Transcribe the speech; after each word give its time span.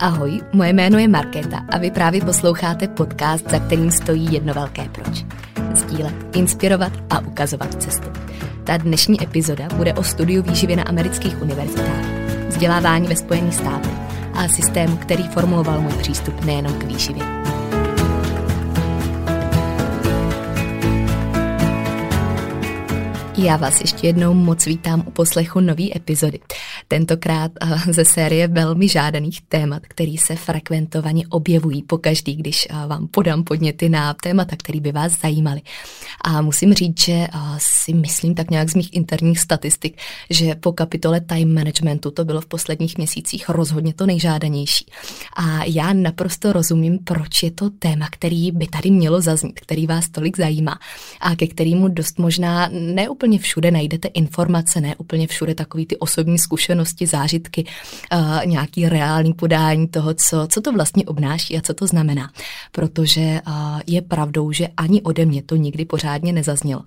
Ahoj, 0.00 0.40
moje 0.52 0.72
jméno 0.72 0.98
je 0.98 1.08
Markéta 1.08 1.64
a 1.68 1.78
vy 1.78 1.90
právě 1.90 2.20
posloucháte 2.20 2.88
podcast, 2.88 3.50
za 3.50 3.58
kterým 3.58 3.90
stojí 3.90 4.32
jedno 4.32 4.54
velké 4.54 4.88
proč. 4.88 5.24
Sdílet, 5.74 6.14
inspirovat 6.36 6.92
a 7.10 7.18
ukazovat 7.18 7.82
cestu. 7.82 8.08
Ta 8.64 8.76
dnešní 8.76 9.22
epizoda 9.22 9.68
bude 9.76 9.94
o 9.94 10.02
studiu 10.02 10.42
výživy 10.42 10.76
na 10.76 10.82
amerických 10.82 11.42
univerzitách, 11.42 12.04
vzdělávání 12.48 13.08
ve 13.08 13.16
Spojených 13.16 13.54
státech 13.54 13.92
a 14.34 14.48
systému, 14.48 14.96
který 14.96 15.22
formuloval 15.22 15.80
můj 15.80 15.92
přístup 15.92 16.44
nejenom 16.44 16.72
k 16.72 16.84
výživě. 16.84 17.37
Já 23.42 23.56
vás 23.56 23.80
ještě 23.80 24.06
jednou 24.06 24.34
moc 24.34 24.66
vítám 24.66 25.04
u 25.06 25.10
poslechu 25.10 25.60
nové 25.60 25.84
epizody 25.96 26.40
tentokrát 26.88 27.52
eh, 27.60 27.92
ze 27.92 28.04
série 28.04 28.48
velmi 28.48 28.88
žádaných 28.88 29.40
témat, 29.48 29.82
který 29.88 30.16
se 30.16 30.36
frekventovaně 30.36 31.24
objevují 31.28 31.82
pokaždý, 31.82 32.36
když 32.36 32.68
eh, 32.70 32.86
vám 32.86 33.08
podám 33.08 33.44
podněty 33.44 33.88
na 33.88 34.14
témata, 34.14 34.56
které 34.56 34.80
by 34.80 34.92
vás 34.92 35.20
zajímaly. 35.20 35.60
A 36.24 36.42
musím 36.42 36.74
říct, 36.74 37.00
že 37.00 37.12
eh, 37.12 37.28
si 37.58 37.94
myslím 37.94 38.34
tak 38.34 38.50
nějak 38.50 38.68
z 38.68 38.74
mých 38.74 38.94
interních 38.96 39.40
statistik, 39.40 39.98
že 40.30 40.54
po 40.54 40.72
kapitole 40.72 41.20
time 41.20 41.54
managementu 41.54 42.10
to 42.10 42.24
bylo 42.24 42.40
v 42.40 42.46
posledních 42.46 42.98
měsících 42.98 43.48
rozhodně 43.48 43.94
to 43.94 44.06
nejžádanější. 44.06 44.86
A 45.36 45.64
já 45.64 45.92
naprosto 45.92 46.52
rozumím, 46.52 46.98
proč 46.98 47.42
je 47.42 47.50
to 47.50 47.70
téma, 47.70 48.08
který 48.10 48.52
by 48.52 48.66
tady 48.66 48.90
mělo 48.90 49.20
zaznít, 49.20 49.60
který 49.60 49.86
vás 49.86 50.08
tolik 50.08 50.36
zajímá 50.36 50.78
a 51.20 51.36
ke 51.36 51.46
kterému 51.46 51.88
dost 51.88 52.18
možná 52.18 52.68
neúplně 52.72 53.27
všude 53.36 53.70
najdete 53.70 54.08
informace, 54.08 54.80
ne 54.80 54.96
úplně 54.96 55.26
všude 55.26 55.54
takový 55.54 55.86
ty 55.86 55.96
osobní 55.96 56.38
zkušenosti, 56.38 57.06
zážitky, 57.06 57.64
uh, 58.12 58.46
nějaký 58.46 58.88
reálný 58.88 59.32
podání 59.34 59.88
toho, 59.88 60.14
co, 60.14 60.46
co 60.50 60.60
to 60.60 60.72
vlastně 60.72 61.04
obnáší 61.04 61.58
a 61.58 61.60
co 61.60 61.74
to 61.74 61.86
znamená. 61.86 62.30
Protože 62.72 63.40
uh, 63.46 63.80
je 63.86 64.02
pravdou, 64.02 64.52
že 64.52 64.68
ani 64.76 65.02
ode 65.02 65.26
mě 65.26 65.42
to 65.42 65.56
nikdy 65.56 65.84
pořádně 65.84 66.32
nezaznělo. 66.32 66.82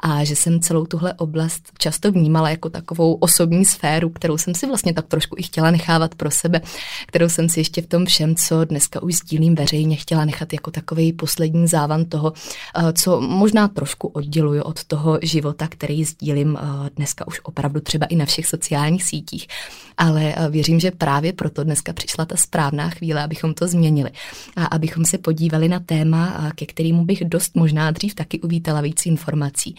A 0.00 0.24
že 0.24 0.36
jsem 0.36 0.60
celou 0.60 0.86
tuhle 0.86 1.14
oblast 1.14 1.62
často 1.78 2.12
vnímala 2.12 2.50
jako 2.50 2.70
takovou 2.70 3.14
osobní 3.14 3.64
sféru, 3.64 4.10
kterou 4.10 4.38
jsem 4.38 4.54
si 4.54 4.66
vlastně 4.66 4.94
tak 4.94 5.06
trošku 5.06 5.36
i 5.38 5.42
chtěla 5.42 5.70
nechávat 5.70 6.14
pro 6.14 6.30
sebe, 6.30 6.60
kterou 7.06 7.28
jsem 7.28 7.48
si 7.48 7.60
ještě 7.60 7.82
v 7.82 7.86
tom 7.86 8.04
všem, 8.04 8.34
co 8.34 8.64
dneska 8.64 9.02
už 9.02 9.14
sdílím 9.14 9.54
veřejně, 9.54 9.96
chtěla 9.96 10.24
nechat 10.24 10.52
jako 10.52 10.70
takový 10.70 11.12
poslední 11.12 11.66
závan 11.66 12.04
toho, 12.04 12.32
uh, 12.32 12.92
co 12.92 13.20
možná 13.20 13.68
trošku 13.68 14.08
odděluju 14.08 14.62
od 14.62 14.84
toho 14.84 15.18
života, 15.22 15.68
který 15.68 15.85
sdílím 16.04 16.58
dneska 16.96 17.26
už 17.26 17.40
opravdu 17.42 17.80
třeba 17.80 18.06
i 18.06 18.16
na 18.16 18.26
všech 18.26 18.46
sociálních 18.46 19.04
sítích 19.04 19.16
sítích. 19.16 19.48
Ale 19.96 20.34
eh, 20.36 20.50
věřím, 20.50 20.80
že 20.80 20.90
právě 20.90 21.32
proto 21.32 21.64
dneska 21.64 21.92
přišla 21.92 22.24
ta 22.24 22.36
správná 22.36 22.90
chvíle, 22.90 23.24
abychom 23.24 23.54
to 23.54 23.68
změnili 23.68 24.10
a 24.56 24.64
abychom 24.64 25.04
se 25.04 25.18
podívali 25.18 25.68
na 25.68 25.80
téma, 25.80 26.36
eh, 26.36 26.50
ke 26.54 26.66
kterému 26.66 27.04
bych 27.04 27.24
dost 27.24 27.56
možná 27.56 27.90
dřív 27.90 28.14
taky 28.14 28.40
uvítala 28.40 28.80
víc 28.80 29.06
informací. 29.06 29.76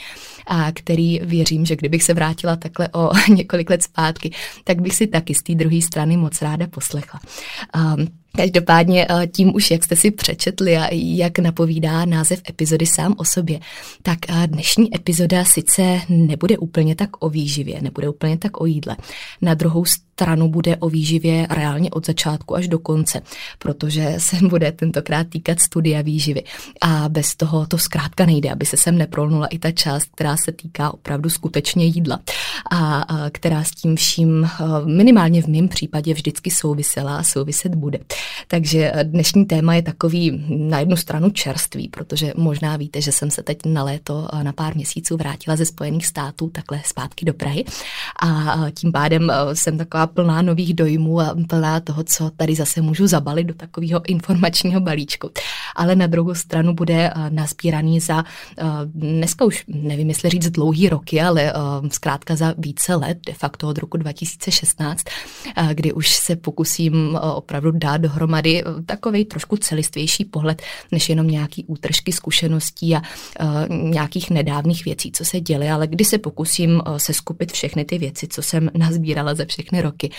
A 0.47 0.72
který 0.72 1.19
věřím, 1.23 1.66
že 1.66 1.75
kdybych 1.75 2.03
se 2.03 2.13
vrátila 2.13 2.56
takhle 2.56 2.89
o 2.94 3.12
několik 3.34 3.69
let 3.69 3.84
zpátky, 3.84 4.31
tak 4.63 4.81
bych 4.81 4.95
si 4.95 5.07
taky 5.07 5.35
z 5.35 5.41
té 5.44 5.56
druhé 5.56 5.81
strany 5.81 6.18
moc 6.18 6.41
ráda 6.41 6.68
poslechla. 6.68 7.19
Um, 7.75 8.07
Každopádně 8.38 9.08
eh, 9.09 9.28
tím 9.28 9.56
už, 9.56 9.72
jak 9.72 9.84
jste 9.84 9.96
si 9.96 10.12
přečetli 10.12 10.78
a 10.78 10.88
jak 10.92 11.40
napovídá 11.40 12.06
název 12.06 12.42
epizody 12.50 12.86
sám 12.86 13.16
o 13.18 13.25
sobě, 13.25 13.59
tak 14.02 14.18
eh, 14.30 14.48
dnešní 14.48 14.96
epizoda 14.96 15.46
sice 15.46 16.02
nebude 16.09 16.58
úplně 16.58 16.96
tak 16.96 17.09
o 17.24 17.30
výživě, 17.30 17.81
nebude 17.81 18.09
úplně 18.09 18.38
tak 18.38 18.62
o 18.62 18.66
jídle. 18.66 18.98
Na 19.42 19.53
druhou 19.53 19.86
stranu 19.86 20.50
bude 20.50 20.78
o 20.78 20.90
výživě 20.90 21.48
reálně 21.50 21.90
od 21.92 22.06
začátku 22.06 22.56
až 22.56 22.68
do 22.68 22.80
konce, 22.80 23.22
protože 23.59 24.16
se 24.18 24.36
bude 24.42 24.72
tentokrát 24.72 25.28
týkat 25.30 25.59
studia 25.59 26.02
výživy. 26.02 26.44
A 26.81 27.09
bez 27.09 27.36
toho 27.36 27.68
to 27.68 27.78
zkrátka 27.78 28.25
nejde, 28.25 28.52
aby 28.52 28.66
se 28.66 28.78
sem 28.78 28.98
neprolnula 28.98 29.48
i 29.48 29.59
ta 29.59 29.72
část, 29.72 30.09
která 30.16 30.38
se 30.38 30.52
týká 30.52 30.94
opravdu 30.94 31.30
skutečně 31.30 31.86
jídla 31.86 32.19
a, 32.72 33.06
která 33.31 33.64
s 33.64 33.72
tím 33.72 33.96
vším 33.96 34.44
eh, 34.46 34.64
minimálně 34.86 35.42
v 35.42 35.48
mém 35.48 35.68
případě 35.68 36.14
vždycky 36.14 36.52
souvisela 36.52 37.18
a 37.18 37.24
souviset 37.24 37.75
bude. 37.75 38.00
Takže 38.47 38.91
eh, 38.93 39.03
dnešní 39.03 39.45
téma 39.45 39.75
je 39.75 39.81
takový 39.81 40.45
na 40.49 40.79
jednu 40.79 40.95
stranu 40.95 41.29
čerstvý, 41.29 41.88
protože 41.88 42.33
možná 42.38 42.77
víte, 42.77 43.01
že 43.01 43.11
jsem 43.11 43.31
se 43.31 43.43
teď 43.43 43.57
na 43.65 43.83
léto 43.83 44.27
eh, 44.33 44.43
na 44.43 44.53
pár 44.53 44.75
měsíců 44.75 45.17
vrátila 45.17 45.55
ze 45.55 45.65
Spojených 45.65 46.05
států 46.05 46.49
takhle 46.49 46.81
zpátky 46.85 47.25
do 47.25 47.33
Prahy 47.33 47.65
a 48.23 48.55
tím 48.73 48.91
pádem 48.91 49.31
jsem 49.53 49.77
taková 49.77 50.07
plná 50.07 50.41
nových 50.41 50.73
dojmů 50.73 51.21
a 51.21 51.35
plná 51.49 51.79
toho, 51.79 52.03
co 52.03 52.29
tady 52.29 52.55
zase 52.55 52.81
můžu 52.81 53.07
zabalit 53.07 53.47
do 53.47 53.53
takového 53.53 54.01
informačního 54.07 54.81
balíčku. 54.81 55.29
Ale 55.75 55.95
na 55.95 56.07
druhou 56.07 56.35
stranu 56.35 56.73
bude 56.73 57.11
nazbíraný 57.29 57.99
za 57.99 58.23
dneska 58.85 59.45
už 59.45 59.63
nevím, 59.67 60.09
jestli 60.09 60.29
říct 60.29 60.49
dlouhý 60.49 60.89
roky, 60.89 61.21
ale 61.21 61.53
zkrátka 61.91 62.35
za 62.35 62.53
více 62.57 62.95
let, 62.95 63.17
de 63.25 63.33
facto 63.33 63.67
od 63.67 63.77
roku 63.77 63.97
2016, 63.97 65.03
kdy 65.73 65.94
už 65.94 66.15
se 66.15 66.35
pokusím 66.35 67.19
opravdu 67.33 67.71
dát 67.71 67.97
dohromady 68.17 68.63
takový 68.85 69.25
trošku 69.25 69.57
celistvější 69.57 70.25
pohled, 70.25 70.61
než 70.91 71.09
jenom 71.09 71.28
nějaký 71.28 71.66
útržky 71.66 72.11
zkušeností 72.11 72.95
a 72.95 73.01
nějakých 73.67 74.29
nedávných 74.29 74.85
věcí, 74.85 75.11
co 75.11 75.25
se 75.25 75.39
děly, 75.39 75.69
ale 75.69 75.88
kdy 75.88 76.05
se 76.05 76.17
pokusím 76.17 76.81
se 76.97 77.13
skupit 77.13 77.51
všechny 77.51 77.85
ty 77.85 77.97
věci, 77.97 78.27
co 78.27 78.41
jsem 78.41 78.69
nazbírala 78.77 79.35
ze 79.35 79.45
všechny 79.45 79.81
roky 79.81 79.97
roky, 79.97 80.09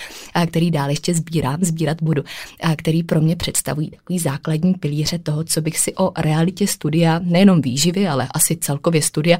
který 0.46 0.70
dál 0.70 0.90
ještě 0.90 1.14
sbírám, 1.14 1.64
sbírat 1.64 2.02
budu, 2.02 2.22
který 2.76 3.02
pro 3.02 3.20
mě 3.20 3.36
představují 3.36 3.90
takový 3.90 4.18
základní 4.18 4.74
pilíře 4.74 5.18
toho, 5.18 5.44
co 5.44 5.60
bych 5.60 5.78
si 5.78 5.94
o 5.94 6.12
realitě 6.16 6.66
studia, 6.66 7.20
nejenom 7.24 7.60
výživy, 7.60 8.08
ale 8.08 8.28
asi 8.34 8.56
celkově 8.56 9.02
studia 9.02 9.38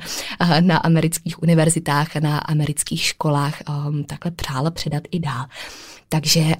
na 0.60 0.76
amerických 0.76 1.42
univerzitách, 1.42 2.16
na 2.16 2.38
amerických 2.38 3.02
školách 3.02 3.62
takhle 4.06 4.30
přála 4.30 4.70
předat 4.70 5.02
i 5.10 5.18
dál. 5.18 5.44
Takže 6.08 6.54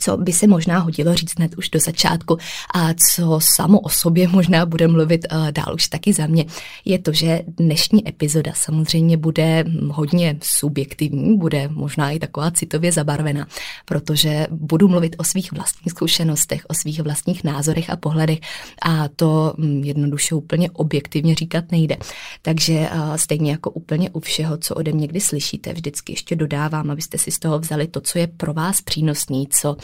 co 0.00 0.16
by 0.16 0.32
se 0.32 0.46
možná 0.46 0.78
hodilo 0.78 1.14
říct 1.14 1.36
hned 1.36 1.58
už 1.58 1.70
do 1.70 1.80
začátku 1.80 2.38
a 2.74 2.88
co 2.94 3.38
samo 3.56 3.80
o 3.80 3.88
sobě 3.88 4.28
možná 4.28 4.66
bude 4.66 4.88
mluvit 4.88 5.26
uh, 5.32 5.50
dál 5.50 5.74
už 5.74 5.86
taky 5.86 6.12
za 6.12 6.26
mě, 6.26 6.44
je 6.84 6.98
to, 6.98 7.12
že 7.12 7.42
dnešní 7.46 8.08
epizoda 8.08 8.52
samozřejmě 8.54 9.16
bude 9.16 9.64
hodně 9.88 10.38
subjektivní, 10.42 11.36
bude 11.38 11.68
možná 11.68 12.10
i 12.10 12.18
taková 12.18 12.50
citově 12.50 12.92
zabarvená, 12.92 13.46
protože 13.84 14.46
budu 14.50 14.88
mluvit 14.88 15.16
o 15.18 15.24
svých 15.24 15.52
vlastních 15.52 15.90
zkušenostech, 15.90 16.62
o 16.68 16.74
svých 16.74 17.00
vlastních 17.00 17.44
názorech 17.44 17.90
a 17.90 17.96
pohledech 17.96 18.38
a 18.82 19.08
to 19.08 19.54
um, 19.58 19.84
jednoduše 19.84 20.34
úplně 20.34 20.70
objektivně 20.70 21.34
říkat 21.34 21.72
nejde. 21.72 21.96
Takže 22.42 22.88
uh, 22.92 23.14
stejně 23.16 23.50
jako 23.50 23.70
úplně 23.70 24.10
u 24.10 24.20
všeho, 24.20 24.56
co 24.56 24.74
ode 24.74 24.92
mě 24.92 25.06
kdy 25.06 25.20
slyšíte, 25.20 25.72
vždycky 25.72 26.12
ještě 26.12 26.36
dodávám, 26.36 26.90
abyste 26.90 27.18
si 27.18 27.30
z 27.30 27.38
toho 27.38 27.58
vzali 27.58 27.86
to, 27.86 28.00
co 28.00 28.18
je 28.18 28.26
pro 28.26 28.54
vás 28.54 28.80
přínosný, 28.80 29.48
co 29.50 29.76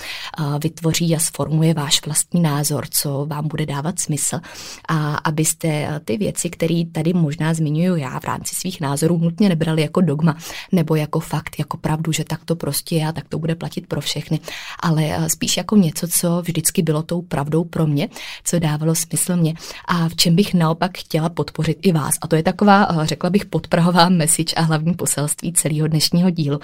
vytvoří 0.62 1.16
a 1.16 1.18
sformuje 1.18 1.74
váš 1.74 2.06
vlastní 2.06 2.40
názor, 2.40 2.86
co 2.90 3.26
vám 3.26 3.48
bude 3.48 3.66
dávat 3.66 3.98
smysl 3.98 4.40
a 4.88 5.14
abyste 5.14 6.00
ty 6.04 6.16
věci, 6.16 6.50
které 6.50 6.82
tady 6.92 7.12
možná 7.12 7.54
zmiňuji 7.54 8.02
já 8.02 8.20
v 8.20 8.24
rámci 8.24 8.54
svých 8.54 8.80
názorů, 8.80 9.18
nutně 9.18 9.48
nebrali 9.48 9.82
jako 9.82 10.00
dogma 10.00 10.36
nebo 10.72 10.94
jako 10.94 11.20
fakt, 11.20 11.58
jako 11.58 11.76
pravdu, 11.76 12.12
že 12.12 12.24
tak 12.24 12.44
to 12.44 12.56
prostě 12.56 12.94
je 12.94 13.08
a 13.08 13.12
tak 13.12 13.28
to 13.28 13.38
bude 13.38 13.54
platit 13.54 13.86
pro 13.86 14.00
všechny, 14.00 14.40
ale 14.80 15.30
spíš 15.30 15.56
jako 15.56 15.76
něco, 15.76 16.08
co 16.08 16.42
vždycky 16.42 16.82
bylo 16.82 17.02
tou 17.02 17.22
pravdou 17.22 17.64
pro 17.64 17.86
mě, 17.86 18.08
co 18.44 18.58
dávalo 18.58 18.94
smysl 18.94 19.36
mě 19.36 19.54
a 19.88 20.08
v 20.08 20.16
čem 20.16 20.36
bych 20.36 20.54
naopak 20.54 20.98
chtěla 20.98 21.28
podpořit 21.28 21.78
i 21.82 21.92
vás. 21.92 22.14
A 22.22 22.28
to 22.28 22.36
je 22.36 22.42
taková, 22.42 22.88
řekla 23.02 23.30
bych, 23.30 23.44
podprahová 23.44 24.08
message 24.08 24.54
a 24.56 24.62
hlavní 24.62 24.94
poselství 24.94 25.52
celého 25.52 25.88
dnešního 25.88 26.30
dílu, 26.30 26.60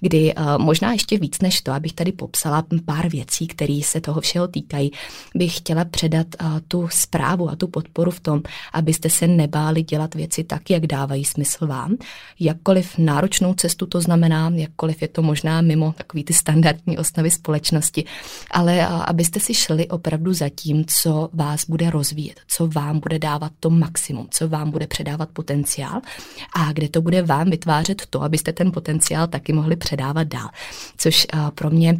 kdy 0.00 0.34
možná 0.58 0.92
ještě 0.92 1.18
víc 1.18 1.40
než 1.40 1.60
to, 1.60 1.72
abych 1.72 1.92
tady 1.92 2.12
popsala 2.12 2.62
pár 2.78 3.08
věcí, 3.08 3.46
které 3.46 3.80
se 3.84 4.00
toho 4.00 4.20
všeho 4.20 4.48
týkají, 4.48 4.90
bych 5.34 5.56
chtěla 5.56 5.84
předat 5.84 6.26
tu 6.68 6.88
zprávu 6.92 7.50
a 7.50 7.56
tu 7.56 7.68
podporu 7.68 8.10
v 8.10 8.20
tom, 8.20 8.42
abyste 8.72 9.10
se 9.10 9.26
nebáli 9.26 9.82
dělat 9.82 10.14
věci 10.14 10.44
tak, 10.44 10.70
jak 10.70 10.86
dávají 10.86 11.24
smysl 11.24 11.66
vám. 11.66 11.96
Jakkoliv 12.40 12.98
náročnou 12.98 13.54
cestu 13.54 13.86
to 13.86 14.00
znamená, 14.00 14.50
jakkoliv 14.54 15.02
je 15.02 15.08
to 15.08 15.22
možná 15.22 15.60
mimo 15.60 15.94
takový 15.98 16.24
ty 16.24 16.32
standardní 16.32 16.98
osnovy 16.98 17.30
společnosti, 17.30 18.04
ale 18.50 18.86
abyste 18.86 19.40
si 19.40 19.54
šli 19.54 19.88
opravdu 19.88 20.32
za 20.32 20.48
tím, 20.48 20.84
co 21.02 21.28
vás 21.32 21.64
bude 21.68 21.90
rozvíjet, 21.90 22.40
co 22.48 22.66
vám 22.66 23.00
bude 23.00 23.18
dávat 23.18 23.52
to 23.60 23.70
maximum, 23.70 24.28
co 24.30 24.48
vám 24.48 24.70
bude 24.70 24.86
předávat 24.86 25.28
potenciál 25.32 26.00
a 26.56 26.72
kde 26.72 26.88
to 26.88 27.02
bude 27.02 27.22
vám 27.22 27.50
vytvářet 27.50 28.02
to, 28.10 28.22
abyste 28.22 28.52
ten 28.52 28.72
potenciál 28.72 29.26
taky 29.26 29.52
mohli 29.52 29.76
předávat 29.76 30.28
dál. 30.28 30.48
Což 30.96 31.26
pro 31.54 31.70
mě 31.70 31.96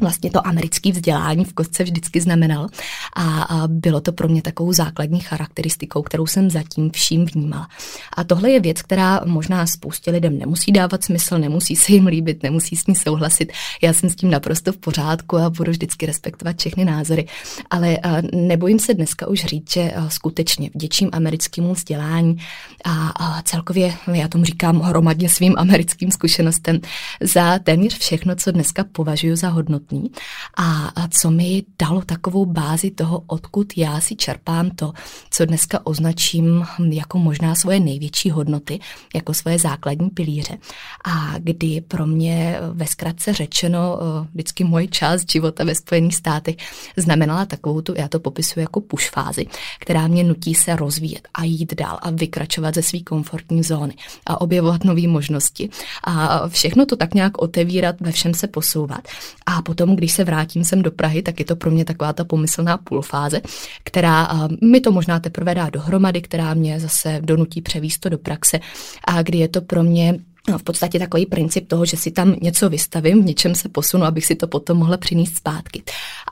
vlastně 0.00 0.30
to 0.30 0.46
americké 0.46 0.92
vzdělání 0.92 1.44
v 1.44 1.52
kostce 1.52 1.84
vždycky 1.84 2.20
znamenalo 2.20 2.68
a, 3.16 3.62
bylo 3.66 4.00
to 4.00 4.12
pro 4.12 4.28
mě 4.28 4.42
takovou 4.42 4.72
základní 4.72 5.20
charakteristikou, 5.20 6.02
kterou 6.02 6.26
jsem 6.26 6.50
zatím 6.50 6.90
vším 6.90 7.24
vnímala. 7.24 7.68
A 8.16 8.24
tohle 8.24 8.50
je 8.50 8.60
věc, 8.60 8.82
která 8.82 9.20
možná 9.24 9.66
spoustě 9.66 10.10
lidem 10.10 10.38
nemusí 10.38 10.72
dávat 10.72 11.04
smysl, 11.04 11.38
nemusí 11.38 11.76
se 11.76 11.92
jim 11.92 12.06
líbit, 12.06 12.42
nemusí 12.42 12.76
s 12.76 12.86
ní 12.86 12.94
souhlasit. 12.94 13.52
Já 13.82 13.92
jsem 13.92 14.10
s 14.10 14.16
tím 14.16 14.30
naprosto 14.30 14.72
v 14.72 14.76
pořádku 14.76 15.36
a 15.36 15.50
budu 15.50 15.70
vždycky 15.70 16.06
respektovat 16.06 16.58
všechny 16.58 16.84
názory, 16.84 17.26
ale 17.70 17.98
nebojím 18.32 18.78
se 18.78 18.94
dneska 18.94 19.26
už 19.26 19.44
říct, 19.44 19.72
že 19.72 19.94
skutečně 20.08 20.70
vděčím 20.74 21.10
americkému 21.12 21.74
vzdělání 21.74 22.36
a, 22.84 23.08
a 23.08 23.42
celkově, 23.42 23.94
já 24.12 24.28
tomu 24.28 24.44
říkám 24.44 24.80
hromadně 24.80 25.28
svým 25.28 25.54
americkým 25.58 26.10
zkušenostem, 26.10 26.80
za 27.20 27.58
téměř 27.58 27.98
všechno, 27.98 28.36
co 28.36 28.52
dneska 28.52 28.84
považuji 28.92 29.36
za 29.36 29.48
hodnotu 29.48 29.83
samotný 29.84 30.10
a, 30.56 31.08
co 31.08 31.30
mi 31.30 31.62
dalo 31.78 32.02
takovou 32.02 32.46
bázi 32.46 32.90
toho, 32.90 33.22
odkud 33.26 33.72
já 33.76 34.00
si 34.00 34.16
čerpám 34.16 34.70
to, 34.70 34.92
co 35.30 35.44
dneska 35.44 35.86
označím 35.86 36.64
jako 36.90 37.18
možná 37.18 37.54
svoje 37.54 37.80
největší 37.80 38.30
hodnoty, 38.30 38.80
jako 39.14 39.34
svoje 39.34 39.58
základní 39.58 40.10
pilíře. 40.10 40.58
A 41.04 41.38
kdy 41.38 41.80
pro 41.80 42.06
mě 42.06 42.58
ve 42.72 42.86
zkratce 42.86 43.32
řečeno 43.32 43.98
vždycky 44.34 44.64
moje 44.64 44.88
část 44.88 45.32
života 45.32 45.64
ve 45.64 45.74
Spojených 45.74 46.14
státech 46.14 46.56
znamenala 46.96 47.46
takovou 47.46 47.80
tu, 47.80 47.94
já 47.96 48.08
to 48.08 48.20
popisuju 48.20 48.62
jako 48.62 48.80
push 48.80 49.10
fázi, 49.10 49.46
která 49.80 50.06
mě 50.06 50.24
nutí 50.24 50.54
se 50.54 50.76
rozvíjet 50.76 51.28
a 51.34 51.44
jít 51.44 51.74
dál 51.74 51.98
a 52.02 52.10
vykračovat 52.10 52.74
ze 52.74 52.82
své 52.82 53.00
komfortní 53.00 53.62
zóny 53.62 53.94
a 54.26 54.40
objevovat 54.40 54.84
nové 54.84 55.08
možnosti 55.08 55.68
a 56.04 56.48
všechno 56.48 56.86
to 56.86 56.96
tak 56.96 57.14
nějak 57.14 57.42
otevírat, 57.42 58.00
ve 58.00 58.12
všem 58.12 58.34
se 58.34 58.46
posouvat. 58.46 59.08
A 59.46 59.62
potom, 59.62 59.73
když 59.94 60.12
se 60.12 60.24
vrátím 60.24 60.64
sem 60.64 60.82
do 60.82 60.90
Prahy, 60.90 61.22
tak 61.22 61.38
je 61.38 61.44
to 61.44 61.56
pro 61.56 61.70
mě 61.70 61.84
taková 61.84 62.12
ta 62.12 62.24
pomyslná 62.24 62.76
půlfáze, 62.76 63.40
která 63.84 64.48
mi 64.62 64.80
to 64.80 64.92
možná 64.92 65.20
teprve 65.20 65.54
dá 65.54 65.70
dohromady, 65.70 66.22
která 66.22 66.54
mě 66.54 66.80
zase 66.80 67.20
donutí 67.22 67.60
převíst 67.60 68.00
to 68.00 68.08
do 68.08 68.18
praxe 68.18 68.60
a 69.04 69.22
kdy 69.22 69.38
je 69.38 69.48
to 69.48 69.60
pro 69.60 69.82
mě 69.82 70.18
v 70.58 70.62
podstatě 70.62 70.98
takový 70.98 71.26
princip 71.26 71.68
toho, 71.68 71.84
že 71.84 71.96
si 71.96 72.10
tam 72.10 72.36
něco 72.42 72.68
vystavím, 72.68 73.22
v 73.22 73.26
něčem 73.26 73.54
se 73.54 73.68
posunu, 73.68 74.04
abych 74.04 74.26
si 74.26 74.34
to 74.34 74.46
potom 74.46 74.78
mohla 74.78 74.96
přinést 74.96 75.36
zpátky. 75.36 75.82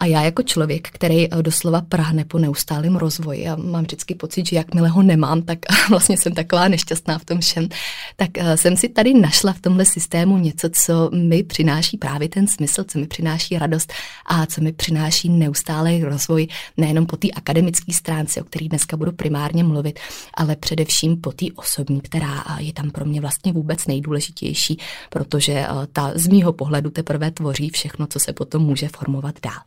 A 0.00 0.06
já 0.06 0.23
jako 0.23 0.43
člověk, 0.43 0.88
který 0.91 1.32
eh, 1.32 1.43
doslova 1.43 1.81
prahne 1.81 2.25
po 2.25 2.38
neustálém 2.38 2.97
rozvoji 2.97 3.49
a 3.49 3.56
mám 3.56 3.82
vždycky 3.82 4.14
pocit, 4.14 4.49
že 4.49 4.56
jakmile 4.56 4.88
ho 4.88 5.03
nemám, 5.03 5.43
tak 5.43 5.59
vlastně 5.91 6.19
jsem 6.19 6.35
taková 6.35 6.69
nešťastná 6.69 7.19
v 7.19 7.25
tom 7.25 7.41
všem, 7.41 7.69
tak 8.17 8.31
eh, 8.38 8.56
jsem 8.56 8.76
si 8.76 8.88
tady 8.88 9.14
našla 9.14 9.53
v 9.53 9.61
tomhle 9.61 9.85
systému 9.85 10.38
něco, 10.38 10.69
co 10.73 11.11
mi 11.15 11.43
přináší 11.43 11.97
právě 11.97 12.29
ten 12.29 12.47
smysl, 12.47 12.85
co 12.85 12.99
mi 12.99 13.06
přináší 13.06 13.58
radost 13.58 13.93
a 14.26 14.47
co 14.47 14.61
mi 14.61 14.73
přináší 14.73 15.29
neustálý 15.29 16.05
rozvoj 16.05 16.49
nejenom 16.76 17.06
po 17.06 17.17
té 17.17 17.31
akademické 17.31 17.93
stránce, 17.93 18.41
o 18.41 18.44
který 18.44 18.69
dneska 18.69 18.97
budu 18.97 19.12
primárně 19.12 19.65
mluvit, 19.65 20.00
ale 20.35 20.56
především 20.56 21.20
po 21.20 21.32
té 21.32 21.47
osobní, 21.56 22.00
která 22.00 22.44
eh, 22.49 22.62
je 22.62 22.73
tam 22.73 22.91
pro 22.91 23.05
mě 23.05 23.20
vlastně 23.20 23.53
vůbec 23.53 23.87
nej 23.87 24.02
nejdůležitější, 24.03 24.79
protože 25.11 25.67
ta 25.93 26.13
z 26.15 26.27
mýho 26.27 26.53
pohledu 26.53 26.91
teprve 26.91 27.31
tvoří 27.31 27.71
všechno, 27.71 28.07
co 28.07 28.19
se 28.19 28.33
potom 28.33 28.63
může 28.63 28.89
formovat 28.89 29.35
dál. 29.43 29.63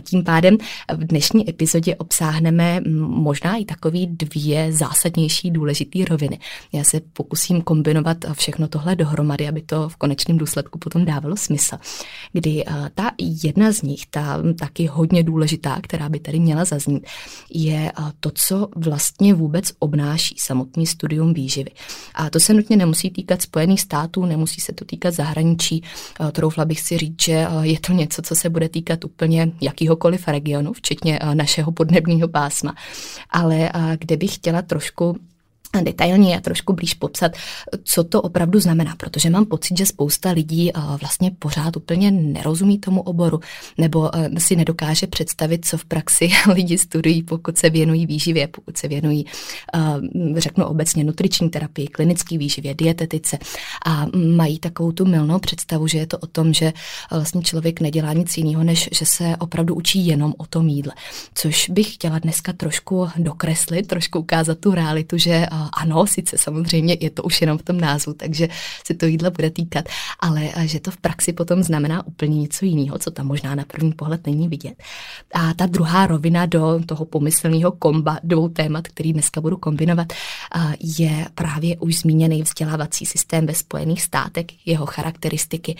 Tím 0.00 0.24
pádem 0.24 0.56
v 0.94 1.04
dnešní 1.04 1.50
epizodě 1.50 1.96
obsáhneme 1.96 2.80
možná 2.98 3.56
i 3.56 3.64
takový 3.64 4.06
dvě 4.06 4.72
zásadnější 4.72 5.50
důležité 5.50 5.98
roviny. 6.08 6.38
Já 6.72 6.84
se 6.84 7.00
pokusím 7.12 7.62
kombinovat 7.62 8.16
všechno 8.32 8.68
tohle 8.68 8.96
dohromady, 8.96 9.48
aby 9.48 9.62
to 9.62 9.88
v 9.88 9.96
konečném 9.96 10.38
důsledku 10.38 10.78
potom 10.78 11.04
dávalo 11.04 11.36
smysl. 11.36 11.76
Kdy 12.32 12.64
ta 12.94 13.10
jedna 13.42 13.72
z 13.72 13.82
nich, 13.82 14.06
ta 14.10 14.42
taky 14.58 14.86
hodně 14.86 15.22
důležitá, 15.22 15.78
která 15.82 16.08
by 16.08 16.20
tady 16.20 16.40
měla 16.40 16.64
zaznít, 16.64 17.06
je 17.54 17.92
to, 18.20 18.30
co 18.34 18.68
vlastně 18.76 19.34
vůbec 19.34 19.72
obnáší 19.78 20.34
samotný 20.38 20.86
studium 20.86 21.34
výživy. 21.34 21.70
A 22.14 22.30
to 22.30 22.40
se 22.40 22.54
nutně 22.54 22.76
nemusí 22.76 23.10
týkat 23.10 23.42
Spojených 23.42 23.80
států, 23.80 24.26
nemusí 24.26 24.60
se 24.60 24.72
to 24.72 24.84
týkat 24.84 25.14
zahraničí. 25.14 25.82
Troufla 26.32 26.64
bych 26.64 26.80
si 26.80 26.98
říct, 26.98 27.22
že 27.22 27.46
je 27.62 27.80
to 27.80 27.92
něco, 27.92 28.22
co 28.22 28.34
se 28.34 28.50
bude 28.50 28.68
týkat 28.68 29.04
úplně 29.04 29.52
jakýhokoliv 29.72 30.28
regionu, 30.28 30.72
včetně 30.72 31.18
eh, 31.18 31.34
našeho 31.34 31.72
podnebního 31.72 32.28
pásma. 32.28 32.74
Ale 33.30 33.70
eh, 33.74 33.96
kde 33.98 34.16
bych 34.16 34.34
chtěla 34.34 34.62
trošku 34.62 35.16
detailně 35.80 36.36
a 36.36 36.40
trošku 36.40 36.72
blíž 36.72 36.94
popsat, 36.94 37.32
co 37.84 38.04
to 38.04 38.22
opravdu 38.22 38.60
znamená, 38.60 38.96
protože 38.96 39.30
mám 39.30 39.46
pocit, 39.46 39.78
že 39.78 39.86
spousta 39.86 40.30
lidí 40.30 40.70
eh, 40.70 40.80
vlastně 41.00 41.30
pořád 41.38 41.76
úplně 41.76 42.10
nerozumí 42.10 42.78
tomu 42.78 43.00
oboru 43.00 43.40
nebo 43.78 44.10
si 44.38 44.56
nedokáže 44.56 45.06
představit, 45.06 45.64
co 45.64 45.78
v 45.78 45.84
praxi 45.84 46.30
lidi 46.54 46.78
studují, 46.78 47.22
pokud 47.22 47.58
se 47.58 47.70
věnují 47.70 48.06
výživě, 48.06 48.48
pokud 48.48 48.76
se 48.76 48.88
věnují, 48.88 49.26
řeknu 50.36 50.64
obecně, 50.64 51.04
nutriční 51.04 51.50
terapii, 51.50 51.88
klinické 51.88 52.38
výživě, 52.38 52.74
dietetice 52.74 53.38
a 53.86 54.06
mají 54.36 54.58
takovou 54.58 54.92
tu 54.92 55.04
milnou 55.04 55.38
představu, 55.38 55.86
že 55.86 55.98
je 55.98 56.06
to 56.06 56.18
o 56.18 56.26
tom, 56.26 56.52
že 56.52 56.72
vlastně 57.10 57.42
člověk 57.42 57.80
nedělá 57.80 58.12
nic 58.12 58.36
jiného, 58.36 58.64
než 58.64 58.88
že 58.92 59.06
se 59.06 59.36
opravdu 59.38 59.74
učí 59.74 60.06
jenom 60.06 60.34
o 60.38 60.46
tom 60.46 60.68
jídle. 60.68 60.92
Což 61.34 61.70
bych 61.70 61.94
chtěla 61.94 62.18
dneska 62.18 62.52
trošku 62.52 63.08
dokreslit, 63.16 63.86
trošku 63.86 64.18
ukázat 64.18 64.58
tu 64.58 64.70
realitu, 64.70 65.18
že 65.18 65.46
ano, 65.72 66.06
sice 66.06 66.38
samozřejmě 66.38 66.96
je 67.00 67.10
to 67.10 67.22
už 67.22 67.40
jenom 67.40 67.58
v 67.58 67.62
tom 67.62 67.80
názvu, 67.80 68.14
takže 68.14 68.48
se 68.86 68.94
to 68.94 69.06
jídlo 69.06 69.30
bude 69.30 69.50
týkat, 69.50 69.84
ale 70.20 70.48
že 70.64 70.80
to 70.80 70.90
v 70.90 70.96
praxi 70.96 71.32
potom 71.32 71.62
znamená 71.62 72.06
úplně 72.06 72.40
něco 72.40 72.64
jiného, 72.64 72.98
co 72.98 73.10
tam 73.10 73.26
možná 73.26 73.54
na 73.54 73.64
první 73.64 73.92
pohled 73.92 74.26
není 74.26 74.48
vidět. 74.48 74.82
A 75.34 75.54
ta 75.54 75.66
druhá 75.66 76.06
rovina 76.06 76.46
do 76.46 76.80
toho 76.86 77.04
pomyslného 77.04 77.72
komba 77.72 78.18
dvou 78.22 78.48
témat, 78.48 78.88
který 78.88 79.12
dneska 79.12 79.40
budu 79.40 79.56
kombinovat, 79.56 80.12
je 80.80 81.26
právě 81.34 81.76
už 81.76 81.98
zmíněný 81.98 82.42
vzdělávací 82.42 83.06
systém 83.06 83.46
ve 83.46 83.54
Spojených 83.54 84.02
státech, 84.02 84.46
jeho 84.66 84.86
charakteristiky, 84.86 85.76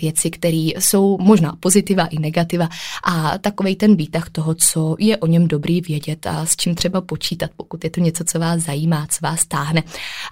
věci, 0.00 0.30
které 0.30 0.70
jsou 0.78 1.18
možná 1.18 1.56
pozitiva 1.60 2.06
i 2.06 2.18
negativa 2.18 2.68
a 3.04 3.38
takový 3.38 3.76
ten 3.76 3.96
výtah 3.96 4.30
toho, 4.30 4.54
co 4.54 4.96
je 4.98 5.16
o 5.16 5.26
něm 5.26 5.48
dobrý 5.48 5.80
vědět 5.80 6.26
a 6.26 6.46
s 6.46 6.56
čím 6.56 6.74
třeba 6.74 7.00
počítat, 7.00 7.50
pokud 7.56 7.84
je 7.84 7.90
to 7.90 8.00
něco, 8.00 8.24
co 8.24 8.38
vás 8.38 8.62
zajímá, 8.62 9.06
co 9.10 9.18
vás 9.22 9.46
táhne 9.46 9.82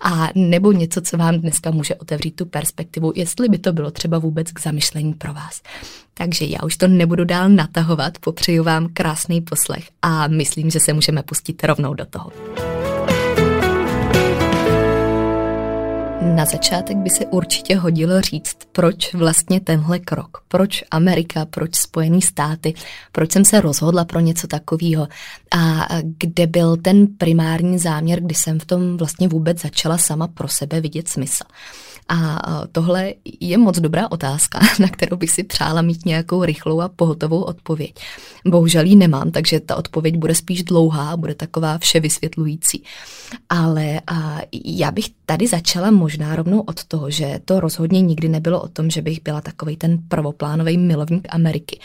a 0.03 0.29
nebo 0.35 0.73
něco, 0.73 1.01
co 1.01 1.17
vám 1.17 1.35
dneska 1.35 1.71
může 1.71 1.95
otevřít 1.95 2.37
tu 2.37 2.47
perspektivu, 2.47 3.13
jestli 3.17 3.49
by 3.49 3.59
to 3.59 3.73
bylo 3.73 3.91
třeba 3.91 4.19
vůbec 4.19 4.53
k 4.53 4.61
zamyšlení 4.61 5.15
pro 5.15 5.35
vás. 5.35 5.63
Takže 6.15 6.45
já 6.45 6.59
už 6.65 6.77
to 6.77 6.89
nebudu 6.89 7.25
dál 7.25 7.49
natahovat, 7.49 8.19
popřeju 8.19 8.65
vám 8.65 8.89
krásný 8.93 9.41
poslech 9.41 9.89
a 10.03 10.29
myslím, 10.29 10.71
že 10.71 10.81
se 10.81 10.93
můžeme 10.93 11.23
pustit 11.23 11.65
rovnou 11.65 11.95
do 11.95 12.07
toho. 12.07 12.31
Na 16.23 16.45
začátek 16.45 16.97
by 16.97 17.11
se 17.11 17.27
určitě 17.27 17.77
hodilo 17.77 18.21
říct, 18.21 18.57
proč 18.73 19.15
vlastně 19.15 19.61
tenhle 19.61 19.99
krok, 19.99 20.43
proč 20.49 20.85
Amerika, 20.91 21.45
proč 21.45 21.75
Spojené 21.75 22.21
státy, 22.21 22.75
proč 23.13 23.33
jsem 23.33 23.45
se 23.45 23.61
rozhodla 23.61 24.05
pro 24.05 24.21
něco 24.21 24.47
takového? 24.47 25.09
A 25.51 25.89
kde 26.19 26.47
byl 26.47 26.77
ten 26.77 27.07
primární 27.07 27.79
záměr, 27.79 28.21
kdy 28.21 28.35
jsem 28.35 28.61
v 28.61 28.65
tom 28.65 28.97
vlastně 28.97 29.29
vůbec 29.29 29.61
začala 29.61 29.99
sama 29.99 30.29
pro 30.29 30.49
sebe 30.49 30.81
vidět 30.81 31.09
smysl. 31.09 31.45
A 32.09 32.43
tohle 32.73 33.15
je 33.41 33.59
moc 33.59 33.79
dobrá 33.79 34.11
otázka, 34.11 34.61
na 34.81 34.89
kterou 34.89 35.17
bych 35.17 35.31
si 35.31 35.43
přála 35.43 35.83
mít 35.83 36.07
nějakou 36.07 36.45
rychlou 36.45 36.81
a 36.81 36.89
pohotovou 36.89 37.43
odpověď. 37.43 37.95
Bohužel 38.47 38.85
ji 38.85 38.97
nemám, 38.97 39.31
takže 39.31 39.61
ta 39.61 39.77
odpověď 39.77 40.17
bude 40.17 40.35
spíš 40.35 40.63
dlouhá, 40.63 41.17
bude 41.17 41.35
taková 41.35 41.79
vše 41.79 42.01
vysvětlující. 42.01 42.85
Ale 43.49 44.01
já 44.65 44.91
bych 44.91 45.07
tady 45.27 45.47
začala 45.47 45.91
možná 45.91 46.37
rovnou 46.37 46.61
od 46.61 46.85
toho, 46.85 47.11
že 47.11 47.41
to 47.45 47.61
rozhodně 47.61 48.01
nikdy 48.01 48.29
nebylo 48.29 48.63
o 48.63 48.69
tom, 48.69 48.91
že 48.91 49.03
bych 49.03 49.23
byla 49.23 49.41
takový 49.41 49.77
ten 49.77 49.99
prvoplánový 50.09 50.79
milovník 50.79 51.29
Ameriky. 51.31 51.81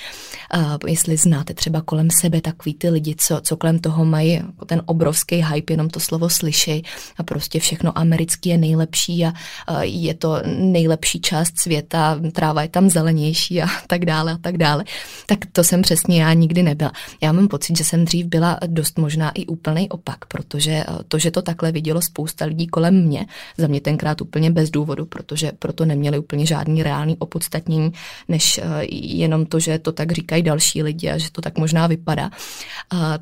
Jestli 0.87 1.17
znáte 1.17 1.53
třeba 1.53 1.81
kolem 1.81 2.07
sebe 2.21 2.41
takový 2.41 2.73
ty 2.73 2.89
lidi, 2.89 3.15
co, 3.17 3.41
co 3.41 3.57
kolem 3.57 3.79
toho 3.79 4.05
mají 4.05 4.41
ten 4.65 4.81
obrovský 4.85 5.35
hype, 5.35 5.73
jenom 5.73 5.89
to 5.89 5.99
slovo 5.99 6.29
slyšej 6.29 6.83
a 7.17 7.23
prostě 7.23 7.59
všechno 7.59 7.97
americký 7.97 8.49
je 8.49 8.57
nejlepší 8.57 9.25
a 9.25 9.33
je 9.81 10.14
je 10.14 10.14
to 10.15 10.41
nejlepší 10.45 11.21
část 11.21 11.59
světa, 11.59 12.19
tráva 12.31 12.61
je 12.61 12.69
tam 12.69 12.89
zelenější 12.89 13.61
a 13.61 13.67
tak 13.87 14.05
dále 14.05 14.31
a 14.33 14.37
tak 14.37 14.57
dále. 14.57 14.83
Tak 15.25 15.39
to 15.51 15.63
jsem 15.63 15.81
přesně 15.81 16.21
já 16.23 16.33
nikdy 16.33 16.63
nebyla. 16.63 16.91
Já 17.21 17.31
mám 17.31 17.47
pocit, 17.47 17.77
že 17.77 17.83
jsem 17.83 18.05
dřív 18.05 18.25
byla 18.25 18.59
dost 18.67 18.97
možná 18.97 19.31
i 19.31 19.45
úplný 19.45 19.89
opak, 19.89 20.25
protože 20.25 20.83
to, 21.07 21.19
že 21.19 21.31
to 21.31 21.41
takhle 21.41 21.71
vidělo 21.71 22.01
spousta 22.01 22.45
lidí 22.45 22.67
kolem 22.67 23.05
mě, 23.05 23.25
za 23.57 23.67
mě 23.67 23.81
tenkrát 23.81 24.21
úplně 24.21 24.51
bez 24.51 24.69
důvodu, 24.69 25.05
protože 25.05 25.51
proto 25.59 25.85
neměli 25.85 26.19
úplně 26.19 26.45
žádný 26.45 26.83
reálný 26.83 27.17
opodstatnění, 27.17 27.91
než 28.27 28.59
jenom 28.91 29.45
to, 29.45 29.59
že 29.59 29.79
to 29.79 29.91
tak 29.91 30.11
říkají 30.11 30.43
další 30.43 30.83
lidi 30.83 31.09
a 31.09 31.17
že 31.17 31.31
to 31.31 31.41
tak 31.41 31.57
možná 31.57 31.87
vypadá, 31.87 32.29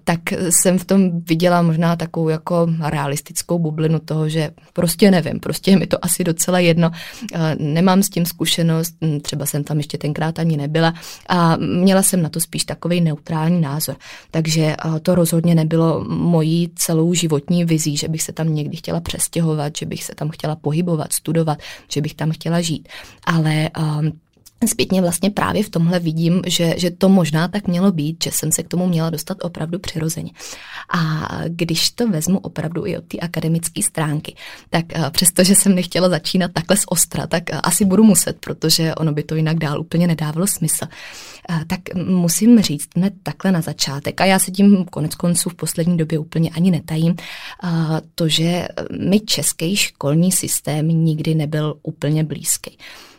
tak 0.04 0.20
jsem 0.32 0.80
v 0.80 0.86
tom 0.86 1.22
viděla 1.22 1.62
možná 1.62 1.96
takovou 1.96 2.30
jako 2.30 2.68
realistickou 2.80 3.60
bublinu 3.60 4.00
toho, 4.00 4.30
že 4.30 4.52
prostě 4.74 5.12
nevím, 5.12 5.40
prostě 5.40 5.72
je 5.72 5.78
mi 5.78 5.88
to 5.88 6.06
asi 6.06 6.24
docela 6.24 6.60
jedno, 6.60 6.73
nemám 7.58 8.04
s 8.04 8.10
tím 8.10 8.26
zkušenost, 8.26 8.96
třeba 9.22 9.46
jsem 9.46 9.64
tam 9.64 9.78
ještě 9.78 9.98
tenkrát 9.98 10.40
ani 10.40 10.58
nebyla 10.58 10.94
a 11.30 11.58
měla 11.58 12.04
jsem 12.04 12.22
na 12.22 12.30
to 12.30 12.40
spíš 12.40 12.64
takový 12.64 13.02
neutrální 13.02 13.62
názor. 13.62 13.96
Takže 14.32 14.76
to 15.02 15.16
rozhodně 15.16 15.56
nebylo 15.56 16.06
mojí 16.10 16.72
celou 16.76 17.14
životní 17.14 17.66
vizí, 17.66 17.98
že 17.98 18.08
bych 18.08 18.22
se 18.22 18.34
tam 18.34 18.56
někdy 18.56 18.78
chtěla 18.78 19.00
přestěhovat, 19.00 19.78
že 19.78 19.86
bych 19.86 20.04
se 20.04 20.16
tam 20.16 20.30
chtěla 20.30 20.56
pohybovat, 20.56 21.14
studovat, 21.14 21.58
že 21.92 22.02
bych 22.02 22.14
tam 22.14 22.32
chtěla 22.32 22.62
žít. 22.62 22.88
Ale 23.26 23.70
zpětně 24.68 25.02
vlastně 25.02 25.30
právě 25.30 25.64
v 25.64 25.70
tomhle 25.70 26.00
vidím, 26.00 26.42
že, 26.46 26.74
že 26.78 26.92
to 26.92 27.10
možná 27.10 27.48
tak 27.48 27.68
mělo 27.68 27.92
být, 27.92 28.24
že 28.24 28.32
jsem 28.32 28.52
se 28.52 28.64
k 28.64 28.68
tomu 28.68 28.88
měla 28.88 29.10
dostat 29.10 29.38
opravdu 29.42 29.80
přirozeně. 29.80 30.32
A 30.94 31.28
když 31.48 31.92
to 31.92 32.08
vezmu 32.08 32.40
opravdu 32.40 32.86
i 32.86 32.98
od 32.98 33.04
té 33.04 33.18
akademické 33.18 33.82
stránky, 33.84 34.36
tak 34.70 34.86
eh, 34.96 35.12
přestože 35.12 35.56
jsem 35.56 35.76
nechtěla 35.76 36.10
začínat 36.10 36.52
takhle 36.54 36.78
z 36.78 36.84
ostra, 36.88 37.28
tak 37.28 37.50
eh, 37.50 37.62
asi 37.64 37.86
budu 37.86 38.04
muset, 38.04 38.38
protože 38.40 38.96
ono 38.96 39.14
by 39.14 39.24
to 39.24 39.36
jinak 39.36 39.58
dál 39.58 39.80
úplně 39.80 40.08
nedávalo 40.08 40.48
smysl. 40.48 40.86
Eh, 41.50 41.66
tak 41.68 41.80
musím 41.96 42.62
říct 42.62 42.90
hned 42.96 43.14
takhle 43.24 43.52
na 43.52 43.62
začátek, 43.62 44.22
a 44.22 44.26
já 44.26 44.40
se 44.40 44.52
tím 44.52 44.86
konec 44.86 45.16
konců 45.16 45.50
v 45.50 45.56
poslední 45.56 45.98
době 45.98 46.20
úplně 46.20 46.50
ani 46.50 46.72
netajím, 46.72 47.16
to, 48.16 48.28
že 48.28 48.68
mi 49.00 49.20
český 49.20 49.76
školní 49.76 50.32
systém 50.32 50.88
nikdy 50.88 51.36
nebyl 51.36 51.76
úplně 51.84 52.24
blízký. 52.24 52.78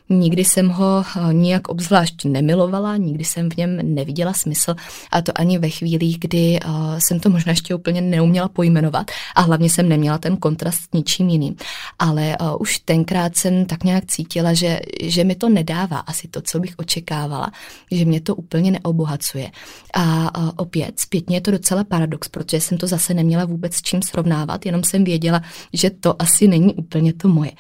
Nikdy 0.09 0.45
jsem 0.45 0.69
ho 0.69 1.05
eh, 1.17 1.35
nijak 1.35 1.69
obzvlášť 1.69 2.25
nemilovala, 2.25 2.97
nikdy 2.97 3.25
jsem 3.25 3.51
v 3.51 3.57
něm 3.57 3.95
neviděla 3.95 4.33
smysl 4.33 4.75
a 5.13 5.23
to 5.23 5.33
ani 5.35 5.59
ve 5.59 5.69
chvílích, 5.69 6.19
kdy 6.19 6.59
eh, 6.63 6.69
jsem 6.99 7.21
to 7.21 7.31
možná 7.31 7.51
ještě 7.51 7.75
úplně 7.75 8.01
neuměla 8.01 8.49
pojmenovat 8.49 9.11
a 9.35 9.41
hlavně 9.41 9.71
jsem 9.71 9.89
neměla 9.89 10.19
ten 10.19 10.37
kontrast 10.37 10.79
s 10.79 10.93
ničím 10.93 11.29
jiným. 11.29 11.57
Ale 11.99 12.33
eh, 12.33 12.37
už 12.61 12.79
tenkrát 12.79 13.37
jsem 13.37 13.67
tak 13.67 13.85
nějak 13.85 14.07
cítila, 14.07 14.55
že, 14.55 14.81
že 15.03 15.25
mi 15.25 15.35
to 15.35 15.49
nedává 15.49 15.99
asi 15.99 16.29
to, 16.29 16.41
co 16.43 16.61
bych 16.61 16.75
očekávala, 16.77 17.53
že 17.91 18.05
mě 18.05 18.21
to 18.21 18.35
úplně 18.35 18.71
neobohacuje. 18.71 19.51
A 19.95 20.31
opět, 20.59 21.01
zpětně 21.01 21.37
je 21.37 21.41
to 21.41 21.51
docela 21.51 21.85
paradox, 21.85 22.29
protože 22.29 22.61
jsem 22.61 22.79
to 22.79 22.87
zase 22.87 23.15
neměla 23.15 23.45
vůbec 23.45 23.75
s 23.75 23.83
čím 23.83 24.03
srovnávat, 24.03 24.67
jenom 24.67 24.85
jsem 24.85 25.05
věděla, 25.05 25.43
že 25.73 25.91
to 25.91 26.23
asi 26.23 26.49
není 26.49 26.75
úplně 26.75 27.13
to 27.13 27.29
moje. 27.29 27.53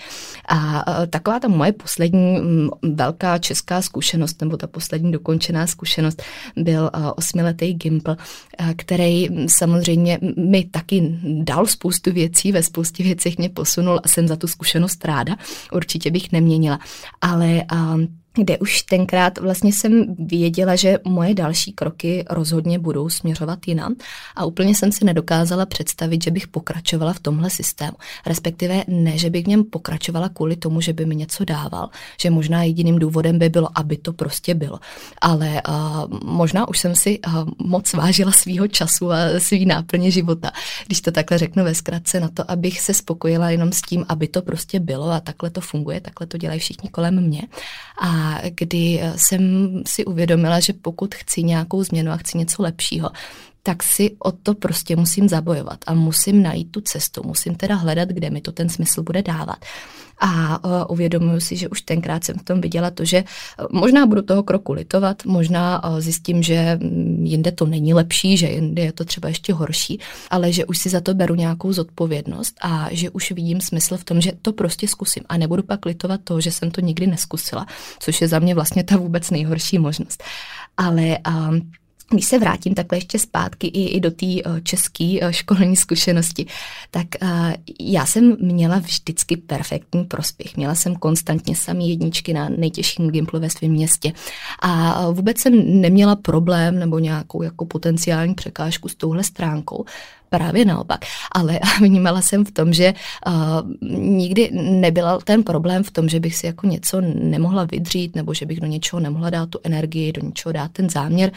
A 0.48 0.84
taková 1.10 1.40
ta 1.40 1.48
moje 1.48 1.72
poslední 1.72 2.33
Mm, 2.40 2.68
velká 2.82 3.38
česká 3.38 3.82
zkušenost, 3.82 4.40
nebo 4.40 4.56
ta 4.56 4.66
poslední 4.66 5.12
dokončená 5.12 5.66
zkušenost, 5.66 6.22
byl 6.56 6.90
uh, 6.96 7.10
osmiletý 7.16 7.74
Gimpl, 7.74 8.10
uh, 8.10 8.72
který 8.76 9.28
samozřejmě 9.46 10.18
mi 10.36 10.64
taky 10.64 11.18
dal 11.22 11.66
spoustu 11.66 12.12
věcí, 12.12 12.52
ve 12.52 12.62
spoustě 12.62 13.02
věcech 13.02 13.38
mě 13.38 13.48
posunul 13.48 14.00
a 14.04 14.08
jsem 14.08 14.28
za 14.28 14.36
tu 14.36 14.46
zkušenost 14.46 15.04
ráda. 15.04 15.36
Určitě 15.72 16.10
bych 16.10 16.32
neměnila. 16.32 16.78
Ale 17.20 17.62
um, 17.72 18.08
kde 18.34 18.58
už 18.58 18.82
tenkrát 18.82 19.38
vlastně 19.38 19.72
jsem 19.72 20.16
věděla, 20.18 20.76
že 20.76 20.98
moje 21.04 21.34
další 21.34 21.72
kroky 21.72 22.24
rozhodně 22.30 22.78
budou 22.78 23.08
směřovat 23.08 23.58
jinam 23.66 23.94
a 24.36 24.44
úplně 24.44 24.74
jsem 24.74 24.92
si 24.92 25.04
nedokázala 25.04 25.66
představit, 25.66 26.24
že 26.24 26.30
bych 26.30 26.48
pokračovala 26.48 27.12
v 27.12 27.20
tomhle 27.20 27.50
systému. 27.50 27.96
Respektive 28.26 28.84
ne, 28.88 29.18
že 29.18 29.30
bych 29.30 29.44
v 29.44 29.48
něm 29.48 29.64
pokračovala 29.64 30.28
kvůli 30.28 30.56
tomu, 30.56 30.80
že 30.80 30.92
by 30.92 31.06
mi 31.06 31.16
něco 31.16 31.44
dával, 31.44 31.88
že 32.20 32.30
možná 32.30 32.62
jediným 32.62 32.98
důvodem 32.98 33.38
by 33.38 33.48
bylo, 33.48 33.68
aby 33.74 33.96
to 33.96 34.12
prostě 34.12 34.54
bylo. 34.54 34.80
Ale 35.20 35.62
uh, 35.68 35.74
možná 36.24 36.68
už 36.68 36.78
jsem 36.78 36.94
si 36.94 37.18
uh, 37.18 37.44
moc 37.58 37.92
vážila 37.92 38.32
svýho 38.32 38.68
času 38.68 39.12
a 39.12 39.16
svý 39.38 39.66
náplně 39.66 40.10
života, 40.10 40.50
když 40.86 41.00
to 41.00 41.12
takhle 41.12 41.38
řeknu 41.38 41.64
ve 41.64 41.74
zkratce, 41.74 42.20
na 42.20 42.28
to, 42.28 42.50
abych 42.50 42.80
se 42.80 42.94
spokojila 42.94 43.50
jenom 43.50 43.72
s 43.72 43.82
tím, 43.82 44.04
aby 44.08 44.28
to 44.28 44.42
prostě 44.42 44.80
bylo 44.80 45.10
a 45.10 45.20
takhle 45.20 45.50
to 45.50 45.60
funguje, 45.60 46.00
takhle 46.00 46.26
to 46.26 46.38
dělají 46.38 46.60
všichni 46.60 46.90
kolem 46.90 47.20
mě. 47.20 47.42
A 48.00 48.23
kdy 48.54 49.00
eh, 49.02 49.12
jsem 49.16 49.42
si 49.86 50.04
uvědomila, 50.04 50.60
že 50.60 50.72
pokud 50.72 51.14
chci 51.14 51.42
nějakou 51.42 51.84
změnu 51.84 52.12
a 52.12 52.16
chci 52.16 52.38
něco 52.38 52.62
lepšího, 52.62 53.10
tak 53.66 53.82
si 53.82 54.16
o 54.18 54.32
to 54.32 54.54
prostě 54.54 54.96
musím 54.96 55.28
zabojovat 55.28 55.78
a 55.86 55.94
musím 55.94 56.42
najít 56.42 56.70
tu 56.70 56.80
cestu, 56.80 57.22
musím 57.24 57.54
teda 57.54 57.74
hledat, 57.74 58.08
kde 58.08 58.30
mi 58.30 58.40
to 58.40 58.52
ten 58.52 58.68
smysl 58.68 59.02
bude 59.02 59.22
dávat. 59.22 59.56
A 60.20 60.64
uh, 60.64 60.72
uvědomuji 60.88 61.40
si, 61.40 61.56
že 61.56 61.68
už 61.68 61.82
tenkrát 61.82 62.24
jsem 62.24 62.38
v 62.38 62.42
tom 62.42 62.60
viděla 62.60 62.90
to, 62.90 63.04
že 63.04 63.24
uh, 63.24 63.66
možná 63.80 64.06
budu 64.06 64.22
toho 64.22 64.42
kroku 64.42 64.72
litovat, 64.72 65.24
možná 65.24 65.84
uh, 65.84 66.00
zjistím, 66.00 66.42
že 66.42 66.78
um, 66.82 67.24
jinde 67.24 67.52
to 67.52 67.66
není 67.66 67.94
lepší, 67.94 68.36
že 68.36 68.46
jinde 68.46 68.82
je 68.82 68.92
to 68.92 69.04
třeba 69.04 69.28
ještě 69.28 69.52
horší, 69.52 70.00
ale 70.30 70.52
že 70.52 70.64
už 70.64 70.78
si 70.78 70.88
za 70.88 71.00
to 71.00 71.14
beru 71.14 71.34
nějakou 71.34 71.72
zodpovědnost 71.72 72.54
a 72.60 72.88
že 72.90 73.10
už 73.10 73.32
vidím 73.32 73.60
smysl 73.60 73.96
v 73.96 74.04
tom, 74.04 74.20
že 74.20 74.32
to 74.42 74.52
prostě 74.52 74.88
zkusím 74.88 75.22
a 75.28 75.36
nebudu 75.36 75.62
pak 75.62 75.86
litovat 75.86 76.20
toho, 76.24 76.40
že 76.40 76.52
jsem 76.52 76.70
to 76.70 76.80
nikdy 76.80 77.06
neskusila, 77.06 77.66
což 77.98 78.20
je 78.20 78.28
za 78.28 78.38
mě 78.38 78.54
vlastně 78.54 78.84
ta 78.84 78.96
vůbec 78.96 79.30
nejhorší 79.30 79.78
možnost. 79.78 80.22
Ale 80.76 81.18
um, 81.28 81.70
když 82.14 82.26
se 82.26 82.38
vrátím 82.38 82.74
takhle 82.74 82.98
ještě 82.98 83.18
zpátky 83.18 83.66
i, 83.66 83.88
i 83.88 84.00
do 84.00 84.10
té 84.10 84.26
uh, 84.26 84.60
české 84.62 85.18
uh, 85.22 85.30
školní 85.30 85.76
zkušenosti, 85.76 86.46
tak 86.90 87.06
uh, 87.22 87.28
já 87.80 88.06
jsem 88.06 88.36
měla 88.40 88.78
vždycky 88.78 89.36
perfektní 89.36 90.04
prospěch. 90.04 90.56
Měla 90.56 90.74
jsem 90.74 90.96
konstantně 90.96 91.56
samý 91.56 91.90
jedničky 91.90 92.32
na 92.32 92.48
nejtěžším 92.48 93.10
gimplu 93.10 93.40
ve 93.40 93.50
svém 93.50 93.70
městě 93.70 94.12
a 94.58 95.10
vůbec 95.10 95.38
jsem 95.38 95.80
neměla 95.80 96.16
problém 96.16 96.78
nebo 96.78 96.98
nějakou 96.98 97.42
jako 97.42 97.66
potenciální 97.66 98.34
překážku 98.34 98.88
s 98.88 98.94
touhle 98.94 99.24
stránkou, 99.24 99.84
právě 100.36 100.64
naopak. 100.64 101.04
Ale 101.32 101.60
vnímala 101.80 102.22
jsem 102.22 102.44
v 102.44 102.50
tom, 102.50 102.72
že 102.72 102.94
uh, 103.26 103.32
nikdy 103.98 104.50
nebyl 104.52 105.18
ten 105.24 105.42
problém 105.42 105.82
v 105.82 105.90
tom, 105.90 106.08
že 106.08 106.20
bych 106.20 106.36
si 106.36 106.46
jako 106.46 106.66
něco 106.66 107.00
nemohla 107.00 107.64
vydřít 107.64 108.16
nebo 108.16 108.34
že 108.34 108.46
bych 108.46 108.60
do 108.60 108.66
něčeho 108.66 109.00
nemohla 109.00 109.30
dát 109.30 109.48
tu 109.48 109.58
energii, 109.64 110.12
do 110.12 110.22
něčeho 110.22 110.52
dát 110.52 110.70
ten 110.72 110.90
záměr, 110.90 111.32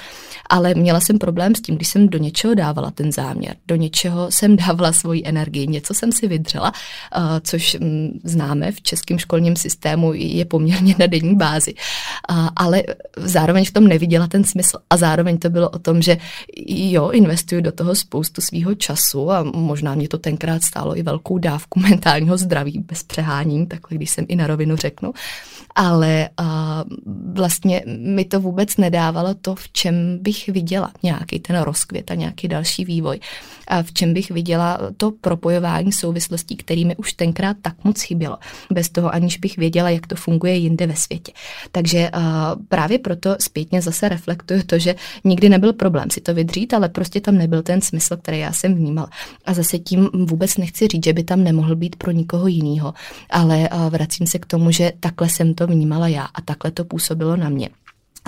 ale 0.49 0.73
měla 0.73 0.99
jsem 0.99 1.19
problém 1.19 1.55
s 1.55 1.61
tím, 1.61 1.75
když 1.75 1.87
jsem 1.87 2.09
do 2.09 2.17
něčeho 2.17 2.55
dávala 2.55 2.91
ten 2.91 3.11
záměr, 3.11 3.55
do 3.67 3.75
něčeho 3.75 4.31
jsem 4.31 4.55
dávala 4.67 4.91
svoji 4.91 5.21
energii, 5.25 5.67
něco 5.67 5.93
jsem 5.93 6.11
si 6.11 6.27
vydřela, 6.27 6.71
uh, 7.17 7.23
což 7.41 7.77
um, 7.81 8.19
známe 8.23 8.71
v 8.71 8.81
českém 8.81 9.19
školním 9.19 9.55
systému 9.55 10.13
je 10.13 10.45
poměrně 10.45 10.95
na 10.99 11.07
denní 11.07 11.35
bázi, 11.35 11.73
uh, 11.73 12.47
ale 12.55 12.83
zároveň 13.17 13.65
v 13.65 13.71
tom 13.71 13.87
neviděla 13.87 14.27
ten 14.27 14.43
smysl. 14.43 14.77
A 14.89 14.97
zároveň 14.97 15.37
to 15.37 15.49
bylo 15.49 15.69
o 15.69 15.79
tom, 15.79 16.01
že 16.01 16.17
jo, 16.67 17.09
investuju 17.09 17.61
do 17.61 17.71
toho 17.71 17.95
spoustu 17.95 18.41
svého 18.41 18.75
času 18.75 18.86
a 19.31 19.43
možná 19.43 19.95
mě 19.95 20.07
to 20.07 20.17
tenkrát 20.17 20.63
stálo 20.63 20.97
i 20.97 21.03
velkou 21.03 21.37
dávku 21.37 21.79
mentálního 21.89 22.37
zdraví 22.37 22.79
bez 22.79 23.03
přehání, 23.03 23.67
takhle 23.67 23.97
když 23.97 24.09
jsem 24.09 24.25
i 24.27 24.35
na 24.35 24.47
rovinu 24.47 24.75
řeknu. 24.75 25.13
Ale 25.75 26.29
uh, 26.39 26.47
vlastně 27.33 27.83
mi 27.87 28.25
to 28.25 28.39
vůbec 28.39 28.77
nedávalo 28.77 29.33
to, 29.33 29.55
v 29.55 29.69
čem 29.69 30.17
bych 30.21 30.47
viděla 30.47 30.91
nějaký 31.03 31.39
ten 31.39 31.59
rozkvět 31.59 32.11
a 32.11 32.15
nějaký 32.15 32.47
další 32.47 32.85
vývoj. 32.85 33.19
A 33.67 33.83
v 33.83 33.91
čem 33.93 34.13
bych 34.13 34.31
viděla 34.31 34.79
to 34.97 35.11
propojování 35.11 35.91
souvislostí, 35.91 36.55
kterými 36.55 36.95
už 36.95 37.13
tenkrát 37.13 37.57
tak 37.61 37.83
moc 37.83 38.01
chybělo. 38.01 38.37
Bez 38.71 38.89
toho, 38.89 39.13
aniž 39.13 39.37
bych 39.37 39.57
věděla, 39.57 39.89
jak 39.89 40.07
to 40.07 40.15
funguje 40.15 40.55
jinde 40.55 40.87
ve 40.87 40.95
světě. 40.95 41.31
Takže 41.71 42.11
uh, 42.15 42.21
právě 42.69 42.99
proto 42.99 43.35
zpětně 43.39 43.81
zase 43.81 44.09
reflektuju 44.09 44.63
to, 44.63 44.79
že 44.79 44.95
nikdy 45.23 45.49
nebyl 45.49 45.73
problém 45.73 46.09
si 46.09 46.21
to 46.21 46.33
vydřít, 46.33 46.73
ale 46.73 46.89
prostě 46.89 47.21
tam 47.21 47.37
nebyl 47.37 47.61
ten 47.61 47.81
smysl, 47.81 48.17
který 48.17 48.39
já 48.39 48.51
jsem 48.51 48.76
vnímal. 48.77 49.07
A 49.45 49.53
zase 49.53 49.79
tím 49.79 50.09
vůbec 50.13 50.57
nechci 50.57 50.87
říct, 50.87 51.03
že 51.03 51.13
by 51.13 51.23
tam 51.23 51.43
nemohl 51.43 51.75
být 51.75 51.95
pro 51.95 52.11
nikoho 52.11 52.47
jiného, 52.47 52.93
ale 53.29 53.69
vracím 53.89 54.27
se 54.27 54.39
k 54.39 54.45
tomu, 54.45 54.71
že 54.71 54.91
takhle 54.99 55.29
jsem 55.29 55.53
to 55.53 55.67
vnímala 55.67 56.07
já 56.07 56.23
a 56.23 56.41
takhle 56.41 56.71
to 56.71 56.85
působilo 56.85 57.35
na 57.35 57.49
mě. 57.49 57.69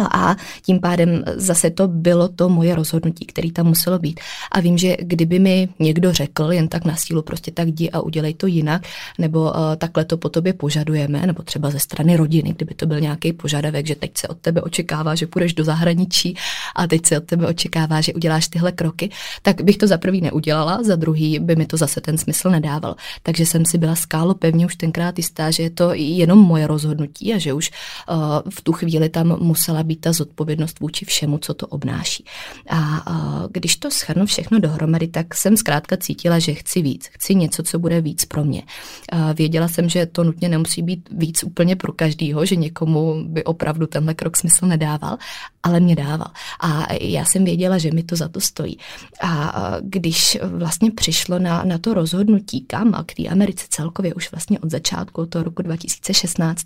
A 0.05 0.35
tím 0.61 0.79
pádem 0.79 1.23
zase 1.35 1.69
to 1.69 1.87
bylo 1.87 2.27
to 2.27 2.49
moje 2.49 2.75
rozhodnutí, 2.75 3.25
který 3.25 3.51
tam 3.51 3.65
muselo 3.65 3.99
být. 3.99 4.19
A 4.51 4.59
vím, 4.59 4.77
že 4.77 4.97
kdyby 4.99 5.39
mi 5.39 5.69
někdo 5.79 6.13
řekl 6.13 6.51
jen 6.51 6.67
tak 6.67 6.85
na 6.85 6.95
sílu, 6.95 7.21
prostě 7.21 7.51
tak 7.51 7.67
jdi 7.67 7.89
a 7.89 8.01
udělej 8.01 8.33
to 8.33 8.47
jinak, 8.47 8.81
nebo 9.17 9.41
uh, 9.41 9.51
takhle 9.77 10.05
to 10.05 10.17
po 10.17 10.29
tobě 10.29 10.53
požadujeme, 10.53 11.27
nebo 11.27 11.43
třeba 11.43 11.69
ze 11.69 11.79
strany 11.79 12.15
rodiny, 12.15 12.53
kdyby 12.55 12.73
to 12.73 12.85
byl 12.85 12.99
nějaký 12.99 13.33
požadavek, 13.33 13.87
že 13.87 13.95
teď 13.95 14.11
se 14.17 14.27
od 14.27 14.37
tebe 14.37 14.61
očekává, 14.61 15.15
že 15.15 15.27
půjdeš 15.27 15.53
do 15.53 15.63
zahraničí 15.63 16.35
a 16.75 16.87
teď 16.87 17.05
se 17.05 17.17
od 17.17 17.23
tebe 17.23 17.47
očekává, 17.47 18.01
že 18.01 18.13
uděláš 18.13 18.47
tyhle 18.47 18.71
kroky, 18.71 19.09
tak 19.41 19.61
bych 19.61 19.77
to 19.77 19.87
za 19.87 19.97
prvý 19.97 20.21
neudělala, 20.21 20.83
za 20.83 20.95
druhý 20.95 21.39
by 21.39 21.55
mi 21.55 21.65
to 21.65 21.77
zase 21.77 22.01
ten 22.01 22.17
smysl 22.17 22.49
nedával. 22.49 22.95
Takže 23.23 23.45
jsem 23.45 23.65
si 23.65 23.77
byla 23.77 23.95
skálo 23.95 24.33
pevně 24.33 24.65
už 24.65 24.75
tenkrát 24.75 25.17
jistá, 25.17 25.51
že 25.51 25.63
je 25.63 25.69
to 25.69 25.91
jenom 25.93 26.39
moje 26.39 26.67
rozhodnutí 26.67 27.33
a 27.33 27.37
že 27.37 27.53
už 27.53 27.71
uh, 28.09 28.15
v 28.49 28.61
tu 28.61 28.71
chvíli 28.71 29.09
tam 29.09 29.39
musela 29.39 29.83
být 29.89 30.01
ta 30.01 30.13
zodpovědnost 30.13 30.79
vůči 30.79 31.05
všemu, 31.05 31.37
co 31.37 31.53
to 31.53 31.67
obnáší. 31.67 32.25
A, 32.69 32.77
a 32.97 33.47
když 33.51 33.75
to 33.75 33.91
schrnu 33.91 34.25
všechno 34.25 34.59
dohromady, 34.59 35.07
tak 35.07 35.35
jsem 35.35 35.57
zkrátka 35.57 35.97
cítila, 35.97 36.39
že 36.39 36.53
chci 36.53 36.81
víc. 36.81 37.09
Chci 37.11 37.35
něco, 37.35 37.63
co 37.63 37.79
bude 37.79 38.01
víc 38.01 38.25
pro 38.25 38.43
mě. 38.45 38.63
A 39.11 39.33
věděla 39.33 39.67
jsem, 39.67 39.89
že 39.89 40.05
to 40.05 40.23
nutně 40.23 40.49
nemusí 40.49 40.81
být 40.81 41.09
víc 41.11 41.43
úplně 41.43 41.75
pro 41.75 41.91
každýho, 41.93 42.45
že 42.45 42.55
někomu 42.55 43.23
by 43.27 43.43
opravdu 43.43 43.87
tenhle 43.87 44.13
krok 44.13 44.37
smysl 44.37 44.65
nedával, 44.65 45.17
ale 45.63 45.79
mě 45.79 45.95
dával. 45.95 46.27
A 46.59 46.93
já 47.01 47.25
jsem 47.25 47.45
věděla, 47.45 47.77
že 47.77 47.91
mi 47.91 48.03
to 48.03 48.15
za 48.15 48.27
to 48.27 48.41
stojí. 48.41 48.77
A 49.21 49.53
když 49.81 50.37
vlastně 50.43 50.91
přišlo 50.91 51.39
na, 51.39 51.63
na 51.63 51.77
to 51.77 51.93
rozhodnutí, 51.93 52.61
kam 52.61 52.95
a 52.95 53.03
k 53.03 53.13
té 53.13 53.27
Americe 53.27 53.65
celkově 53.69 54.13
už 54.13 54.31
vlastně 54.31 54.59
od 54.59 54.71
začátku 54.71 55.25
toho 55.25 55.43
roku 55.43 55.61
2016, 55.61 56.63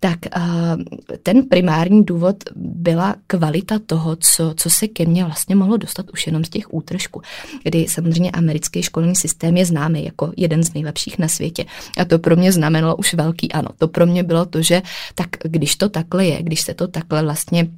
tak 0.00 0.18
ten 1.22 1.42
primární 1.42 2.04
důvod 2.04 2.36
byla 2.56 3.16
kvalita 3.26 3.78
toho, 3.86 4.16
co, 4.16 4.54
co 4.56 4.70
se 4.70 4.88
ke 4.88 5.04
mně 5.04 5.24
vlastně 5.24 5.56
mohlo 5.56 5.76
dostat 5.76 6.10
už 6.12 6.26
jenom 6.26 6.44
z 6.44 6.48
těch 6.48 6.74
útržků, 6.74 7.22
kdy 7.62 7.86
samozřejmě 7.88 8.30
americký 8.30 8.82
školní 8.82 9.16
systém 9.16 9.56
je 9.56 9.64
známý 9.66 10.04
jako 10.04 10.32
jeden 10.36 10.62
z 10.62 10.74
nejlepších 10.74 11.18
na 11.18 11.28
světě. 11.28 11.64
A 11.98 12.04
to 12.04 12.18
pro 12.18 12.36
mě 12.36 12.52
znamenalo 12.52 12.96
už 12.96 13.14
velký 13.14 13.52
ano. 13.52 13.68
To 13.78 13.88
pro 13.88 14.06
mě 14.06 14.22
bylo 14.22 14.46
to, 14.46 14.62
že 14.62 14.82
tak 15.14 15.28
když 15.44 15.76
to 15.76 15.88
takhle 15.88 16.26
je, 16.26 16.42
když 16.42 16.60
se 16.60 16.74
to 16.74 16.88
takhle 16.88 17.22
vlastně 17.22 17.68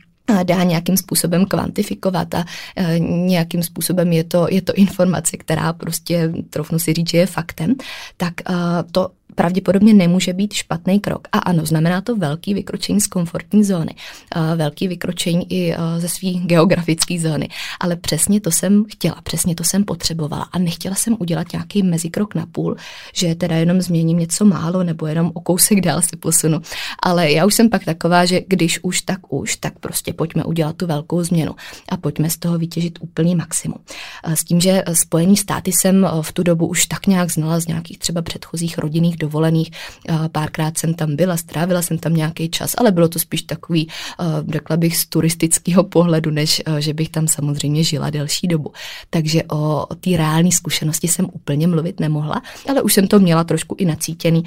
dá 0.42 0.62
nějakým 0.62 0.96
způsobem 0.96 1.46
kvantifikovat 1.46 2.34
a 2.34 2.44
e, 2.76 2.98
nějakým 2.98 3.62
způsobem 3.62 4.12
je 4.12 4.24
to, 4.24 4.46
je 4.50 4.62
to 4.62 4.72
informace, 4.72 5.36
která 5.36 5.72
prostě, 5.72 6.32
trofnu 6.50 6.78
si 6.78 6.92
říct, 6.92 7.10
že 7.10 7.18
je 7.18 7.26
faktem, 7.26 7.74
tak 8.16 8.34
e, 8.40 8.54
to 8.92 9.08
pravděpodobně 9.40 9.94
nemůže 9.94 10.32
být 10.32 10.52
špatný 10.52 11.00
krok. 11.00 11.28
A 11.32 11.38
ano, 11.38 11.66
znamená 11.66 12.00
to 12.00 12.16
velký 12.16 12.54
vykročení 12.54 13.00
z 13.00 13.06
komfortní 13.06 13.64
zóny, 13.64 13.94
velký 14.56 14.88
vykročení 14.88 15.52
i 15.52 15.74
ze 15.98 16.08
své 16.08 16.28
geografické 16.30 17.20
zóny. 17.20 17.48
Ale 17.80 17.96
přesně 17.96 18.40
to 18.40 18.50
jsem 18.50 18.84
chtěla, 18.92 19.16
přesně 19.22 19.54
to 19.54 19.64
jsem 19.64 19.84
potřebovala 19.84 20.42
a 20.52 20.58
nechtěla 20.58 20.94
jsem 20.94 21.16
udělat 21.18 21.52
nějaký 21.52 21.82
mezikrok 21.82 22.34
na 22.34 22.46
půl, 22.46 22.76
že 23.14 23.34
teda 23.34 23.56
jenom 23.56 23.80
změním 23.80 24.18
něco 24.18 24.44
málo 24.44 24.82
nebo 24.82 25.06
jenom 25.06 25.30
o 25.34 25.40
kousek 25.40 25.80
dál 25.80 26.02
si 26.02 26.16
posunu. 26.16 26.60
Ale 27.02 27.32
já 27.32 27.46
už 27.46 27.54
jsem 27.54 27.70
pak 27.70 27.84
taková, 27.84 28.24
že 28.24 28.40
když 28.46 28.78
už 28.82 29.02
tak 29.02 29.32
už, 29.32 29.56
tak 29.56 29.78
prostě 29.78 30.12
pojďme 30.12 30.44
udělat 30.44 30.76
tu 30.76 30.86
velkou 30.86 31.22
změnu 31.22 31.54
a 31.88 31.96
pojďme 31.96 32.30
z 32.30 32.36
toho 32.36 32.58
vytěžit 32.58 32.98
úplný 33.00 33.34
maximum. 33.34 33.78
S 34.24 34.44
tím, 34.44 34.60
že 34.60 34.82
Spojený 34.92 35.36
státy 35.36 35.72
jsem 35.72 36.06
v 36.22 36.32
tu 36.32 36.42
dobu 36.42 36.66
už 36.66 36.86
tak 36.86 37.06
nějak 37.06 37.30
znala 37.30 37.60
z 37.60 37.66
nějakých 37.66 37.98
třeba 37.98 38.22
předchozích 38.22 38.78
rodinných 38.78 39.16
dovolených. 39.30 39.70
Párkrát 40.32 40.78
jsem 40.78 40.94
tam 40.94 41.16
byla, 41.16 41.36
strávila 41.36 41.82
jsem 41.82 41.98
tam 41.98 42.14
nějaký 42.14 42.48
čas, 42.50 42.74
ale 42.78 42.90
bylo 42.92 43.08
to 43.08 43.18
spíš 43.18 43.42
takový, 43.42 43.88
řekla 44.48 44.76
bych, 44.76 44.96
z 44.96 45.06
turistického 45.06 45.84
pohledu, 45.84 46.30
než 46.30 46.62
že 46.78 46.94
bych 46.94 47.08
tam 47.08 47.28
samozřejmě 47.28 47.84
žila 47.84 48.10
delší 48.10 48.48
dobu. 48.48 48.72
Takže 49.10 49.42
o, 49.52 49.86
té 50.00 50.16
reálné 50.16 50.50
zkušenosti 50.52 51.08
jsem 51.08 51.26
úplně 51.32 51.66
mluvit 51.66 52.00
nemohla, 52.00 52.42
ale 52.68 52.82
už 52.82 52.94
jsem 52.94 53.06
to 53.06 53.18
měla 53.18 53.44
trošku 53.44 53.74
i 53.78 53.84
nacítěný. 53.84 54.42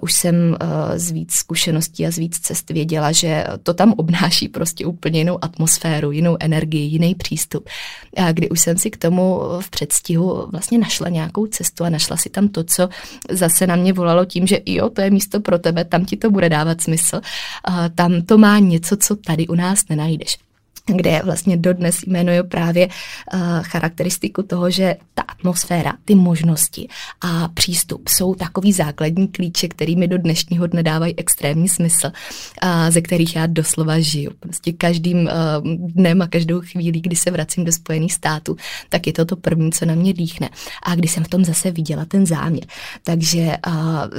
Už 0.00 0.12
jsem 0.12 0.56
z 0.96 1.10
víc 1.10 1.32
zkušeností 1.32 2.06
a 2.06 2.10
z 2.10 2.18
víc 2.18 2.38
cest 2.38 2.70
věděla, 2.70 3.12
že 3.12 3.44
to 3.62 3.74
tam 3.74 3.92
obnáší 3.96 4.48
prostě 4.48 4.86
úplně 4.86 5.18
jinou 5.18 5.38
atmosféru, 5.42 6.10
jinou 6.10 6.36
energii, 6.40 6.86
jiný 6.86 7.14
přístup. 7.14 7.68
A 8.16 8.32
kdy 8.32 8.48
už 8.48 8.60
jsem 8.60 8.78
si 8.78 8.90
k 8.90 8.96
tomu 8.96 9.40
v 9.60 9.70
předstihu 9.70 10.46
vlastně 10.50 10.78
našla 10.78 11.08
nějakou 11.08 11.46
cestu 11.46 11.84
a 11.84 11.90
našla 11.90 12.16
si 12.16 12.30
tam 12.30 12.48
to, 12.48 12.64
co 12.64 12.88
zase 13.30 13.66
na 13.66 13.76
mě 13.76 13.92
volalo 13.92 14.17
tím, 14.24 14.46
že 14.46 14.60
jo, 14.66 14.88
to 14.88 15.00
je 15.00 15.10
místo 15.10 15.40
pro 15.40 15.58
tebe, 15.58 15.84
tam 15.84 16.04
ti 16.04 16.16
to 16.16 16.30
bude 16.30 16.48
dávat 16.48 16.80
smysl, 16.80 17.20
tam 17.94 18.22
to 18.22 18.38
má 18.38 18.58
něco, 18.58 18.96
co 18.96 19.16
tady 19.16 19.46
u 19.46 19.54
nás 19.54 19.88
nenajdeš 19.88 20.38
kde 20.96 21.20
vlastně 21.24 21.56
dodnes 21.56 22.06
jmenuje 22.06 22.42
právě 22.42 22.86
uh, 22.86 23.40
charakteristiku 23.62 24.42
toho, 24.42 24.70
že 24.70 24.96
ta 25.14 25.22
atmosféra, 25.22 25.92
ty 26.04 26.14
možnosti 26.14 26.88
a 27.20 27.48
přístup 27.48 28.08
jsou 28.08 28.34
takový 28.34 28.72
základní 28.72 29.28
klíče, 29.28 29.68
který 29.68 29.96
mi 29.96 30.08
do 30.08 30.18
dnešního 30.18 30.66
dne 30.66 30.82
dávají 30.82 31.14
extrémní 31.16 31.68
smysl, 31.68 32.06
uh, 32.06 32.70
ze 32.90 33.00
kterých 33.00 33.36
já 33.36 33.46
doslova 33.46 34.00
žiju. 34.00 34.30
Prostě 34.40 34.72
každým 34.72 35.18
uh, 35.18 35.30
dnem 35.78 36.22
a 36.22 36.26
každou 36.26 36.60
chvílí, 36.60 37.00
kdy 37.00 37.16
se 37.16 37.30
vracím 37.30 37.64
do 37.64 37.72
Spojených 37.72 38.12
států, 38.12 38.56
tak 38.88 39.06
je 39.06 39.12
to 39.12 39.24
to 39.24 39.36
první, 39.36 39.72
co 39.72 39.86
na 39.86 39.94
mě 39.94 40.12
dýchne. 40.12 40.48
A 40.82 40.94
když 40.94 41.10
jsem 41.10 41.24
v 41.24 41.28
tom 41.28 41.44
zase 41.44 41.70
viděla 41.70 42.04
ten 42.04 42.26
záměr. 42.26 42.64
Takže 43.02 43.56
uh, 43.66 43.74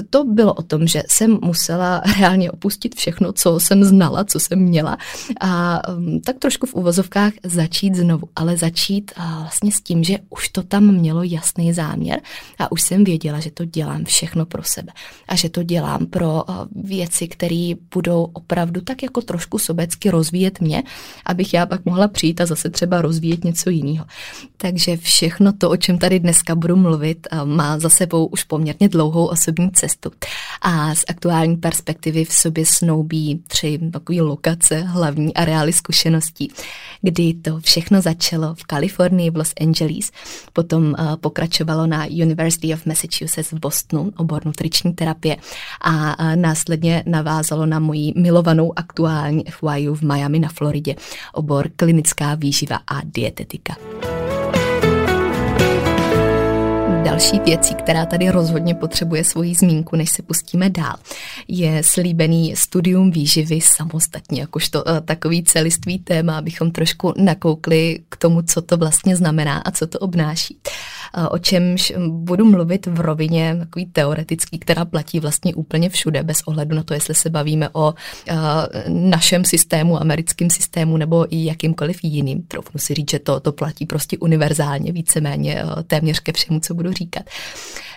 to 0.10 0.24
bylo 0.24 0.54
o 0.54 0.62
tom, 0.62 0.88
že 0.88 1.04
jsem 1.08 1.40
musela 1.44 2.02
reálně 2.20 2.52
opustit 2.52 2.96
všechno, 2.96 3.34
co 3.34 3.60
jsem 3.60 3.84
znala, 3.84 4.24
co 4.24 4.40
jsem 4.40 4.60
měla 4.60 4.98
a 5.42 5.82
um, 5.90 6.22
tak 6.22 6.40
trošku 6.40 6.59
trošku 6.60 6.78
v 6.78 6.82
uvozovkách 6.82 7.34
začít 7.44 7.96
znovu, 7.96 8.30
ale 8.36 8.58
začít 8.58 9.12
vlastně 9.18 9.72
s 9.72 9.82
tím, 9.82 10.04
že 10.04 10.18
už 10.30 10.50
to 10.50 10.64
tam 10.64 10.92
mělo 10.92 11.24
jasný 11.24 11.74
záměr 11.74 12.20
a 12.60 12.72
už 12.72 12.82
jsem 12.82 13.04
věděla, 13.04 13.40
že 13.40 13.52
to 13.52 13.66
dělám 13.66 14.06
všechno 14.06 14.46
pro 14.46 14.64
sebe 14.64 14.92
a 15.28 15.36
že 15.36 15.50
to 15.50 15.64
dělám 15.64 16.06
pro 16.06 16.44
věci, 16.76 17.28
které 17.28 17.74
budou 17.94 18.24
opravdu 18.34 18.82
tak 18.82 19.04
jako 19.04 19.22
trošku 19.22 19.58
sobecky 19.60 20.10
rozvíjet 20.10 20.62
mě, 20.62 20.84
abych 21.26 21.54
já 21.54 21.66
pak 21.66 21.86
mohla 21.86 22.08
přijít 22.08 22.42
a 22.42 22.46
zase 22.46 22.70
třeba 22.70 23.02
rozvíjet 23.02 23.44
něco 23.44 23.70
jiného. 23.70 24.06
Takže 24.58 24.98
všechno 24.98 25.54
to, 25.54 25.70
o 25.70 25.78
čem 25.78 25.98
tady 25.98 26.20
dneska 26.20 26.56
budu 26.56 26.76
mluvit, 26.76 27.28
má 27.46 27.80
za 27.80 27.90
sebou 27.90 28.26
už 28.26 28.44
poměrně 28.44 28.90
dlouhou 28.90 29.26
osobní 29.26 29.72
cestu. 29.72 30.12
A 30.62 30.96
z 30.96 31.06
aktuální 31.08 31.58
perspektivy 31.58 32.26
v 32.26 32.34
sobě 32.34 32.66
snoubí 32.66 33.44
tři 33.48 33.80
takové 33.94 34.22
lokace, 34.22 34.80
hlavní 34.80 35.34
areály 35.34 35.74
zkušeností, 35.74 36.39
kdy 37.02 37.34
to 37.34 37.60
všechno 37.60 38.02
začalo 38.02 38.56
v 38.56 38.64
Kalifornii, 38.64 39.30
v 39.30 39.38
Los 39.38 39.54
Angeles, 39.62 40.12
potom 40.54 40.96
uh, 41.00 41.16
pokračovalo 41.16 41.88
na 41.88 42.06
University 42.06 42.74
of 42.74 42.86
Massachusetts 42.86 43.52
v 43.52 43.60
Bostonu, 43.60 44.12
obor 44.18 44.46
nutriční 44.46 44.94
terapie 44.94 45.38
a 45.82 46.20
uh, 46.20 46.36
následně 46.36 47.04
navázalo 47.06 47.66
na 47.66 47.80
moji 47.80 48.14
milovanou 48.16 48.80
aktuální 48.80 49.44
FYU 49.50 49.96
v 49.96 50.02
Miami 50.02 50.40
na 50.40 50.50
Floridě, 50.50 50.96
obor 51.34 51.70
klinická 51.76 52.36
výživa 52.36 52.80
a 52.88 53.02
dietetika 53.04 53.76
další 57.10 57.40
věcí, 57.40 57.76
která 57.76 58.06
tady 58.06 58.30
rozhodně 58.30 58.76
potřebuje 58.76 59.24
svoji 59.24 59.56
zmínku, 59.56 59.96
než 59.96 60.10
se 60.10 60.22
pustíme 60.22 60.70
dál, 60.70 60.96
je 61.48 61.84
slíbený 61.84 62.56
studium 62.56 63.12
výživy 63.12 63.60
samostatně, 63.62 64.42
jakožto 64.42 64.84
uh, 64.84 65.00
takový 65.00 65.44
celistvý 65.44 66.00
téma, 66.00 66.38
abychom 66.38 66.72
trošku 66.72 67.14
nakoukli 67.18 68.00
k 68.10 68.18
tomu, 68.18 68.42
co 68.42 68.62
to 68.62 68.78
vlastně 68.78 69.16
znamená 69.16 69.58
a 69.58 69.72
co 69.72 69.88
to 69.88 70.00
obnáší. 70.00 70.56
Uh, 70.56 70.99
o 71.30 71.38
čemž 71.38 71.94
budu 72.08 72.46
mluvit 72.46 72.86
v 72.86 73.00
rovině 73.00 73.56
takový 73.60 73.86
teoretický, 73.86 74.60
která 74.60 74.86
platí 74.86 75.20
vlastně 75.20 75.56
úplně 75.56 75.90
všude, 75.90 76.24
bez 76.24 76.42
ohledu 76.46 76.76
na 76.76 76.84
to, 76.84 76.94
jestli 76.94 77.16
se 77.16 77.30
bavíme 77.30 77.70
o 77.74 77.94
našem 78.88 79.46
systému, 79.46 80.02
americkém 80.02 80.50
systému 80.50 80.98
nebo 80.98 81.36
i 81.36 81.46
jakýmkoliv 81.46 82.00
jiným. 82.04 82.42
Troufnu 82.42 82.80
si 82.80 82.94
říct, 82.94 83.12
že 83.12 83.20
to, 83.20 83.40
to 83.40 83.52
platí 83.52 83.86
prostě 83.86 84.18
univerzálně, 84.18 84.92
víceméně 84.92 85.64
téměř 85.88 86.20
ke 86.20 86.32
všemu, 86.32 86.60
co 86.60 86.74
budu 86.74 86.94
říkat 86.94 87.24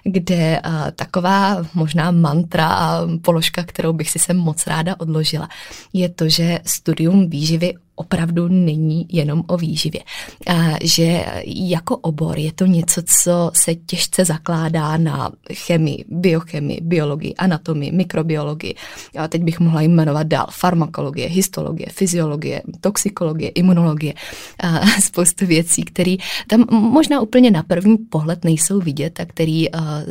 kde 0.05 0.61
taková 0.96 1.66
možná 1.75 2.11
mantra 2.11 2.68
a 2.68 3.07
položka, 3.22 3.64
kterou 3.64 3.92
bych 3.92 4.11
si 4.11 4.18
sem 4.18 4.37
moc 4.37 4.66
ráda 4.66 5.01
odložila, 5.01 5.48
je 5.92 6.09
to, 6.09 6.29
že 6.29 6.59
studium 6.64 7.31
výživy 7.31 7.75
opravdu 8.02 8.48
není 8.48 9.06
jenom 9.08 9.42
o 9.46 9.56
výživě. 9.56 10.00
A 10.46 10.54
že 10.82 11.24
jako 11.46 11.96
obor 11.96 12.38
je 12.38 12.52
to 12.52 12.66
něco, 12.66 13.02
co 13.22 13.50
se 13.54 13.74
těžce 13.74 14.24
zakládá 14.24 14.96
na 14.96 15.30
chemii, 15.52 16.04
biochemii, 16.08 16.80
biologii, 16.82 17.34
anatomii, 17.34 17.92
mikrobiologii. 17.92 18.74
A 19.18 19.28
teď 19.28 19.42
bych 19.42 19.60
mohla 19.60 19.80
jmenovat 19.80 20.26
dál 20.26 20.46
farmakologie, 20.50 21.28
histologie, 21.28 21.86
fyziologie, 21.90 22.62
toxikologie, 22.80 23.50
imunologie, 23.50 24.14
a 24.58 24.86
spoustu 25.00 25.46
věcí, 25.46 25.82
které 25.82 26.16
tam 26.46 26.64
možná 26.70 27.20
úplně 27.20 27.50
na 27.50 27.62
první 27.62 27.98
pohled 27.98 28.44
nejsou 28.44 28.80
vidět 28.80 29.20
a 29.20 29.24
který 29.24 29.66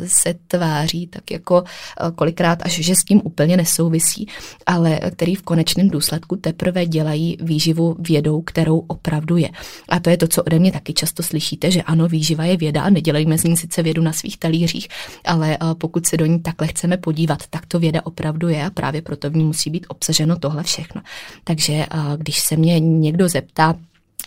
se 0.06 0.34
tváří 0.46 1.06
tak 1.06 1.30
jako 1.30 1.64
kolikrát 2.14 2.58
až, 2.62 2.72
že 2.72 2.94
s 2.94 3.04
tím 3.04 3.20
úplně 3.24 3.56
nesouvisí, 3.56 4.26
ale 4.66 5.00
který 5.10 5.34
v 5.34 5.42
konečném 5.42 5.90
důsledku 5.90 6.36
teprve 6.36 6.86
dělají 6.86 7.36
výživu 7.40 7.81
vědou, 7.98 8.42
kterou 8.42 8.78
opravdu 8.78 9.36
je. 9.36 9.50
A 9.88 10.00
to 10.00 10.10
je 10.10 10.16
to, 10.16 10.28
co 10.28 10.42
ode 10.42 10.58
mě 10.58 10.72
taky 10.72 10.92
často 10.92 11.22
slyšíte, 11.22 11.70
že 11.70 11.82
ano, 11.82 12.08
výživa 12.08 12.44
je 12.44 12.56
věda, 12.56 12.90
nedělejme 12.90 13.38
z 13.38 13.44
ní 13.44 13.56
sice 13.56 13.82
vědu 13.82 14.02
na 14.02 14.12
svých 14.12 14.38
talířích, 14.38 14.88
ale 15.24 15.58
pokud 15.78 16.06
se 16.06 16.16
do 16.16 16.26
ní 16.26 16.40
takhle 16.40 16.66
chceme 16.66 16.96
podívat, 16.96 17.46
tak 17.50 17.66
to 17.66 17.78
věda 17.78 18.00
opravdu 18.04 18.48
je 18.48 18.64
a 18.64 18.70
právě 18.70 19.02
proto 19.02 19.30
v 19.30 19.36
ní 19.36 19.44
musí 19.44 19.70
být 19.70 19.86
obsaženo 19.88 20.38
tohle 20.38 20.62
všechno. 20.62 21.02
Takže 21.44 21.86
když 22.16 22.40
se 22.40 22.56
mě 22.56 22.80
někdo 22.80 23.28
zeptá, 23.28 23.74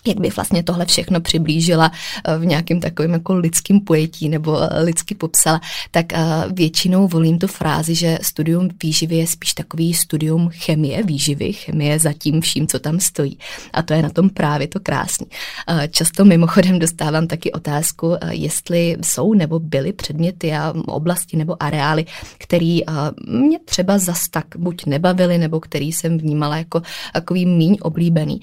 jak 0.07 0.19
bych 0.19 0.35
vlastně 0.35 0.63
tohle 0.63 0.85
všechno 0.85 1.21
přiblížila 1.21 1.91
eh, 2.27 2.37
v 2.37 2.45
nějakém 2.45 2.79
takovém 2.79 3.13
jako 3.13 3.33
lidském 3.33 3.79
pojetí 3.79 4.29
nebo 4.29 4.61
eh, 4.61 4.81
lidsky 4.81 5.15
popsala, 5.15 5.61
tak 5.91 6.13
eh, 6.13 6.19
většinou 6.53 7.07
volím 7.07 7.39
tu 7.39 7.47
frázi, 7.47 7.95
že 7.95 8.19
studium 8.21 8.69
výživy 8.83 9.15
je 9.15 9.27
spíš 9.27 9.53
takový 9.53 9.93
studium 9.93 10.49
chemie 10.49 11.03
výživy, 11.03 11.53
chemie 11.53 11.99
za 11.99 12.13
tím 12.13 12.41
vším, 12.41 12.67
co 12.67 12.79
tam 12.79 12.99
stojí. 12.99 13.37
A 13.73 13.81
to 13.81 13.93
je 13.93 14.01
na 14.01 14.09
tom 14.09 14.29
právě 14.29 14.67
to 14.67 14.79
krásný. 14.79 15.27
Často 15.89 16.25
mimochodem 16.25 16.79
dostávám 16.79 17.27
taky 17.27 17.51
otázku, 17.51 18.15
jestli 18.29 18.97
jsou 19.03 19.33
nebo 19.33 19.59
byly 19.59 19.93
předměty 19.93 20.53
a 20.53 20.73
oblasti 20.87 21.37
nebo 21.37 21.63
areály, 21.63 22.05
které 22.37 22.77
mě 23.27 23.59
třeba 23.65 23.97
zas 23.97 24.29
tak 24.29 24.45
buď 24.57 24.85
nebavily, 24.85 25.37
nebo 25.37 25.59
který 25.59 25.91
jsem 25.91 26.17
vnímala 26.17 26.57
jako 26.57 26.81
takový 27.13 27.45
míň 27.45 27.77
oblíbený, 27.81 28.41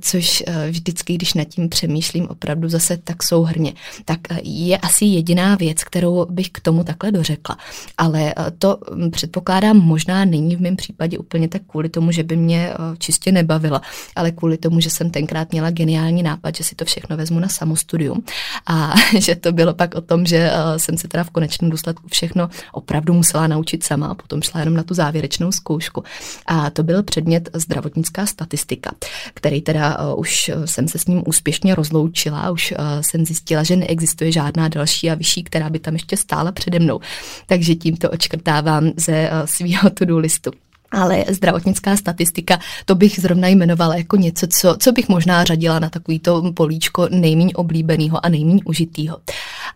což 0.00 0.44
vždycky 0.70 0.99
vždycky, 1.00 1.14
když 1.14 1.34
nad 1.34 1.44
tím 1.44 1.68
přemýšlím 1.68 2.28
opravdu 2.28 2.68
zase 2.68 2.96
tak 2.96 3.22
souhrně, 3.22 3.72
tak 4.04 4.18
eh, 4.30 4.40
je 4.42 4.78
asi 4.78 5.04
jediná 5.04 5.56
věc, 5.56 5.84
kterou 5.84 6.26
bych 6.30 6.50
k 6.50 6.60
tomu 6.60 6.84
takhle 6.84 7.12
dořekla. 7.12 7.56
Ale 7.98 8.34
eh, 8.36 8.50
to 8.58 8.78
hm, 8.94 9.10
předpokládám 9.10 9.76
možná 9.76 10.24
není 10.24 10.56
v 10.56 10.60
mém 10.60 10.76
případě 10.76 11.18
úplně 11.18 11.48
tak 11.48 11.62
kvůli 11.66 11.88
tomu, 11.88 12.12
že 12.12 12.22
by 12.22 12.36
mě 12.36 12.70
eh, 12.70 12.96
čistě 12.98 13.32
nebavila, 13.32 13.82
ale 14.16 14.30
kvůli 14.30 14.56
tomu, 14.56 14.80
že 14.80 14.90
jsem 14.90 15.10
tenkrát 15.10 15.52
měla 15.52 15.70
geniální 15.70 16.22
nápad, 16.22 16.56
že 16.56 16.64
si 16.64 16.74
to 16.74 16.84
všechno 16.84 17.16
vezmu 17.16 17.40
na 17.40 17.48
samostudium 17.48 18.22
a 18.66 18.94
že 19.18 19.36
to 19.36 19.52
bylo 19.52 19.74
pak 19.74 19.94
o 19.94 20.00
tom, 20.00 20.26
že 20.26 20.50
jsem 20.76 20.98
se 20.98 21.08
teda 21.08 21.24
v 21.24 21.30
konečném 21.30 21.70
důsledku 21.70 22.08
všechno 22.08 22.48
opravdu 22.72 23.14
musela 23.14 23.46
naučit 23.46 23.84
sama 23.84 24.06
a 24.06 24.14
potom 24.14 24.42
šla 24.42 24.60
jenom 24.60 24.74
na 24.74 24.82
tu 24.82 24.94
závěrečnou 24.94 25.52
zkoušku. 25.52 26.04
A 26.46 26.70
to 26.70 26.82
byl 26.82 27.02
předmět 27.02 27.50
zdravotnická 27.54 28.26
statistika, 28.26 28.90
který 29.34 29.62
teda 29.62 30.14
už 30.14 30.50
jsem 30.64 30.88
se 30.90 30.98
s 30.98 31.06
ním 31.06 31.22
úspěšně 31.26 31.74
rozloučila, 31.74 32.50
už 32.50 32.72
uh, 32.72 33.00
jsem 33.00 33.26
zjistila, 33.26 33.62
že 33.62 33.76
neexistuje 33.76 34.32
žádná 34.32 34.68
další 34.68 35.10
a 35.10 35.14
vyšší, 35.14 35.42
která 35.44 35.70
by 35.70 35.78
tam 35.78 35.94
ještě 35.94 36.16
stála 36.16 36.52
přede 36.52 36.78
mnou. 36.78 37.00
Takže 37.46 37.74
tímto 37.74 38.10
očkrtávám 38.10 38.90
ze 38.96 39.30
uh, 39.30 39.46
svého 39.46 39.90
to-do 39.90 40.18
listu. 40.18 40.50
Ale 40.92 41.24
zdravotnická 41.28 41.96
statistika, 41.96 42.58
to 42.84 42.94
bych 42.94 43.20
zrovna 43.20 43.48
jmenovala 43.48 43.96
jako 43.96 44.16
něco, 44.16 44.46
co, 44.46 44.76
co 44.80 44.92
bych 44.92 45.08
možná 45.08 45.44
řadila 45.44 45.78
na 45.78 45.90
takovýto 45.90 46.52
políčko 46.52 47.08
nejméně 47.10 47.54
oblíbeného 47.54 48.26
a 48.26 48.28
nejméně 48.28 48.60
užitýho. 48.64 49.18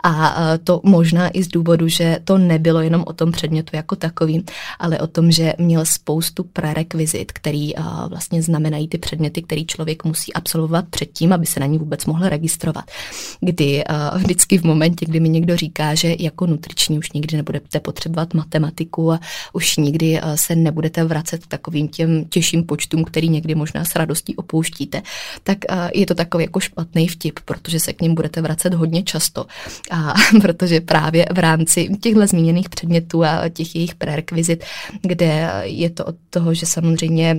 A 0.03 0.37
to 0.65 0.81
možná 0.85 1.29
i 1.29 1.43
z 1.43 1.49
důvodu, 1.49 1.89
že 1.89 2.19
to 2.25 2.39
nebylo 2.39 2.81
jenom 2.81 3.05
o 3.07 3.13
tom 3.13 3.33
předmětu 3.33 3.77
jako 3.77 3.97
takovým, 3.97 4.43
ale 4.79 4.99
o 4.99 5.07
tom, 5.07 5.31
že 5.31 5.55
měl 5.59 5.85
spoustu 5.85 6.45
prerekvizit, 6.45 7.33
který 7.33 7.73
vlastně 8.09 8.43
znamenají 8.43 8.89
ty 8.89 8.99
předměty, 8.99 9.43
který 9.43 9.67
člověk 9.67 10.05
musí 10.05 10.33
absolvovat 10.33 10.85
předtím, 10.89 11.33
aby 11.33 11.47
se 11.47 11.61
na 11.61 11.67
ní 11.67 11.79
vůbec 11.79 12.07
mohl 12.07 12.29
registrovat. 12.29 12.85
Kdy 13.41 13.85
vždycky 14.17 14.59
v 14.59 14.65
momentě, 14.65 15.07
kdy 15.07 15.21
mi 15.21 15.29
někdo 15.29 15.57
říká, 15.57 15.95
že 15.95 16.17
jako 16.19 16.47
nutriční 16.47 16.99
už 16.99 17.13
nikdy 17.13 17.37
nebudete 17.37 17.81
potřebovat 17.81 18.35
matematiku 18.35 19.13
a 19.13 19.21
už 19.53 19.77
nikdy 19.77 20.21
se 20.35 20.57
nebudete 20.57 21.04
vracet 21.09 21.45
k 21.45 21.49
takovým 21.49 21.89
těm 21.89 22.25
těžším 22.25 22.65
počtům, 22.65 23.05
který 23.05 23.29
někdy 23.29 23.55
možná 23.55 23.85
s 23.85 23.97
radostí 23.97 24.37
opouštíte, 24.37 25.03
tak 25.43 25.59
je 25.95 26.07
to 26.07 26.15
takový 26.15 26.45
jako 26.45 26.61
špatný 26.61 27.09
vtip, 27.09 27.41
protože 27.45 27.81
se 27.81 27.93
k 27.93 28.03
ním 28.03 28.15
budete 28.15 28.43
vracet 28.43 28.75
hodně 28.75 29.03
často. 29.03 29.47
A 29.91 30.15
protože 30.43 30.81
právě 30.81 31.27
v 31.33 31.39
rámci 31.39 31.89
těchto 32.01 32.27
zmíněných 32.27 32.69
předmětů 32.69 33.25
a 33.25 33.49
těch 33.49 33.75
jejich 33.75 33.95
prerekvizit, 33.95 34.65
kde 35.03 35.63
je 35.65 35.91
to 35.91 36.05
od 36.05 36.17
toho, 36.31 36.55
že 36.55 36.67
samozřejmě 36.67 37.37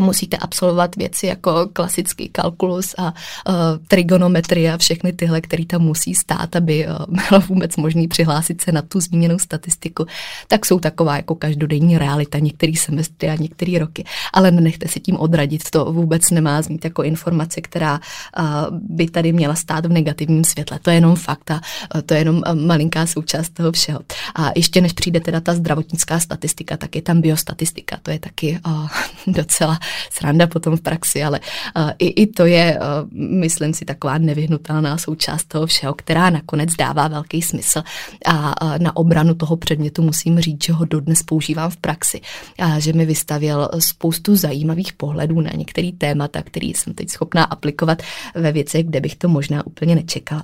musíte 0.00 0.36
absolvovat 0.36 0.96
věci 0.96 1.26
jako 1.26 1.68
klasický 1.72 2.28
kalkulus 2.28 2.94
a 2.98 3.04
uh, 3.04 3.54
trigonometrie 3.88 4.72
a 4.72 4.78
všechny 4.78 5.12
tyhle, 5.12 5.40
které 5.40 5.66
tam 5.66 5.82
musí 5.82 6.14
stát, 6.14 6.56
aby 6.56 6.86
uh, 6.86 6.94
bylo 7.28 7.40
vůbec 7.40 7.76
možné 7.76 8.08
přihlásit 8.08 8.60
se 8.60 8.72
na 8.72 8.82
tu 8.82 9.00
zmíněnou 9.00 9.38
statistiku, 9.38 10.06
tak 10.48 10.66
jsou 10.66 10.78
taková 10.78 11.16
jako 11.16 11.34
každodenní 11.34 11.98
realita 11.98 12.38
některý 12.38 12.76
semestry 12.76 13.28
a 13.30 13.34
některé 13.34 13.78
roky. 13.78 14.04
Ale 14.32 14.50
nenechte 14.50 14.88
si 14.88 15.00
tím 15.00 15.16
odradit, 15.16 15.70
to 15.70 15.84
vůbec 15.84 16.30
nemá 16.30 16.62
znít 16.62 16.84
jako 16.84 17.02
informace, 17.02 17.60
která 17.60 18.00
uh, 18.38 18.44
by 18.72 19.06
tady 19.06 19.32
měla 19.32 19.54
stát 19.54 19.86
v 19.86 19.92
negativním 19.92 20.44
světle. 20.44 20.78
To 20.82 20.90
je 20.90 20.96
jenom 20.96 21.16
fakt 21.16 21.50
a 21.50 21.60
uh, 21.94 22.00
to 22.00 22.14
je 22.14 22.20
jenom 22.20 22.42
malinká 22.54 23.06
součást 23.06 23.50
toho 23.50 23.72
všeho. 23.72 24.00
A 24.34 24.50
ještě 24.56 24.80
než 24.80 24.92
přijde 24.92 25.20
teda 25.20 25.40
ta 25.40 25.54
zdravotnická 25.54 26.20
statistika, 26.20 26.76
tak 26.76 26.96
je 26.96 27.02
tam 27.02 27.20
biostatistika. 27.20 27.98
To 28.02 28.10
je 28.10 28.18
taky 28.18 28.60
uh, 28.66 28.88
docela 29.26 29.78
sranda 30.10 30.46
potom 30.46 30.76
v 30.76 30.80
praxi, 30.80 31.22
ale 31.22 31.40
uh, 31.76 31.90
i, 31.98 32.22
i 32.22 32.26
to 32.26 32.46
je, 32.46 32.78
uh, 32.78 33.08
myslím 33.12 33.74
si, 33.74 33.84
taková 33.84 34.18
nevyhnutelná 34.18 34.98
součást 34.98 35.44
toho 35.44 35.66
všeho, 35.66 35.94
která 35.94 36.30
nakonec 36.30 36.70
dává 36.78 37.08
velký 37.08 37.42
smysl. 37.42 37.82
A 38.26 38.62
uh, 38.64 38.78
na 38.78 38.96
obranu 38.96 39.34
toho 39.34 39.56
předmětu 39.56 40.02
musím 40.02 40.40
říct, 40.40 40.64
že 40.64 40.72
ho 40.72 40.84
dodnes 40.84 41.22
používám 41.22 41.70
v 41.70 41.76
praxi. 41.76 42.20
A 42.58 42.78
že 42.78 42.92
mi 42.92 43.06
vystavil 43.06 43.68
spoustu 43.78 44.36
zajímavých 44.36 44.92
pohledů 44.92 45.40
na 45.40 45.50
některé 45.56 45.90
témata, 45.98 46.42
který 46.42 46.74
jsem 46.74 46.94
teď 46.94 47.10
schopná 47.10 47.44
aplikovat 47.44 48.02
ve 48.34 48.52
věcech, 48.52 48.86
kde 48.86 49.00
bych 49.00 49.16
to 49.16 49.28
možná 49.28 49.66
úplně 49.66 49.94
nečekala. 49.94 50.42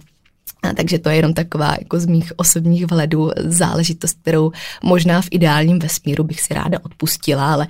A 0.62 0.72
takže 0.72 0.98
to 0.98 1.08
je 1.08 1.16
jenom 1.16 1.34
taková 1.34 1.76
jako 1.78 2.00
z 2.00 2.06
mých 2.06 2.32
osobních 2.36 2.86
vhledů 2.86 3.30
záležitost, 3.36 4.16
kterou 4.22 4.52
možná 4.82 5.22
v 5.22 5.28
ideálním 5.30 5.78
vesmíru 5.78 6.24
bych 6.24 6.40
si 6.40 6.54
ráda 6.54 6.78
odpustila, 6.82 7.52
ale 7.52 7.66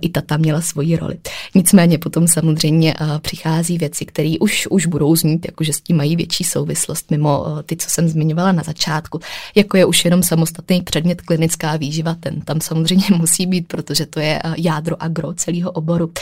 i 0.00 0.08
ta 0.08 0.20
tam 0.20 0.40
měla 0.40 0.60
svoji 0.60 0.96
roli. 0.96 1.16
Nicméně 1.54 1.98
potom 1.98 2.28
samozřejmě 2.28 2.94
přichází 3.20 3.78
věci, 3.78 4.04
které 4.04 4.34
už, 4.40 4.66
už 4.70 4.86
budou 4.86 5.16
znít, 5.16 5.46
jakože 5.46 5.72
s 5.72 5.80
tím 5.80 5.96
mají 5.96 6.16
větší 6.16 6.44
souvislost 6.44 7.10
mimo 7.10 7.46
ty, 7.66 7.76
co 7.76 7.90
jsem 7.90 8.08
zmiňovala 8.08 8.52
na 8.52 8.62
začátku, 8.62 9.20
jako 9.54 9.76
je 9.76 9.84
už 9.84 10.04
jenom 10.04 10.22
samostatný 10.22 10.82
předmět 10.82 11.20
klinická 11.22 11.76
výživa, 11.76 12.14
ten 12.20 12.40
tam 12.40 12.60
samozřejmě 12.60 13.06
musí 13.16 13.46
být, 13.46 13.68
protože 13.68 14.06
to 14.06 14.20
je 14.20 14.42
jádro 14.56 15.02
a 15.02 15.08
gro 15.08 15.32
celého 15.34 15.70
oboru. 15.70 16.12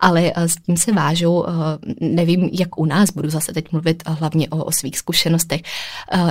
Ale 0.00 0.32
s 0.36 0.56
tím 0.56 0.76
se 0.76 0.92
vážou, 0.92 1.46
nevím, 2.00 2.50
jak 2.52 2.78
u 2.78 2.84
nás, 2.84 3.10
budu 3.10 3.30
zase 3.30 3.52
teď 3.52 3.72
mluvit 3.72 4.02
hlavně 4.06 4.48
o, 4.48 4.64
o 4.64 4.72
svých 4.72 4.98
zkušenostech, 4.98 5.62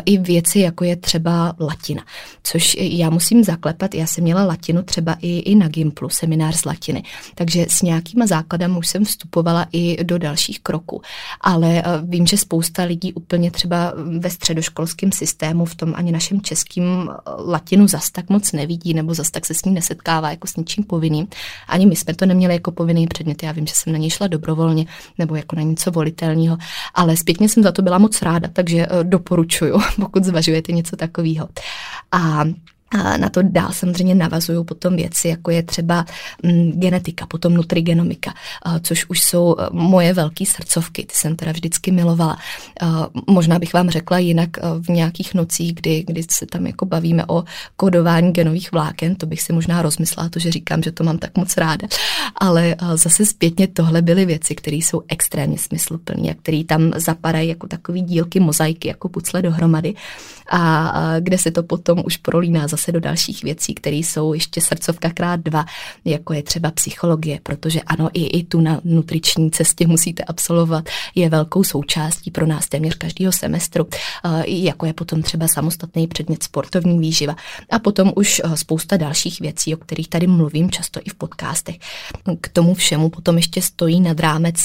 i 0.05 0.17
věci, 0.17 0.59
jako 0.59 0.83
je 0.83 0.95
třeba 0.95 1.55
latina, 1.59 2.03
což 2.43 2.77
já 2.79 3.09
musím 3.09 3.43
zaklepat, 3.43 3.95
já 3.95 4.07
jsem 4.07 4.23
měla 4.23 4.45
latinu 4.45 4.83
třeba 4.83 5.15
i, 5.21 5.39
i 5.39 5.55
na 5.55 5.67
Gimplu, 5.67 6.09
seminář 6.09 6.55
z 6.55 6.65
latiny, 6.65 7.03
takže 7.35 7.65
s 7.69 7.81
nějakýma 7.81 8.27
základem 8.27 8.77
už 8.77 8.87
jsem 8.87 9.05
vstupovala 9.05 9.65
i 9.71 10.03
do 10.03 10.17
dalších 10.17 10.59
kroků, 10.59 11.01
ale 11.41 11.79
eh, 11.79 11.83
vím, 12.03 12.27
že 12.27 12.37
spousta 12.37 12.83
lidí 12.83 13.13
úplně 13.13 13.51
třeba 13.51 13.93
ve 14.19 14.29
středoškolském 14.29 15.11
systému 15.11 15.65
v 15.65 15.75
tom 15.75 15.93
ani 15.95 16.11
našem 16.11 16.41
českým 16.41 16.83
eh, 17.09 17.31
latinu 17.45 17.87
zas 17.87 18.11
tak 18.11 18.29
moc 18.29 18.51
nevidí, 18.51 18.93
nebo 18.93 19.13
zas 19.13 19.31
tak 19.31 19.45
se 19.45 19.53
s 19.53 19.65
ní 19.65 19.73
nesetkává 19.73 20.29
jako 20.29 20.47
s 20.47 20.55
ničím 20.55 20.83
povinným. 20.83 21.27
Ani 21.67 21.85
my 21.85 21.95
jsme 21.95 22.13
to 22.13 22.25
neměli 22.25 22.53
jako 22.53 22.71
povinný 22.71 23.07
předmět, 23.07 23.43
já 23.43 23.51
vím, 23.51 23.67
že 23.67 23.73
jsem 23.75 23.93
na 23.93 23.99
něj 23.99 24.09
šla 24.09 24.27
dobrovolně, 24.27 24.85
nebo 25.17 25.35
jako 25.35 25.55
na 25.55 25.61
něco 25.61 25.91
volitelného, 25.91 26.57
ale 26.93 27.17
zpětně 27.17 27.49
jsem 27.49 27.63
za 27.63 27.71
to 27.71 27.81
byla 27.81 27.97
moc 27.97 28.21
ráda, 28.21 28.49
takže 28.53 28.87
doporučuji 29.03 29.30
doporučuju, 29.31 29.79
pokud 29.95 30.23
zvažujete 30.23 30.71
něco 30.71 30.95
takového. 30.95 31.49
A 32.11 32.43
a 32.91 33.17
na 33.17 33.29
to 33.29 33.41
dál 33.41 33.71
samozřejmě 33.71 34.15
navazují 34.15 34.65
potom 34.65 34.95
věci, 34.95 35.27
jako 35.27 35.51
je 35.51 35.63
třeba 35.63 36.05
mm, 36.43 36.71
genetika, 36.71 37.25
potom 37.25 37.53
nutrigenomika, 37.53 38.33
což 38.81 39.05
už 39.09 39.21
jsou 39.21 39.55
e, 39.59 39.67
moje 39.71 40.13
velké 40.13 40.45
srdcovky, 40.45 41.03
ty 41.03 41.15
jsem 41.15 41.35
teda 41.35 41.51
vždycky 41.51 41.91
milovala. 41.91 42.37
Možná 43.27 43.59
bych 43.59 43.73
vám 43.73 43.89
řekla 43.89 44.17
jinak 44.17 44.57
e, 44.57 44.61
v 44.79 44.89
nějakých 44.89 45.33
nocích, 45.33 45.73
kdy, 45.73 46.03
kdy 46.07 46.23
se 46.31 46.45
tam 46.45 46.67
jako 46.67 46.85
bavíme 46.85 47.25
o 47.27 47.43
kodování 47.75 48.31
genových 48.31 48.71
vláken, 48.71 49.15
to 49.15 49.25
bych 49.25 49.41
si 49.41 49.53
možná 49.53 49.81
rozmyslela, 49.81 50.29
to, 50.29 50.39
že 50.39 50.51
říkám, 50.51 50.83
že 50.83 50.91
to 50.91 51.03
mám 51.03 51.17
tak 51.17 51.37
moc 51.37 51.57
ráda. 51.57 51.87
Ale 52.35 52.67
e, 52.71 52.97
zase 52.97 53.25
zpětně 53.25 53.67
tohle 53.67 54.01
byly 54.01 54.25
věci, 54.25 54.55
které 54.55 54.77
jsou 54.77 55.01
extrémně 55.07 55.57
smysluplné 55.57 56.31
a 56.31 56.33
které 56.33 56.63
tam 56.63 56.91
zapadají 56.95 57.49
jako 57.49 57.67
takový 57.67 58.01
dílky 58.01 58.39
mozaiky, 58.39 58.87
jako 58.87 59.09
pucle 59.09 59.41
dohromady 59.41 59.93
a 60.51 60.93
kde 61.19 61.37
se 61.37 61.51
to 61.51 61.63
potom 61.63 62.03
už 62.05 62.17
prolíná 62.17 62.67
do 62.89 62.99
dalších 62.99 63.43
věcí, 63.43 63.73
které 63.73 63.95
jsou 63.95 64.33
ještě 64.33 64.61
srdcovka 64.61 65.09
krát 65.09 65.39
dva, 65.39 65.65
jako 66.05 66.33
je 66.33 66.43
třeba 66.43 66.71
psychologie, 66.71 67.39
protože 67.43 67.81
ano, 67.81 68.09
i, 68.13 68.25
i 68.25 68.43
tu 68.43 68.61
na 68.61 68.81
nutriční 68.83 69.51
cestě 69.51 69.87
musíte 69.87 70.23
absolvovat, 70.23 70.89
je 71.15 71.29
velkou 71.29 71.63
součástí 71.63 72.31
pro 72.31 72.47
nás 72.47 72.67
téměř 72.67 72.95
každého 72.95 73.31
semestru, 73.31 73.87
jako 74.45 74.85
je 74.85 74.93
potom 74.93 75.21
třeba 75.21 75.47
samostatný 75.47 76.07
předmět 76.07 76.43
sportovní 76.43 76.99
výživa 76.99 77.35
a 77.69 77.79
potom 77.79 78.11
už 78.15 78.41
spousta 78.55 78.97
dalších 78.97 79.39
věcí, 79.39 79.75
o 79.75 79.77
kterých 79.77 80.07
tady 80.07 80.27
mluvím 80.27 80.71
často 80.71 80.99
i 81.03 81.09
v 81.09 81.15
podcastech. 81.15 81.75
K 82.41 82.49
tomu 82.49 82.73
všemu 82.73 83.09
potom 83.09 83.37
ještě 83.37 83.61
stojí 83.61 84.01
nad 84.01 84.19
rámec 84.19 84.55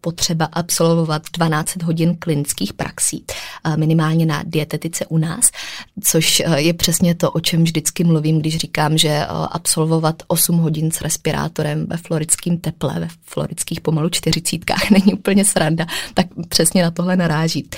potřeba 0.00 0.44
absolvovat 0.52 1.22
12 1.32 1.82
hodin 1.82 2.16
klinických 2.16 2.72
praxí, 2.72 3.24
minimálně 3.76 4.26
na 4.26 4.42
dietetice 4.46 5.06
u 5.06 5.18
nás, 5.18 5.50
což 6.02 6.40
eh, 6.40 6.60
je 6.60 6.74
přesně 6.74 7.14
to, 7.14 7.30
o 7.30 7.40
čem 7.50 7.64
vždycky 7.64 8.04
mluvím, 8.04 8.38
když 8.38 8.56
říkám, 8.56 8.98
že 8.98 9.08
eh, 9.08 9.26
absolvovat 9.28 10.22
8 10.26 10.58
hodin 10.58 10.90
s 10.90 11.00
respirátorem 11.00 11.86
ve 11.86 11.96
floridském 11.96 12.58
teple, 12.58 13.00
ve 13.00 13.08
floridských 13.22 13.80
pomalu 13.80 14.08
čtyřicítkách 14.08 14.90
není 14.90 15.14
úplně 15.14 15.44
sranda, 15.44 15.86
tak 16.14 16.26
přesně 16.48 16.82
na 16.82 16.90
tohle 16.90 17.16
naráží. 17.16 17.68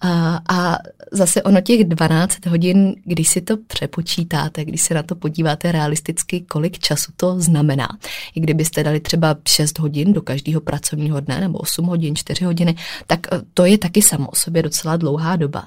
A, 0.00 0.40
a 0.48 0.78
zase 1.12 1.42
ono 1.42 1.60
těch 1.60 1.84
12 1.84 2.46
hodin, 2.46 2.94
když 3.04 3.28
si 3.28 3.40
to 3.40 3.56
přepočítáte, 3.56 4.64
když 4.64 4.82
se 4.82 4.94
na 4.94 5.02
to 5.02 5.14
podíváte 5.14 5.72
realisticky, 5.72 6.40
kolik 6.40 6.78
času 6.78 7.12
to 7.16 7.40
znamená. 7.40 7.88
I 8.34 8.40
kdybyste 8.40 8.84
dali 8.84 9.00
třeba 9.00 9.36
6 9.48 9.78
hodin 9.78 10.12
do 10.12 10.22
každého 10.22 10.60
pracovního 10.60 11.20
dne, 11.20 11.40
nebo 11.40 11.58
8 11.58 11.86
hodin, 11.86 12.16
4 12.16 12.44
hodiny, 12.44 12.76
tak 13.06 13.20
eh, 13.32 13.40
to 13.54 13.64
je 13.64 13.78
taky 13.78 14.02
samo 14.02 14.28
o 14.28 14.36
sobě 14.36 14.62
docela 14.62 14.96
dlouhá 14.96 15.36
doba. 15.36 15.64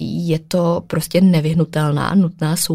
Je 0.00 0.38
to 0.38 0.82
prostě 0.86 1.20
nevyhnutelná, 1.20 2.14
nutná 2.14 2.56
součást, 2.56 2.71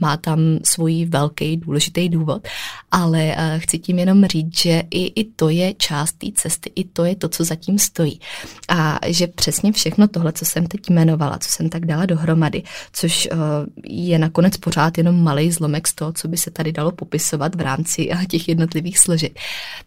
má 0.00 0.16
tam 0.16 0.40
svůj 0.64 1.04
velký 1.04 1.56
důležitý 1.56 2.08
důvod, 2.08 2.48
ale 2.90 3.34
eh, 3.36 3.58
chci 3.58 3.78
tím 3.78 3.98
jenom 3.98 4.24
říct, 4.24 4.58
že 4.58 4.82
i, 4.90 5.20
i 5.20 5.24
to 5.24 5.48
je 5.48 5.74
část 5.74 6.12
té 6.12 6.26
cesty, 6.34 6.72
i 6.74 6.84
to 6.84 7.04
je 7.04 7.16
to, 7.16 7.28
co 7.28 7.44
zatím 7.44 7.78
stojí. 7.78 8.20
A 8.68 8.98
že 9.06 9.26
přesně 9.26 9.72
všechno 9.72 10.08
tohle, 10.08 10.32
co 10.32 10.44
jsem 10.44 10.66
teď 10.66 10.90
jmenovala, 10.90 11.38
co 11.38 11.50
jsem 11.50 11.68
tak 11.68 11.86
dala 11.86 12.06
dohromady, 12.06 12.62
což 12.92 13.26
eh, 13.26 13.36
je 13.84 14.18
nakonec 14.18 14.56
pořád 14.56 14.98
jenom 14.98 15.22
malý 15.22 15.50
zlomek 15.50 15.88
z 15.88 15.94
toho, 15.94 16.12
co 16.12 16.28
by 16.28 16.36
se 16.36 16.50
tady 16.50 16.72
dalo 16.72 16.92
popisovat 16.92 17.54
v 17.54 17.60
rámci 17.60 18.08
eh, 18.12 18.26
těch 18.26 18.48
jednotlivých 18.48 18.98
složek, 18.98 19.38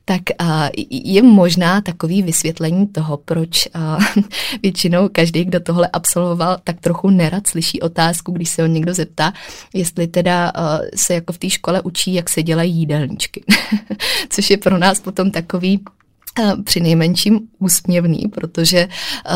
tak 0.05 0.21
je 0.89 1.23
možná 1.23 1.81
takový 1.81 2.21
vysvětlení 2.21 2.88
toho, 2.88 3.17
proč 3.17 3.67
většinou 4.63 5.10
každý, 5.10 5.45
kdo 5.45 5.60
tohle 5.60 5.89
absolvoval, 5.93 6.57
tak 6.63 6.79
trochu 6.79 7.10
nerad 7.10 7.47
slyší 7.47 7.81
otázku, 7.81 8.31
když 8.31 8.49
se 8.49 8.62
ho 8.62 8.67
někdo 8.67 8.93
zeptá, 8.93 9.33
jestli 9.73 10.08
teda 10.08 10.54
uh, 10.58 10.63
se 10.95 11.13
jako 11.13 11.34
v 11.34 11.38
té 11.38 11.50
škole 11.50 11.82
učí, 11.82 12.13
jak 12.13 12.30
se 12.30 12.43
dělají 12.43 12.76
jídelníčky. 12.76 13.43
Což 14.30 14.50
je 14.50 14.58
pro 14.58 14.78
nás 14.78 15.00
potom 15.00 15.32
takový 15.32 15.84
při 16.63 16.80
nejmenším 16.80 17.39
úsměvný, 17.60 18.23
protože 18.36 18.88
uh, 18.88 19.36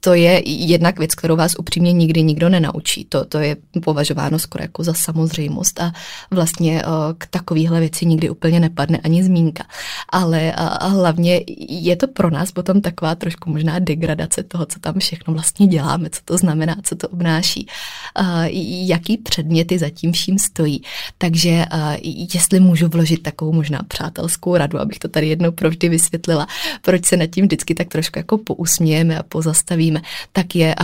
to 0.00 0.14
je 0.14 0.42
jednak 0.46 0.98
věc, 0.98 1.14
kterou 1.14 1.36
vás 1.36 1.54
upřímně 1.58 1.92
nikdy 1.92 2.22
nikdo 2.22 2.48
nenaučí. 2.48 3.04
To, 3.08 3.24
to 3.24 3.38
je 3.38 3.56
považováno 3.84 4.38
skoro 4.38 4.64
jako 4.64 4.84
za 4.84 4.94
samozřejmost 4.94 5.80
a 5.80 5.92
vlastně 6.30 6.84
uh, 6.84 6.92
k 7.18 7.26
takovéhle 7.26 7.80
věci 7.80 8.06
nikdy 8.06 8.30
úplně 8.30 8.60
nepadne 8.60 8.98
ani 8.98 9.24
zmínka. 9.24 9.64
Ale 10.08 10.54
uh, 10.60 10.92
hlavně 10.92 11.40
je 11.68 11.96
to 11.96 12.08
pro 12.08 12.30
nás 12.30 12.52
potom 12.52 12.80
taková 12.80 13.14
trošku 13.14 13.50
možná 13.50 13.78
degradace 13.78 14.42
toho, 14.42 14.66
co 14.66 14.80
tam 14.80 14.98
všechno 14.98 15.34
vlastně 15.34 15.66
děláme, 15.66 16.10
co 16.10 16.20
to 16.24 16.38
znamená, 16.38 16.76
co 16.82 16.96
to 16.96 17.08
obnáší, 17.08 17.66
jaký 18.86 19.16
předměty 19.16 19.78
zatím 19.78 20.12
vším 20.12 20.38
stojí. 20.38 20.82
Takže 21.18 21.64
jestli 22.34 22.60
můžu 22.60 22.88
vložit 22.88 23.22
takovou 23.22 23.52
možná 23.52 23.82
přátelskou 23.88 24.56
radu, 24.56 24.78
abych 24.80 24.98
to 24.98 25.08
tady 25.08 25.28
jednou 25.28 25.50
provždy 25.52 25.88
vysvětlila, 25.88 26.31
vysvětlila, 26.32 26.46
proč 26.82 27.04
se 27.04 27.16
nad 27.16 27.26
tím 27.26 27.44
vždycky 27.44 27.74
tak 27.74 27.88
trošku 27.88 28.18
jako 28.18 28.38
pousmějeme 28.38 29.18
a 29.18 29.22
pozastavíme, 29.22 30.00
tak 30.32 30.56
je 30.56 30.74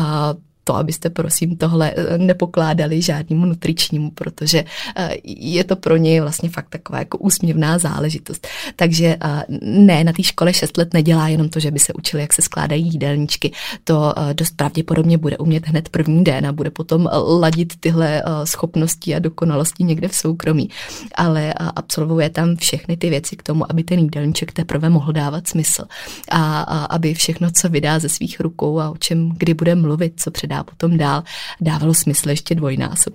to, 0.69 0.77
abyste 0.77 1.11
prosím 1.11 1.57
tohle 1.57 1.93
eh, 1.97 2.19
nepokládali 2.19 3.03
žádnému 3.03 3.47
nutričnímu, 3.47 4.11
protože 4.11 4.65
eh, 4.97 5.15
je 5.25 5.65
to 5.65 5.77
pro 5.77 5.97
něj 5.97 6.21
vlastně 6.21 6.49
fakt 6.49 6.69
taková 6.69 6.99
jako 6.99 7.19
úsměvná 7.19 7.79
záležitost. 7.79 8.47
Takže 8.77 9.17
eh, 9.21 9.43
ne, 9.61 10.05
na 10.05 10.13
té 10.13 10.23
škole 10.23 10.53
6 10.53 10.77
let 10.77 10.95
nedělá 10.95 11.29
jenom 11.29 11.49
to, 11.49 11.61
že 11.61 11.71
by 11.71 11.79
se 11.79 11.93
učili, 11.93 12.23
jak 12.23 12.33
se 12.33 12.43
skládají 12.43 12.85
jídelníčky. 12.85 13.53
To 13.85 14.15
dost 14.33 14.57
pravděpodobně 14.57 15.19
bude 15.19 15.39
umět 15.39 15.67
hned 15.67 15.89
první 15.89 16.25
den 16.25 16.47
a 16.47 16.53
bude 16.53 16.71
potom 16.71 17.09
ladit 17.41 17.73
tyhle 17.81 18.23
schopnosti 18.45 19.15
a 19.15 19.19
dokonalosti 19.19 19.85
někde 19.85 20.09
v 20.09 20.15
soukromí. 20.15 20.71
Ale 21.15 21.55
absolvuje 21.55 22.31
tam 22.31 22.57
všechny 22.57 22.97
ty 22.97 23.11
věci 23.11 23.37
k 23.37 23.43
tomu, 23.43 23.71
aby 23.71 23.85
ten 23.85 23.99
jídelníček 23.99 24.53
teprve 24.53 24.89
mohl 24.89 25.13
dávat 25.13 25.49
smysl. 25.49 25.85
A, 26.31 26.61
a 26.61 26.85
aby 26.85 27.15
všechno, 27.15 27.51
co 27.51 27.69
vydá 27.69 27.99
ze 27.99 28.09
svých 28.09 28.41
rukou 28.41 28.81
a 28.81 28.91
o 28.91 28.97
čem 28.97 29.33
kdy 29.37 29.55
bude 29.55 29.75
mluvit, 29.75 30.13
co 30.17 30.31
předá 30.31 30.58
a 30.59 30.65
potom 30.65 30.97
dál 30.97 31.23
dávalo 31.61 31.95
smysl 31.95 32.31
ještě 32.31 32.55
dvojnásob. 32.55 33.15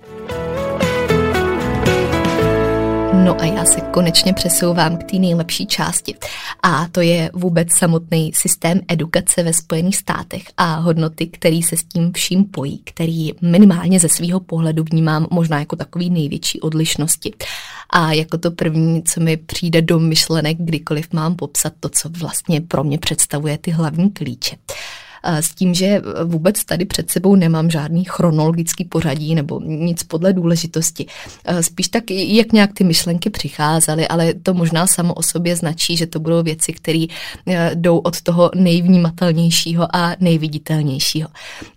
No 3.24 3.40
a 3.40 3.44
já 3.44 3.64
se 3.64 3.80
konečně 3.80 4.32
přesouvám 4.32 4.96
k 4.96 5.04
té 5.10 5.16
nejlepší 5.16 5.66
části. 5.66 6.14
A 6.62 6.88
to 6.92 7.00
je 7.00 7.30
vůbec 7.34 7.68
samotný 7.78 8.32
systém 8.34 8.80
edukace 8.88 9.42
ve 9.42 9.52
Spojených 9.52 9.96
státech 9.96 10.42
a 10.56 10.74
hodnoty, 10.74 11.26
který 11.26 11.62
se 11.62 11.76
s 11.76 11.84
tím 11.84 12.12
vším 12.12 12.44
pojí, 12.44 12.80
který 12.84 13.32
minimálně 13.42 14.00
ze 14.00 14.08
svého 14.08 14.40
pohledu 14.40 14.84
vnímám 14.90 15.26
možná 15.30 15.58
jako 15.58 15.76
takový 15.76 16.10
největší 16.10 16.60
odlišnosti. 16.60 17.32
A 17.90 18.12
jako 18.12 18.38
to 18.38 18.50
první, 18.50 19.02
co 19.02 19.20
mi 19.20 19.36
přijde 19.36 19.82
do 19.82 20.00
myšlenek, 20.00 20.56
kdykoliv 20.60 21.12
mám 21.12 21.36
popsat 21.36 21.72
to, 21.80 21.88
co 21.88 22.08
vlastně 22.08 22.60
pro 22.60 22.84
mě 22.84 22.98
představuje 22.98 23.58
ty 23.58 23.70
hlavní 23.70 24.10
klíče 24.10 24.56
s 25.24 25.54
tím, 25.54 25.74
že 25.74 26.02
vůbec 26.24 26.64
tady 26.64 26.84
před 26.84 27.10
sebou 27.10 27.34
nemám 27.34 27.70
žádný 27.70 28.04
chronologický 28.04 28.84
pořadí 28.84 29.34
nebo 29.34 29.60
nic 29.60 30.02
podle 30.02 30.32
důležitosti. 30.32 31.06
Spíš 31.60 31.88
tak, 31.88 32.10
jak 32.10 32.52
nějak 32.52 32.72
ty 32.72 32.84
myšlenky 32.84 33.30
přicházely, 33.30 34.08
ale 34.08 34.34
to 34.34 34.54
možná 34.54 34.86
samo 34.86 35.14
o 35.14 35.22
sobě 35.22 35.56
značí, 35.56 35.96
že 35.96 36.06
to 36.06 36.20
budou 36.20 36.42
věci, 36.42 36.72
které 36.72 37.06
e, 37.46 37.70
jdou 37.74 37.98
od 37.98 38.20
toho 38.20 38.50
nejvnímatelnějšího 38.54 39.96
a 39.96 40.16
nejviditelnějšího, 40.20 41.28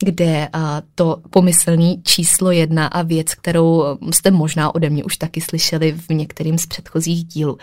kde 0.03 0.49
to 0.95 1.17
pomyslný 1.29 2.01
číslo 2.03 2.51
jedna 2.51 2.88
a 2.88 3.01
věc, 3.01 3.36
kterou 3.36 3.83
jste 4.12 4.31
možná 4.31 4.75
ode 4.75 4.89
mě 4.89 5.03
už 5.03 5.17
taky 5.17 5.41
slyšeli 5.41 5.91
v 5.91 6.10
některým 6.10 6.57
z 6.57 6.65
předchozích 6.65 7.23
dílů, 7.23 7.57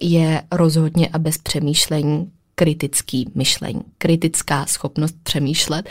je 0.00 0.42
rozhodně 0.52 1.08
a 1.12 1.18
bez 1.18 1.38
přemýšlení 1.38 2.30
kritický 2.58 3.30
myšlení, 3.34 3.80
kritická 3.98 4.66
schopnost 4.66 5.16
přemýšlet, 5.22 5.88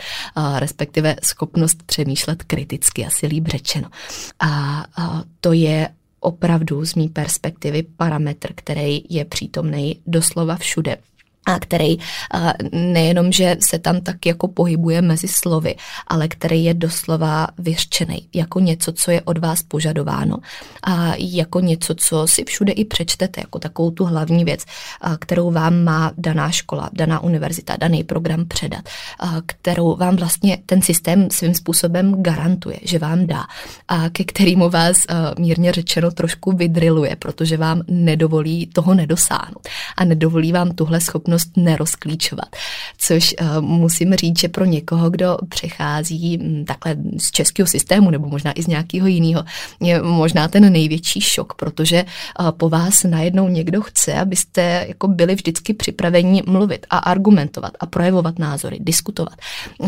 respektive 0.58 1.16
schopnost 1.24 1.82
přemýšlet 1.82 2.42
kriticky, 2.42 3.06
asi 3.06 3.26
líp 3.26 3.46
řečeno. 3.46 3.88
A 4.40 4.84
to 5.40 5.52
je 5.52 5.88
opravdu 6.20 6.84
z 6.84 6.94
mý 6.94 7.08
perspektivy 7.08 7.82
parametr, 7.82 8.52
který 8.54 9.02
je 9.08 9.24
přítomný 9.24 10.00
doslova 10.06 10.56
všude 10.56 10.96
a 11.48 11.58
který 11.58 11.98
nejenom, 12.72 13.32
že 13.32 13.56
se 13.60 13.78
tam 13.78 14.00
tak 14.00 14.26
jako 14.26 14.48
pohybuje 14.48 15.02
mezi 15.02 15.28
slovy, 15.28 15.74
ale 16.06 16.28
který 16.28 16.64
je 16.64 16.74
doslova 16.74 17.46
vyřčený 17.58 18.28
jako 18.34 18.60
něco, 18.60 18.92
co 18.92 19.10
je 19.10 19.20
od 19.22 19.38
vás 19.38 19.62
požadováno 19.62 20.36
a 20.82 21.12
jako 21.18 21.60
něco, 21.60 21.94
co 21.94 22.26
si 22.26 22.44
všude 22.44 22.72
i 22.72 22.84
přečtete, 22.84 23.40
jako 23.40 23.58
takovou 23.58 23.90
tu 23.90 24.04
hlavní 24.04 24.44
věc, 24.44 24.64
kterou 25.18 25.50
vám 25.50 25.84
má 25.84 26.12
daná 26.18 26.50
škola, 26.50 26.90
daná 26.92 27.20
univerzita, 27.20 27.76
daný 27.76 28.04
program 28.04 28.44
předat, 28.48 28.88
kterou 29.46 29.96
vám 29.96 30.16
vlastně 30.16 30.58
ten 30.66 30.82
systém 30.82 31.30
svým 31.30 31.54
způsobem 31.54 32.22
garantuje, 32.22 32.78
že 32.82 32.98
vám 32.98 33.26
dá 33.26 33.44
a 33.88 34.10
ke 34.10 34.24
kterému 34.24 34.70
vás 34.70 34.96
mírně 35.38 35.72
řečeno 35.72 36.10
trošku 36.10 36.52
vydriluje, 36.52 37.16
protože 37.16 37.56
vám 37.56 37.82
nedovolí 37.88 38.66
toho 38.66 38.94
nedosáhnout 38.94 39.68
a 39.96 40.04
nedovolí 40.04 40.52
vám 40.52 40.70
tuhle 40.70 41.00
schopnost 41.00 41.37
schopnost 41.38 41.56
nerozklíčovat. 41.56 42.48
Což 42.98 43.34
uh, 43.40 43.60
musím 43.60 44.14
říct, 44.14 44.40
že 44.40 44.48
pro 44.48 44.64
někoho, 44.64 45.10
kdo 45.10 45.38
přechází 45.48 46.38
um, 46.38 46.64
takhle 46.64 46.96
z 47.18 47.30
českého 47.30 47.66
systému 47.66 48.10
nebo 48.10 48.28
možná 48.28 48.52
i 48.52 48.62
z 48.62 48.66
nějakého 48.66 49.06
jiného, 49.06 49.44
je 49.80 50.02
možná 50.02 50.48
ten 50.48 50.72
největší 50.72 51.20
šok, 51.20 51.54
protože 51.54 52.04
uh, 52.04 52.50
po 52.50 52.68
vás 52.68 53.04
najednou 53.04 53.48
někdo 53.48 53.82
chce, 53.82 54.14
abyste 54.14 54.84
jako 54.88 55.08
byli 55.08 55.34
vždycky 55.34 55.74
připraveni 55.74 56.42
mluvit 56.46 56.86
a 56.90 56.98
argumentovat 56.98 57.72
a 57.80 57.86
projevovat 57.86 58.38
názory, 58.38 58.78
diskutovat. 58.80 59.34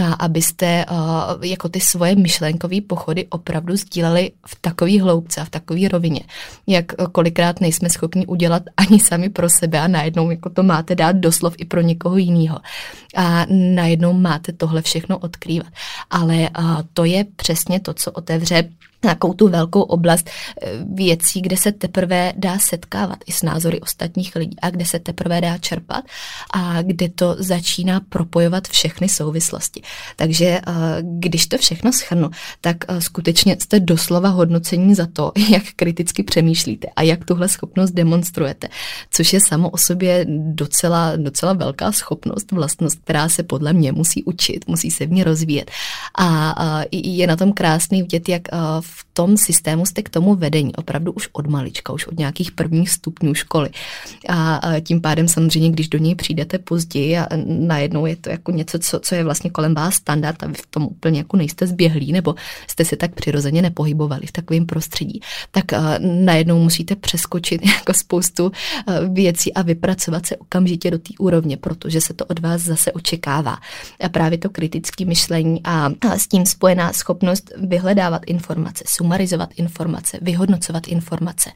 A 0.00 0.12
abyste 0.12 0.86
uh, 0.90 1.44
jako 1.44 1.68
ty 1.68 1.80
svoje 1.80 2.16
myšlenkové 2.16 2.80
pochody 2.80 3.26
opravdu 3.30 3.76
sdíleli 3.76 4.30
v 4.46 4.56
takové 4.60 5.00
hloubce 5.00 5.40
a 5.40 5.44
v 5.44 5.50
takové 5.50 5.88
rovině, 5.88 6.20
jak 6.66 6.92
kolikrát 7.12 7.60
nejsme 7.60 7.90
schopni 7.90 8.26
udělat 8.26 8.62
ani 8.76 9.00
sami 9.00 9.28
pro 9.28 9.48
sebe 9.50 9.80
a 9.80 9.88
najednou 9.88 10.30
jako 10.30 10.50
to 10.50 10.62
máte 10.62 10.94
dát 10.94 11.16
doslov 11.40 11.54
i 11.58 11.64
pro 11.64 11.80
někoho 11.80 12.16
jiného. 12.16 12.58
A 13.16 13.46
najednou 13.48 14.12
máte 14.12 14.52
tohle 14.52 14.82
všechno 14.82 15.18
odkrývat. 15.18 15.72
Ale 16.10 16.50
to 16.92 17.04
je 17.04 17.24
přesně 17.36 17.80
to, 17.80 17.94
co 17.94 18.12
otevře 18.12 18.68
nějakou 19.04 19.32
tu 19.32 19.48
velkou 19.48 19.82
oblast 19.82 20.30
eh, 20.62 20.70
věcí, 20.94 21.40
kde 21.40 21.56
se 21.56 21.72
teprve 21.72 22.32
dá 22.36 22.58
setkávat 22.58 23.18
i 23.26 23.32
s 23.32 23.42
názory 23.42 23.80
ostatních 23.80 24.36
lidí 24.36 24.56
a 24.62 24.70
kde 24.70 24.84
se 24.84 24.98
teprve 24.98 25.40
dá 25.40 25.58
čerpat 25.58 26.04
a 26.54 26.82
kde 26.82 27.08
to 27.08 27.36
začíná 27.38 28.00
propojovat 28.08 28.68
všechny 28.68 29.08
souvislosti. 29.08 29.82
Takže 30.16 30.46
eh, 30.46 30.62
když 31.02 31.46
to 31.46 31.58
všechno 31.58 31.92
schrnu, 31.92 32.30
tak 32.60 32.76
eh, 32.88 33.00
skutečně 33.00 33.56
jste 33.60 33.80
doslova 33.80 34.28
hodnocení 34.28 34.94
za 34.94 35.06
to, 35.12 35.32
jak 35.50 35.62
kriticky 35.76 36.22
přemýšlíte 36.22 36.88
a 36.96 37.02
jak 37.02 37.24
tuhle 37.24 37.48
schopnost 37.48 37.90
demonstrujete, 37.90 38.68
což 39.10 39.32
je 39.32 39.40
samo 39.40 39.70
o 39.70 39.78
sobě 39.78 40.26
docela, 40.28 41.16
docela 41.16 41.52
velká 41.52 41.92
schopnost, 41.92 42.52
vlastnost, 42.52 42.98
která 43.04 43.28
se 43.28 43.42
podle 43.42 43.72
mě 43.72 43.92
musí 43.92 44.24
učit, 44.24 44.64
musí 44.68 44.90
se 44.90 45.06
v 45.06 45.10
ní 45.10 45.24
rozvíjet. 45.24 45.70
A 46.18 46.54
je 46.92 47.26
na 47.26 47.36
tom 47.36 47.52
krásný 47.52 48.02
vidět, 48.02 48.28
jak 48.28 48.42
v 48.80 48.89
tom 49.12 49.36
systému 49.36 49.86
jste 49.86 50.02
k 50.02 50.08
tomu 50.08 50.34
vedení 50.34 50.74
opravdu 50.74 51.12
už 51.12 51.28
od 51.32 51.46
malička, 51.46 51.92
už 51.92 52.06
od 52.06 52.18
nějakých 52.18 52.52
prvních 52.52 52.90
stupňů 52.90 53.34
školy. 53.34 53.70
A 54.28 54.60
tím 54.80 55.00
pádem 55.00 55.28
samozřejmě, 55.28 55.70
když 55.70 55.88
do 55.88 55.98
něj 55.98 56.14
přijdete 56.14 56.58
později 56.58 57.18
a 57.18 57.28
najednou 57.46 58.06
je 58.06 58.16
to 58.16 58.30
jako 58.30 58.52
něco, 58.52 58.78
co, 58.78 59.00
co 59.00 59.14
je 59.14 59.24
vlastně 59.24 59.50
kolem 59.50 59.74
vás 59.74 59.94
standard 59.94 60.42
a 60.42 60.46
vy 60.46 60.54
v 60.54 60.66
tom 60.66 60.82
úplně 60.86 61.18
jako 61.18 61.36
nejste 61.36 61.66
zběhlí 61.66 62.12
nebo 62.12 62.34
jste 62.66 62.84
se 62.84 62.96
tak 62.96 63.14
přirozeně 63.14 63.62
nepohybovali 63.62 64.26
v 64.26 64.32
takovém 64.32 64.66
prostředí, 64.66 65.20
tak 65.50 65.64
najednou 65.98 66.58
musíte 66.58 66.96
přeskočit 66.96 67.66
jako 67.66 67.94
spoustu 67.94 68.52
věcí 69.12 69.54
a 69.54 69.62
vypracovat 69.62 70.26
se 70.26 70.36
okamžitě 70.36 70.90
do 70.90 70.98
té 70.98 71.12
úrovně, 71.18 71.56
protože 71.56 72.00
se 72.00 72.14
to 72.14 72.24
od 72.24 72.38
vás 72.38 72.62
zase 72.62 72.92
očekává. 72.92 73.58
A 74.00 74.08
právě 74.08 74.38
to 74.38 74.50
kritické 74.50 75.04
myšlení 75.04 75.60
a 75.64 75.90
s 76.16 76.28
tím 76.28 76.46
spojená 76.46 76.92
schopnost 76.92 77.52
vyhledávat 77.56 78.22
informace 78.26 78.79
informace, 78.80 78.84
sumarizovat 78.86 79.50
informace, 79.56 80.18
vyhodnocovat 80.22 80.88
informace, 80.88 81.50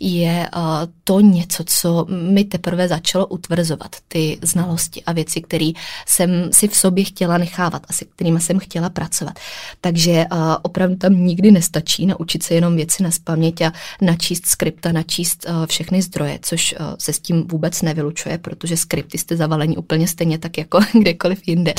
je 0.00 0.48
uh, 0.56 0.62
to 1.04 1.20
něco, 1.20 1.64
co 1.66 2.06
mi 2.08 2.44
teprve 2.44 2.88
začalo 2.88 3.26
utvrzovat 3.26 3.96
ty 4.08 4.38
znalosti 4.42 5.02
a 5.06 5.12
věci, 5.12 5.40
které 5.40 5.72
jsem 6.06 6.52
si 6.52 6.68
v 6.68 6.76
sobě 6.76 7.04
chtěla 7.04 7.38
nechávat 7.38 7.82
a 7.88 7.92
se 7.92 8.04
kterými 8.04 8.40
jsem 8.40 8.58
chtěla 8.58 8.90
pracovat. 8.90 9.38
Takže 9.80 10.24
uh, 10.32 10.38
opravdu 10.62 10.96
tam 10.96 11.16
nikdy 11.16 11.50
nestačí 11.50 12.06
naučit 12.06 12.42
se 12.42 12.54
jenom 12.54 12.76
věci 12.76 13.02
na 13.02 13.10
spaměť 13.10 13.60
a 13.62 13.72
načíst 14.00 14.46
skripta, 14.46 14.92
načíst 14.92 15.46
uh, 15.48 15.66
všechny 15.66 16.02
zdroje, 16.02 16.38
což 16.42 16.74
se 16.98 17.12
s 17.12 17.20
tím 17.20 17.46
vůbec 17.46 17.82
nevylučuje, 17.82 18.38
protože 18.38 18.76
skripty 18.76 19.18
jste 19.18 19.36
zavalení 19.36 19.76
úplně 19.76 20.08
stejně 20.08 20.38
tak 20.38 20.58
jako 20.58 20.80
kdekoliv 21.00 21.48
jinde. 21.48 21.74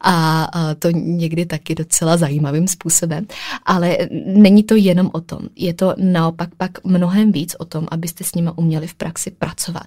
A 0.00 0.50
to 0.78 0.90
někdy 0.90 1.46
taky 1.46 1.74
docela 1.74 2.16
zajímavým 2.16 2.68
způsobem. 2.68 3.26
Ale 3.66 3.98
není 4.26 4.62
to 4.62 4.74
jenom 4.74 5.10
o 5.12 5.20
tom. 5.20 5.38
Je 5.56 5.74
to 5.74 5.94
naopak 5.98 6.48
pak 6.56 6.84
mnohem 6.84 7.32
víc 7.32 7.56
o 7.58 7.64
tom, 7.64 7.86
abyste 7.90 8.24
s 8.24 8.34
nimi 8.34 8.50
uměli 8.56 8.86
v 8.86 8.94
praxi 8.94 9.30
pracovat. 9.30 9.86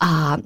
A 0.00 0.36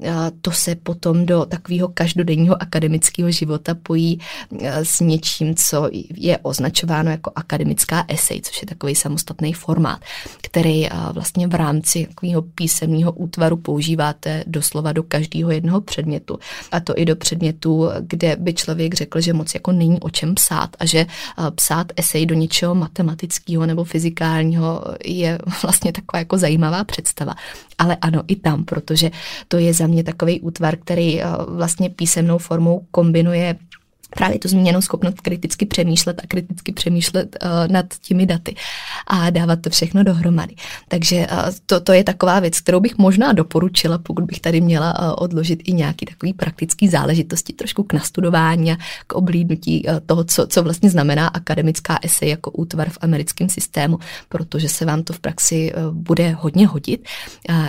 to 0.43 0.51
se 0.51 0.75
potom 0.75 1.27
do 1.27 1.45
takového 1.45 1.89
každodenního 1.89 2.63
akademického 2.63 3.31
života 3.31 3.75
pojí 3.83 4.21
s 4.63 5.01
něčím, 5.01 5.55
co 5.55 5.89
je 6.15 6.39
označováno 6.39 7.11
jako 7.11 7.33
akademická 7.35 8.05
esej, 8.09 8.41
což 8.41 8.61
je 8.61 8.67
takový 8.67 8.95
samostatný 8.95 9.53
formát, 9.53 10.01
který 10.43 10.89
vlastně 11.13 11.47
v 11.47 11.55
rámci 11.55 12.07
takového 12.07 12.43
písemného 12.43 13.13
útvaru 13.13 13.57
používáte 13.57 14.45
doslova 14.47 14.93
do 14.93 15.03
každého 15.03 15.51
jednoho 15.51 15.81
předmětu. 15.81 16.39
A 16.73 16.81
to 16.81 16.93
i 16.97 17.05
do 17.05 17.17
předmětu, 17.17 17.89
kde 18.01 18.37
by 18.37 18.55
člověk 18.55 18.88
řekl, 18.95 19.21
že 19.21 19.33
moc 19.33 19.55
jako 19.55 19.73
není 19.73 20.01
o 20.01 20.11
čem 20.11 20.35
psát 20.35 20.77
a 20.79 20.87
že 20.87 21.07
psát 21.55 21.87
esej 21.97 22.27
do 22.27 22.35
něčeho 22.35 22.75
matematického 22.75 23.67
nebo 23.67 23.85
fyzikálního 23.85 24.85
je 25.05 25.39
vlastně 25.63 25.93
taková 25.93 26.19
jako 26.19 26.39
zajímavá 26.39 26.85
představa. 26.85 27.35
Ale 27.79 27.97
ano, 28.01 28.23
i 28.29 28.37
tam, 28.37 28.65
protože 28.65 29.11
to 29.49 29.57
je 29.57 29.75
za 29.75 29.87
mě 29.87 30.05
takový 30.05 30.41
útvar, 30.41 30.77
který 30.77 31.23
eh, 31.23 31.27
vlastně 31.47 31.91
písemnou 31.91 32.39
formou 32.39 32.87
kombinuje 32.91 33.57
právě 34.11 34.39
tu 34.39 34.49
zmíněnou 34.49 34.81
schopnost 34.81 35.21
kriticky 35.21 35.67
přemýšlet 35.67 36.21
a 36.25 36.27
kriticky 36.27 36.73
přemýšlet 36.73 37.37
uh, 37.43 37.73
nad 37.73 37.87
těmi 38.03 38.27
daty 38.27 38.55
a 39.11 39.31
dávat 39.31 39.61
to 39.61 39.71
všechno 39.71 40.03
dohromady. 40.03 40.55
Takže 40.89 41.27
to, 41.67 41.81
to 41.81 41.93
je 41.93 42.05
taková 42.05 42.41
věc, 42.41 42.61
kterou 42.61 42.81
bych 42.81 42.99
možná 42.99 43.33
doporučila, 43.33 43.99
pokud 43.99 44.25
bych 44.25 44.41
tady 44.41 44.61
měla 44.61 45.19
odložit 45.19 45.63
i 45.65 45.73
nějaký 45.73 46.07
takový 46.07 46.33
praktický 46.33 46.89
záležitosti, 46.89 47.53
trošku 47.53 47.83
k 47.83 47.93
nastudování 47.93 48.77
k 49.07 49.13
oblídnutí 49.13 49.85
toho, 50.07 50.25
co, 50.25 50.47
co 50.47 50.63
vlastně 50.63 50.91
znamená 50.91 51.29
akademická 51.29 51.99
esej 52.03 52.29
jako 52.29 52.51
útvar 52.51 52.89
v 52.91 52.99
americkém 53.01 53.49
systému, 53.49 53.99
protože 54.29 54.69
se 54.69 54.85
vám 54.85 55.03
to 55.03 55.13
v 55.13 55.21
praxi 55.21 55.73
uh, 55.73 55.95
bude 55.95 56.31
hodně 56.31 56.67
hodit. 56.67 57.09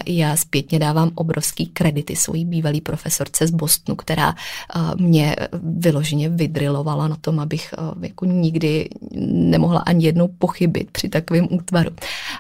Já 0.06 0.36
zpětně 0.36 0.80
dávám 0.80 1.12
obrovský 1.16 1.68
kredity 1.68 2.16
svojí 2.16 2.46
bývalý 2.46 2.82
profesorce 2.82 3.48
z 3.48 3.52
Bostonu, 3.52 3.96
která 3.96 4.36
mě 4.96 5.36
vyloženě 5.64 6.30
vydrilovala 6.30 7.08
na 7.08 7.16
tom, 7.16 7.40
abych 7.40 7.74
jako 8.02 8.26
nikdy 8.26 8.90
nemohla 9.32 9.80
ani 9.80 10.06
jednou 10.06 10.28
pochybit 10.28 10.92
při 10.92 11.10
takovém 11.30 11.48
útvaru, 11.52 11.90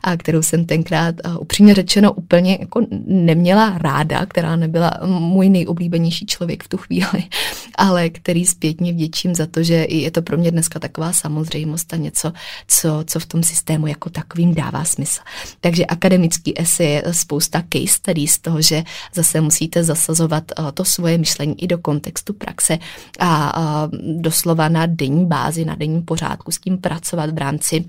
a 0.03 0.17
kterou 0.17 0.41
jsem 0.41 0.65
tenkrát 0.65 1.15
upřímně 1.39 1.73
řečeno 1.73 2.13
úplně 2.13 2.57
jako 2.59 2.81
neměla 3.05 3.77
ráda, 3.77 4.25
která 4.25 4.55
nebyla 4.55 4.91
můj 5.05 5.49
nejoblíbenější 5.49 6.25
člověk 6.25 6.63
v 6.63 6.67
tu 6.67 6.77
chvíli, 6.77 7.23
ale 7.75 8.09
který 8.09 8.45
zpětně 8.45 8.93
vděčím 8.93 9.35
za 9.35 9.45
to, 9.45 9.63
že 9.63 9.85
je 9.89 10.11
to 10.11 10.21
pro 10.21 10.37
mě 10.37 10.51
dneska 10.51 10.79
taková 10.79 11.13
samozřejmost 11.13 11.93
a 11.93 11.97
něco, 11.97 12.33
co, 12.67 13.03
co 13.05 13.19
v 13.19 13.25
tom 13.25 13.43
systému 13.43 13.87
jako 13.87 14.09
takovým 14.09 14.55
dává 14.55 14.83
smysl. 14.83 15.21
Takže 15.61 15.85
akademický 15.85 16.59
esej 16.59 16.89
je 16.89 17.03
spousta 17.11 17.63
case 17.73 17.93
study 17.93 18.27
z 18.27 18.39
toho, 18.39 18.61
že 18.61 18.83
zase 19.13 19.41
musíte 19.41 19.83
zasazovat 19.83 20.43
to 20.73 20.85
svoje 20.85 21.17
myšlení 21.17 21.63
i 21.63 21.67
do 21.67 21.77
kontextu 21.77 22.33
praxe 22.33 22.77
a 23.19 23.87
doslova 24.17 24.69
na 24.69 24.85
denní 24.85 25.25
bázi, 25.25 25.65
na 25.65 25.75
denním 25.75 26.01
pořádku 26.01 26.51
s 26.51 26.59
tím 26.59 26.77
pracovat 26.77 27.29
v 27.29 27.37
rámci 27.37 27.85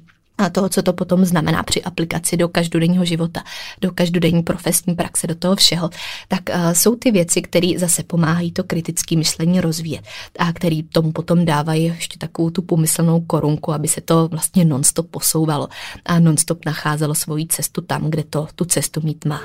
toho, 0.49 0.69
co 0.69 0.83
to 0.83 0.93
potom 0.93 1.25
znamená 1.25 1.63
při 1.63 1.83
aplikaci 1.83 2.37
do 2.37 2.49
každodenního 2.49 3.05
života, 3.05 3.43
do 3.81 3.93
každodenní 3.93 4.43
profesní 4.43 4.95
praxe, 4.95 5.27
do 5.27 5.35
toho 5.35 5.57
všeho, 5.57 5.91
tak 6.29 6.41
uh, 6.49 6.73
jsou 6.73 6.97
ty 6.97 7.11
věci, 7.11 7.43
které 7.43 7.73
zase 7.77 8.03
pomáhají 8.03 8.53
to 8.53 8.65
kritické 8.65 9.17
myšlení 9.17 9.61
rozvíjet 9.61 10.05
a 10.39 10.53
který 10.53 10.83
tomu 10.83 11.13
potom 11.13 11.45
dávají 11.45 11.85
ještě 11.85 12.19
takovou 12.19 12.51
tu 12.51 12.63
pomyslnou 12.63 13.21
korunku, 13.21 13.73
aby 13.73 13.89
se 13.89 14.01
to 14.01 14.29
vlastně 14.29 14.65
nonstop 14.65 15.11
posouvalo 15.11 15.69
a 16.07 16.19
nonstop 16.19 16.65
nacházelo 16.65 17.15
svoji 17.15 17.47
cestu 17.47 17.81
tam, 17.81 18.11
kde 18.11 18.25
to 18.25 18.49
tu 18.55 18.65
cestu 18.65 19.01
mít 19.05 19.25
má. 19.25 19.41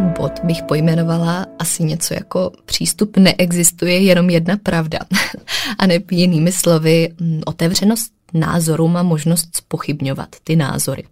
Druhý 0.00 0.12
bod 0.18 0.32
bych 0.44 0.62
pojmenovala 0.62 1.46
asi 1.58 1.84
něco 1.84 2.14
jako 2.14 2.50
přístup 2.64 3.16
neexistuje 3.16 3.98
jenom 3.98 4.30
jedna 4.30 4.56
pravda. 4.56 4.98
a 5.78 5.86
ne 5.86 5.98
jinými 6.10 6.52
slovy 6.52 7.08
mm, 7.20 7.40
otevřenost 7.46 8.12
názorům 8.34 8.96
a 8.96 9.02
možnost 9.02 9.56
spochybňovat 9.56 10.28
ty 10.44 10.56
názory. 10.56 11.04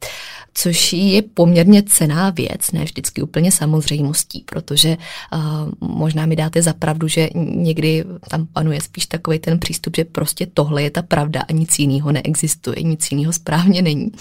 Což 0.54 0.92
je 0.92 1.22
poměrně 1.22 1.82
cená 1.82 2.30
věc, 2.30 2.72
ne 2.72 2.84
vždycky 2.84 3.22
úplně 3.22 3.52
samozřejmostí, 3.52 4.44
protože 4.46 4.96
uh, 5.32 5.88
možná 5.88 6.26
mi 6.26 6.36
dáte 6.36 6.62
za 6.62 6.72
pravdu, 6.72 7.08
že 7.08 7.28
někdy 7.34 8.04
tam 8.28 8.46
panuje 8.46 8.80
spíš 8.80 9.06
takový 9.06 9.38
ten 9.38 9.58
přístup, 9.58 9.96
že 9.96 10.04
prostě 10.04 10.46
tohle 10.54 10.82
je 10.82 10.90
ta 10.90 11.02
pravda 11.02 11.40
a 11.48 11.52
nic 11.52 11.78
jiného 11.78 12.12
neexistuje, 12.12 12.82
nic 12.82 13.10
jiného 13.10 13.32
správně 13.32 13.82
není. 13.82 14.12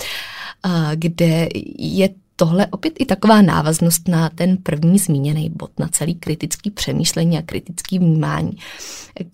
Uh, 0.66 0.72
kde 0.96 1.48
je 1.78 2.10
tohle 2.40 2.68
opět 2.68 2.94
i 3.00 3.06
taková 3.06 3.42
návaznost 3.42 4.08
na 4.08 4.30
ten 4.30 4.58
první 4.58 5.00
zmíněný 5.00 5.50
bod, 5.50 5.72
na 5.80 5.88
celý 5.88 6.16
kritický 6.16 6.72
přemýšlení 6.72 7.38
a 7.38 7.42
kritický 7.42 8.00
vnímání, 8.00 8.52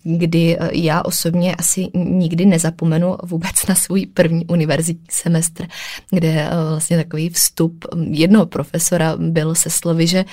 kdy 0.02 0.56
eh, 0.60 0.70
já 0.72 1.02
osobně 1.02 1.54
asi 1.54 1.86
nikdy 1.94 2.46
nezapomenu 2.46 3.16
vůbec 3.22 3.66
na 3.68 3.74
svůj 3.74 4.06
první 4.06 4.46
univerzitní 4.46 5.06
semestr, 5.10 5.66
kde 6.10 6.28
eh, 6.28 6.50
vlastně 6.68 6.96
takový 6.96 7.28
vstup 7.28 7.84
jednoho 8.10 8.46
profesora 8.46 9.16
byl 9.16 9.54
se 9.54 9.70
slovy, 9.70 10.06
že 10.06 10.24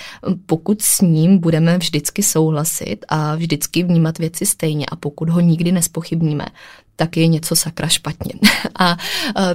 pokud 0.45 0.81
s 0.81 1.01
ním 1.01 1.37
budeme 1.37 1.77
vždycky 1.77 2.23
souhlasit 2.23 3.05
a 3.09 3.35
vždycky 3.35 3.83
vnímat 3.83 4.17
věci 4.17 4.45
stejně 4.45 4.85
a 4.91 4.95
pokud 4.95 5.29
ho 5.29 5.39
nikdy 5.39 5.71
nespochybníme, 5.71 6.45
tak 6.95 7.17
je 7.17 7.27
něco 7.27 7.55
sakra 7.55 7.87
špatně. 7.87 8.33
A 8.79 8.97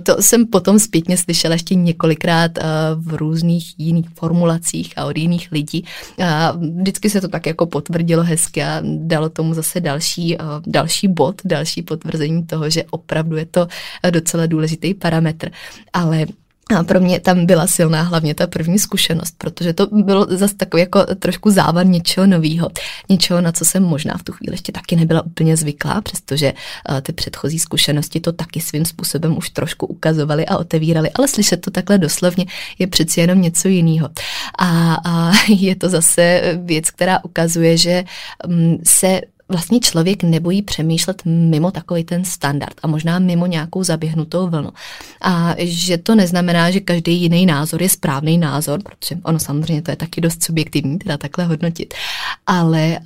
to 0.02 0.22
jsem 0.22 0.46
potom 0.46 0.78
zpětně 0.78 1.16
slyšela 1.16 1.54
ještě 1.54 1.74
několikrát 1.74 2.58
v 2.94 3.14
různých 3.14 3.74
jiných 3.78 4.08
formulacích 4.14 4.92
a 4.96 5.04
od 5.04 5.16
jiných 5.16 5.52
lidí. 5.52 5.84
A 6.24 6.52
vždycky 6.52 7.10
se 7.10 7.20
to 7.20 7.28
tak 7.28 7.46
jako 7.46 7.66
potvrdilo 7.66 8.22
hezky 8.22 8.62
a 8.62 8.82
dalo 8.82 9.28
tomu 9.28 9.54
zase 9.54 9.80
další, 9.80 10.36
další 10.66 11.08
bod, 11.08 11.40
další 11.44 11.82
potvrzení 11.82 12.46
toho, 12.46 12.70
že 12.70 12.84
opravdu 12.90 13.36
je 13.36 13.46
to 13.46 13.68
docela 14.10 14.46
důležitý 14.46 14.94
parametr. 14.94 15.50
Ale 15.92 16.26
a 16.76 16.84
pro 16.84 17.00
mě 17.00 17.20
tam 17.20 17.46
byla 17.46 17.66
silná 17.66 18.02
hlavně 18.02 18.34
ta 18.34 18.46
první 18.46 18.78
zkušenost, 18.78 19.34
protože 19.38 19.72
to 19.72 19.86
bylo 19.86 20.26
zase 20.30 20.54
takový 20.56 20.80
jako 20.80 21.06
trošku 21.14 21.50
závan 21.50 21.90
něčeho 21.90 22.26
nového, 22.26 22.70
něčeho, 23.08 23.40
na 23.40 23.52
co 23.52 23.64
jsem 23.64 23.82
možná 23.82 24.16
v 24.16 24.22
tu 24.22 24.32
chvíli 24.32 24.54
ještě 24.54 24.72
taky 24.72 24.96
nebyla 24.96 25.22
úplně 25.22 25.56
zvyklá, 25.56 26.00
přestože 26.00 26.52
uh, 26.52 27.00
ty 27.00 27.12
předchozí 27.12 27.58
zkušenosti 27.58 28.20
to 28.20 28.32
taky 28.32 28.60
svým 28.60 28.84
způsobem 28.84 29.38
už 29.38 29.50
trošku 29.50 29.86
ukazovaly 29.86 30.46
a 30.46 30.58
otevíraly, 30.58 31.10
ale 31.14 31.28
slyšet 31.28 31.60
to 31.60 31.70
takhle 31.70 31.98
doslovně 31.98 32.46
je 32.78 32.86
přeci 32.86 33.20
jenom 33.20 33.42
něco 33.42 33.68
jiného. 33.68 34.08
A, 34.58 34.94
a 35.04 35.32
je 35.48 35.76
to 35.76 35.88
zase 35.88 36.42
věc, 36.62 36.90
která 36.90 37.24
ukazuje, 37.24 37.76
že 37.76 38.04
um, 38.48 38.78
se 38.84 39.20
vlastně 39.48 39.80
člověk 39.80 40.22
nebojí 40.22 40.62
přemýšlet 40.62 41.22
mimo 41.24 41.70
takový 41.70 42.04
ten 42.04 42.24
standard 42.24 42.74
a 42.82 42.86
možná 42.86 43.18
mimo 43.18 43.46
nějakou 43.46 43.84
zaběhnutou 43.84 44.48
vlnu. 44.48 44.70
A 45.20 45.54
že 45.58 45.98
to 45.98 46.14
neznamená, 46.14 46.70
že 46.70 46.80
každý 46.80 47.20
jiný 47.20 47.46
názor 47.46 47.82
je 47.82 47.88
správný 47.88 48.38
názor, 48.38 48.80
protože 48.82 49.20
ono 49.22 49.38
samozřejmě 49.38 49.82
to 49.82 49.90
je 49.90 49.96
taky 49.96 50.20
dost 50.20 50.42
subjektivní, 50.42 50.98
teda 50.98 51.16
takhle 51.16 51.44
hodnotit, 51.44 51.94
ale 52.46 52.98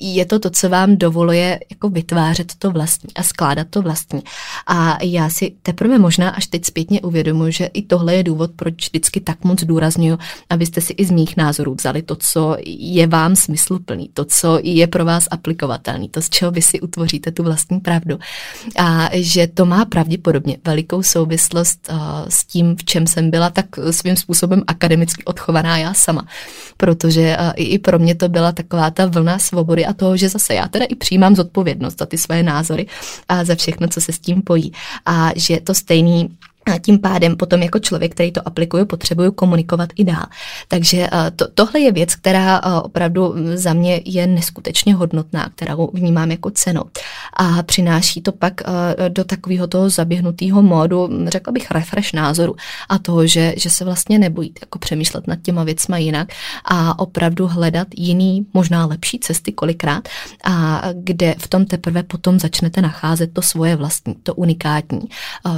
je 0.00 0.26
to 0.26 0.38
to, 0.38 0.50
co 0.50 0.68
vám 0.68 0.96
dovoluje 0.96 1.60
jako 1.70 1.88
vytvářet 1.88 2.52
to 2.58 2.70
vlastní 2.70 3.14
a 3.14 3.22
skládat 3.22 3.66
to 3.70 3.82
vlastní. 3.82 4.22
A 4.66 4.98
já 5.02 5.30
si 5.30 5.52
teprve 5.62 5.98
možná 5.98 6.30
až 6.30 6.46
teď 6.46 6.64
zpětně 6.64 7.00
uvědomuji, 7.00 7.52
že 7.52 7.66
i 7.66 7.82
tohle 7.82 8.14
je 8.14 8.22
důvod, 8.22 8.50
proč 8.56 8.74
vždycky 8.74 9.20
tak 9.20 9.44
moc 9.44 9.64
důraznuju, 9.64 10.18
abyste 10.50 10.80
si 10.80 10.92
i 10.92 11.04
z 11.04 11.10
mých 11.10 11.36
názorů 11.36 11.74
vzali 11.74 12.02
to, 12.02 12.16
co 12.16 12.56
je 12.66 13.06
vám 13.06 13.36
smysluplný, 13.36 14.10
to, 14.14 14.24
co 14.24 14.58
je 14.62 14.86
pro 14.86 15.04
vás 15.04 15.28
aplikované 15.30 15.61
aplikovatelný, 15.62 16.08
to, 16.08 16.22
z 16.22 16.28
čeho 16.30 16.50
vy 16.50 16.62
si 16.62 16.80
utvoříte 16.80 17.30
tu 17.30 17.42
vlastní 17.42 17.80
pravdu. 17.80 18.18
A 18.78 19.08
že 19.12 19.46
to 19.46 19.66
má 19.66 19.84
pravděpodobně 19.84 20.56
velikou 20.64 21.02
souvislost 21.02 21.88
uh, 21.90 21.98
s 22.28 22.44
tím, 22.44 22.76
v 22.76 22.84
čem 22.84 23.06
jsem 23.06 23.30
byla 23.30 23.50
tak 23.50 23.66
svým 23.90 24.16
způsobem 24.16 24.62
akademicky 24.66 25.24
odchovaná 25.24 25.78
já 25.78 25.94
sama. 25.94 26.26
Protože 26.76 27.36
uh, 27.40 27.52
i 27.56 27.78
pro 27.78 27.98
mě 27.98 28.14
to 28.14 28.28
byla 28.28 28.52
taková 28.52 28.90
ta 28.90 29.06
vlna 29.06 29.38
svobody 29.38 29.86
a 29.86 29.92
toho, 29.92 30.16
že 30.16 30.28
zase 30.28 30.54
já 30.54 30.68
teda 30.68 30.84
i 30.84 30.94
přijímám 30.94 31.36
zodpovědnost 31.36 31.98
za 31.98 32.06
ty 32.06 32.18
své 32.18 32.42
názory 32.42 32.86
a 33.28 33.44
za 33.44 33.54
všechno, 33.54 33.88
co 33.88 34.00
se 34.00 34.12
s 34.12 34.18
tím 34.18 34.42
pojí. 34.42 34.72
A 35.06 35.30
že 35.36 35.60
to 35.60 35.74
stejný 35.74 36.28
a 36.66 36.78
tím 36.78 36.98
pádem 36.98 37.36
potom 37.36 37.62
jako 37.62 37.78
člověk, 37.78 38.12
který 38.12 38.32
to 38.32 38.48
aplikuje, 38.48 38.84
potřebuju 38.84 39.32
komunikovat 39.32 39.88
i 39.96 40.04
dál. 40.04 40.26
Takže 40.68 41.08
eh, 41.12 41.30
to, 41.30 41.46
tohle 41.54 41.80
je 41.80 41.92
věc, 41.92 42.14
která 42.14 42.58
eh, 42.58 42.80
opravdu 42.82 43.34
za 43.54 43.72
mě 43.72 44.00
je 44.04 44.26
neskutečně 44.26 44.94
hodnotná, 44.94 45.50
kterou 45.54 45.90
vnímám 45.94 46.30
jako 46.30 46.50
cenu. 46.50 46.82
A 47.36 47.62
přináší 47.62 48.22
to 48.22 48.32
pak 48.32 48.62
eh, 48.62 49.08
do 49.08 49.24
takového 49.24 49.66
toho 49.66 49.90
zaběhnutého 49.90 50.62
módu, 50.62 51.08
řekla 51.26 51.52
bych, 51.52 51.70
refresh 51.70 52.12
názoru 52.12 52.56
a 52.88 52.98
toho, 52.98 53.26
že, 53.26 53.54
že 53.56 53.70
se 53.70 53.84
vlastně 53.84 54.18
nebojíte 54.18 54.58
jako 54.62 54.78
přemýšlet 54.78 55.26
nad 55.26 55.38
těma 55.42 55.64
věcma 55.64 55.98
jinak 55.98 56.28
a 56.64 56.98
opravdu 56.98 57.46
hledat 57.46 57.88
jiný, 57.96 58.46
možná 58.54 58.86
lepší 58.86 59.18
cesty 59.18 59.52
kolikrát 59.52 60.08
a 60.44 60.82
kde 60.94 61.34
v 61.38 61.48
tom 61.48 61.66
teprve 61.66 62.02
potom 62.02 62.40
začnete 62.40 62.82
nacházet 62.82 63.32
to 63.32 63.42
svoje 63.42 63.76
vlastní, 63.76 64.14
to 64.22 64.34
unikátní, 64.34 65.08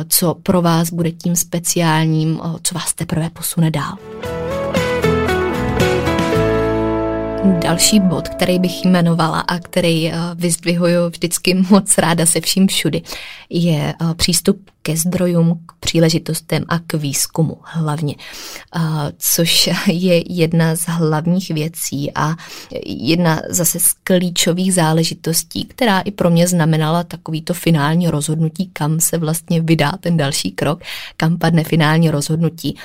co 0.09 0.34
pro 0.34 0.62
vás 0.62 0.90
bude 0.95 1.11
tím 1.11 1.36
speciálním, 1.36 2.40
co 2.62 2.74
vás 2.74 2.95
teprve 2.95 3.30
posune 3.30 3.70
dál. 3.70 3.97
Další 7.45 8.01
bod, 8.01 8.28
který 8.28 8.59
bych 8.59 8.84
jmenovala 8.84 9.40
a 9.40 9.59
který 9.59 10.12
vyzdvihuju 10.34 11.09
vždycky 11.09 11.55
moc 11.70 11.99
ráda 11.99 12.26
se 12.26 12.40
vším 12.40 12.66
všudy, 12.66 13.03
je 13.51 13.95
přístup 14.16 14.70
ke 14.87 14.97
zdrojům, 14.97 15.61
k 15.66 15.72
příležitostem 15.80 16.64
a 16.68 16.78
k 16.78 16.95
výzkumu 16.95 17.57
hlavně, 17.62 18.14
což 19.18 19.70
je 19.87 20.32
jedna 20.32 20.76
z 20.76 20.85
hlavních 20.87 21.51
věcí 21.51 22.12
a 22.14 22.37
jedna 22.87 23.41
zase 23.51 23.80
z 23.80 23.93
klíčových 24.05 24.74
záležitostí, 24.74 25.64
která 25.64 26.01
i 26.01 26.11
pro 26.11 26.30
mě 26.30 26.49
znamenala 26.49 27.05
takovýto 27.05 27.55
finální 27.55 28.09
rozhodnutí, 28.09 28.70
kam 28.72 29.01
se 29.01 29.18
vlastně 29.18 29.61
vydá 29.61 29.93
ten 30.01 30.16
další 30.16 30.53
krok, 30.53 30.82
kam 31.16 31.39
padne 31.39 31.64
finální 31.64 32.11
rozhodnutí, 32.11 32.76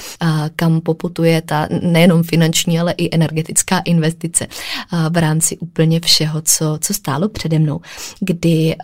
kam 0.56 0.82
poputuje 0.82 1.42
ta 1.42 1.68
nejenom 1.82 2.24
finanční, 2.24 2.80
ale 2.80 2.92
i 2.98 3.16
energetická 3.16 3.80
investice 3.80 4.48
v 5.10 5.18
rámci 5.18 5.58
úplně 5.58 6.00
všeho, 6.00 6.42
co, 6.42 6.78
co 6.82 6.94
stálo 6.94 7.30
přede 7.30 7.60
mnou, 7.60 7.82
kdy 8.20 8.76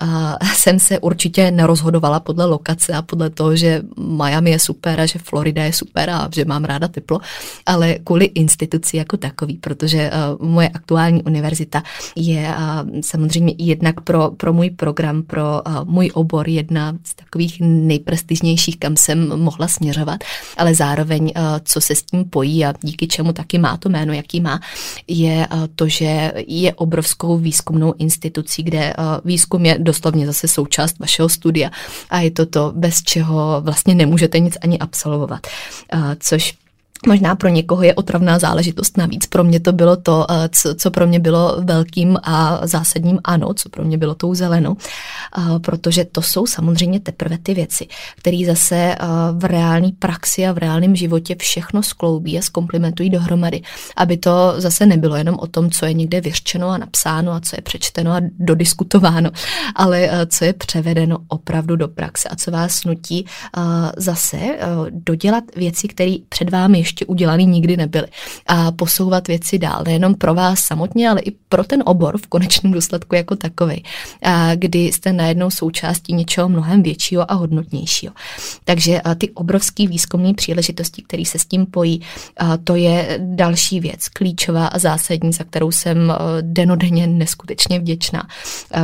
jsem 0.53 0.79
se 0.79 0.99
určitě 0.99 1.51
nerozhodovala 1.51 2.19
podle 2.19 2.45
lokace 2.45 2.93
a 2.93 3.04
podle 3.05 3.29
toho, 3.29 3.55
že 3.55 3.81
Miami 3.97 4.51
je 4.51 4.59
super 4.59 4.99
a 5.01 5.05
že 5.05 5.19
Florida 5.19 5.63
je 5.63 5.73
super 5.73 6.09
a 6.09 6.29
že 6.35 6.45
mám 6.45 6.63
ráda 6.63 6.87
teplo, 6.87 7.19
ale 7.65 7.97
kvůli 8.03 8.25
instituci 8.25 8.97
jako 8.97 9.17
takový, 9.17 9.57
protože 9.57 10.11
uh, 10.11 10.47
moje 10.47 10.69
aktuální 10.69 11.23
univerzita 11.23 11.83
je 12.15 12.47
uh, 12.47 13.01
samozřejmě 13.01 13.53
jednak 13.57 14.01
pro, 14.01 14.31
pro 14.31 14.53
můj 14.53 14.69
program, 14.69 15.23
pro 15.23 15.61
uh, 15.67 15.85
můj 15.85 16.11
obor 16.13 16.49
jedna 16.49 16.97
z 17.03 17.15
takových 17.15 17.57
nejprestižnějších, 17.61 18.77
kam 18.79 18.97
jsem 18.97 19.39
mohla 19.39 19.67
směřovat, 19.67 20.23
ale 20.57 20.75
zároveň, 20.75 21.23
uh, 21.23 21.43
co 21.63 21.81
se 21.81 21.95
s 21.95 22.03
tím 22.03 22.25
pojí 22.29 22.65
a 22.65 22.73
díky 22.81 23.07
čemu 23.07 23.33
taky 23.33 23.57
má 23.57 23.77
to 23.77 23.89
jméno, 23.89 24.13
jaký 24.13 24.41
má, 24.41 24.59
je 25.07 25.47
uh, 25.53 25.67
to, 25.75 25.87
že 25.87 26.33
je 26.47 26.73
obrovskou 26.73 27.37
výzkumnou 27.37 27.93
institucí, 27.97 28.63
kde 28.63 28.93
uh, 28.97 29.03
výzkum 29.25 29.65
je 29.65 29.77
doslovně 29.79 30.25
zase 30.25 30.47
součást 30.47 30.99
vašeho 30.99 31.29
studia 31.29 31.69
a 32.09 32.19
je 32.19 32.31
to 32.31 32.45
to, 32.45 32.73
bez 32.75 32.94
čeho 33.03 33.61
vlastně 33.61 33.95
nemůžete 33.95 34.39
nic 34.39 34.57
ani 34.61 34.79
absolvovat. 34.79 35.47
Což 36.19 36.53
Možná 37.07 37.35
pro 37.35 37.49
někoho 37.49 37.83
je 37.83 37.93
otravná 37.93 38.39
záležitost 38.39 38.97
navíc. 38.97 39.27
Pro 39.27 39.43
mě 39.43 39.59
to 39.59 39.73
bylo 39.73 39.95
to, 39.95 40.25
eh, 40.31 40.49
co, 40.51 40.75
co 40.75 40.91
pro 40.91 41.07
mě 41.07 41.19
bylo 41.19 41.55
velkým 41.59 42.17
a 42.23 42.67
zásadním 42.67 43.19
ano, 43.23 43.53
co 43.53 43.69
pro 43.69 43.83
mě 43.83 43.97
bylo 43.97 44.15
tou 44.15 44.35
zelenou, 44.35 44.75
eh, 45.37 45.59
protože 45.59 46.05
to 46.05 46.21
jsou 46.21 46.47
samozřejmě 46.47 46.99
teprve 46.99 47.37
ty 47.37 47.53
věci, 47.53 47.87
které 48.17 48.37
zase 48.47 48.75
eh, 48.75 48.97
v 49.31 49.45
reální 49.45 49.91
praxi 49.91 50.47
a 50.47 50.51
v 50.51 50.57
reálném 50.57 50.95
životě 50.95 51.35
všechno 51.39 51.83
skloubí 51.83 52.37
a 52.37 52.41
zkomplementují 52.41 53.09
dohromady, 53.09 53.61
aby 53.97 54.17
to 54.17 54.53
zase 54.57 54.85
nebylo 54.85 55.15
jenom 55.15 55.35
o 55.39 55.47
tom, 55.47 55.69
co 55.71 55.85
je 55.85 55.93
někde 55.93 56.21
vyřčeno 56.21 56.69
a 56.69 56.77
napsáno 56.77 57.31
a 57.31 57.39
co 57.39 57.55
je 57.55 57.61
přečteno 57.61 58.11
a 58.11 58.21
dodiskutováno, 58.39 59.29
ale 59.75 60.09
co 60.27 60.45
je 60.45 60.53
převedeno 60.53 61.17
opravdu 61.27 61.75
do 61.75 61.87
praxe 61.87 62.29
a 62.29 62.35
co 62.35 62.51
vás 62.51 62.83
nutí 62.83 63.25
zase 63.97 64.37
dodělat 64.89 65.43
věci, 65.55 65.87
které 65.87 66.15
před 66.29 66.49
vámi 66.49 66.77
ještě 66.77 66.94
udělaný 67.05 67.45
nikdy 67.45 67.77
nebyly. 67.77 68.07
A 68.47 68.71
posouvat 68.71 69.27
věci 69.27 69.59
dál, 69.59 69.83
nejenom 69.85 70.15
pro 70.15 70.33
vás 70.33 70.59
samotně, 70.59 71.09
ale 71.09 71.21
i 71.21 71.31
pro 71.31 71.63
ten 71.63 71.83
obor 71.85 72.17
v 72.17 72.27
konečném 72.27 72.73
důsledku 72.73 73.15
jako 73.15 73.35
takový, 73.35 73.83
kdy 74.55 74.79
jste 74.79 75.13
najednou 75.13 75.49
součástí 75.49 76.13
něčeho 76.13 76.49
mnohem 76.49 76.83
většího 76.83 77.31
a 77.31 77.33
hodnotnějšího. 77.33 78.13
Takže 78.63 79.01
ty 79.17 79.31
obrovské 79.31 79.87
výzkumné 79.87 80.33
příležitosti, 80.33 81.01
které 81.01 81.25
se 81.25 81.39
s 81.39 81.45
tím 81.45 81.65
pojí, 81.65 82.01
to 82.63 82.75
je 82.75 83.19
další 83.21 83.79
věc, 83.79 84.09
klíčová 84.09 84.67
a 84.67 84.79
zásadní, 84.79 85.33
za 85.33 85.43
kterou 85.43 85.71
jsem 85.71 86.13
denodenně 86.41 87.07
neskutečně 87.07 87.79
vděčná, 87.79 88.27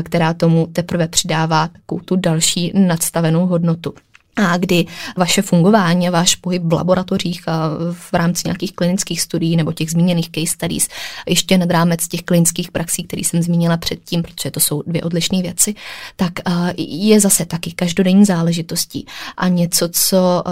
která 0.04 0.34
tomu 0.34 0.68
teprve 0.74 1.08
přidává 1.08 1.68
takovou 1.68 2.02
tu 2.06 2.16
další 2.16 2.72
nadstavenou 2.76 3.46
hodnotu. 3.46 3.94
A 4.36 4.58
kdy 4.58 4.86
vaše 5.18 5.42
fungování 5.42 6.08
a 6.08 6.12
váš 6.12 6.36
pohyb 6.36 6.64
v 6.66 6.74
laboratořích 6.74 7.48
a 7.48 7.70
v 7.92 8.14
rámci 8.14 8.42
nějakých 8.46 8.74
klinických 8.74 9.22
studií 9.22 9.56
nebo 9.56 9.74
těch 9.74 9.92
zmíněných 9.92 10.32
case 10.32 10.48
studies, 10.48 10.88
ještě 11.28 11.58
nad 11.58 11.72
rámec 11.72 12.08
těch 12.08 12.22
klinických 12.22 12.72
praxí, 12.72 13.04
které 13.04 13.20
jsem 13.20 13.44
zmínila 13.44 13.78
předtím, 13.78 14.24
protože 14.24 14.52
to 14.52 14.60
jsou 14.60 14.82
dvě 14.88 15.02
odlišné 15.02 15.42
věci, 15.42 15.76
tak 16.16 16.32
je 16.78 17.20
zase 17.20 17.46
taky 17.46 17.72
každodenní 17.72 18.26
záležitostí 18.26 19.06
a 19.38 19.48
něco, 19.48 19.90
co 19.92 20.44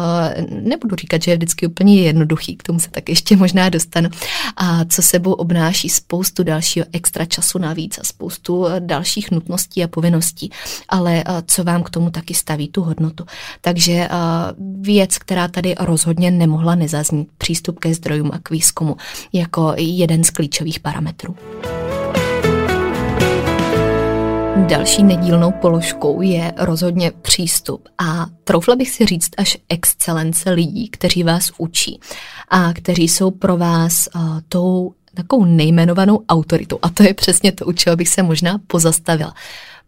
nebudu 0.50 0.96
říkat, 0.96 1.24
že 1.24 1.32
je 1.32 1.38
vždycky 1.38 1.68
úplně 1.68 2.02
jednoduchý, 2.02 2.56
k 2.56 2.64
tomu 2.64 2.80
se 2.80 2.90
tak 2.90 3.10
ještě 3.10 3.36
možná 3.36 3.70
dostanu, 3.70 4.10
a 4.58 4.86
co 4.86 5.02
sebou 5.02 5.34
obnáší 5.34 5.90
spoustu 5.90 6.44
dalšího 6.44 6.86
extra 6.92 7.26
času 7.26 7.60
navíc 7.60 8.00
a 8.00 8.04
spoustu 8.04 8.66
dalších 8.80 9.32
nutností 9.32 9.84
a 9.84 9.88
povinností, 9.88 10.52
ale 10.90 11.24
co 11.48 11.64
vám 11.64 11.84
k 11.84 11.90
tomu 11.90 12.10
taky 12.10 12.34
staví 12.34 12.68
tu 12.68 12.82
hodnotu. 12.82 13.26
Takže 13.70 13.94
eh, 13.94 14.10
věc, 14.82 15.18
která 15.18 15.48
tady 15.48 15.76
rozhodně 15.80 16.32
nemohla 16.32 16.76
nezaznít, 16.76 17.30
přístup 17.38 17.80
ke 17.80 17.94
zdrojům 17.94 18.32
a 18.34 18.40
k 18.44 18.50
výzkumu 18.50 18.98
jako 19.34 19.74
jeden 19.78 20.24
z 20.24 20.30
klíčových 20.30 20.80
parametrů. 20.80 21.36
Další 24.68 25.04
nedílnou 25.04 25.52
položkou 25.52 26.22
je 26.22 26.54
rozhodně 26.58 27.12
přístup 27.22 27.88
a 27.98 28.26
troufla 28.44 28.76
bych 28.76 28.90
si 28.90 29.06
říct 29.06 29.30
až 29.38 29.58
excelence 29.70 30.52
lidí, 30.52 30.90
kteří 30.90 31.24
vás 31.24 31.52
učí 31.58 32.00
a 32.50 32.74
kteří 32.74 33.08
jsou 33.08 33.32
pro 33.32 33.58
vás 33.58 34.10
uh, 34.16 34.22
tou 34.50 34.94
takovou 35.14 35.46
nejmenovanou 35.46 36.20
autoritou. 36.30 36.80
A 36.82 36.90
to 36.90 37.04
je 37.04 37.14
přesně 37.14 37.52
to, 37.52 37.66
u 37.66 37.72
čeho 37.72 37.96
bych 37.96 38.10
se 38.10 38.24
možná 38.24 38.60
pozastavila 38.68 39.34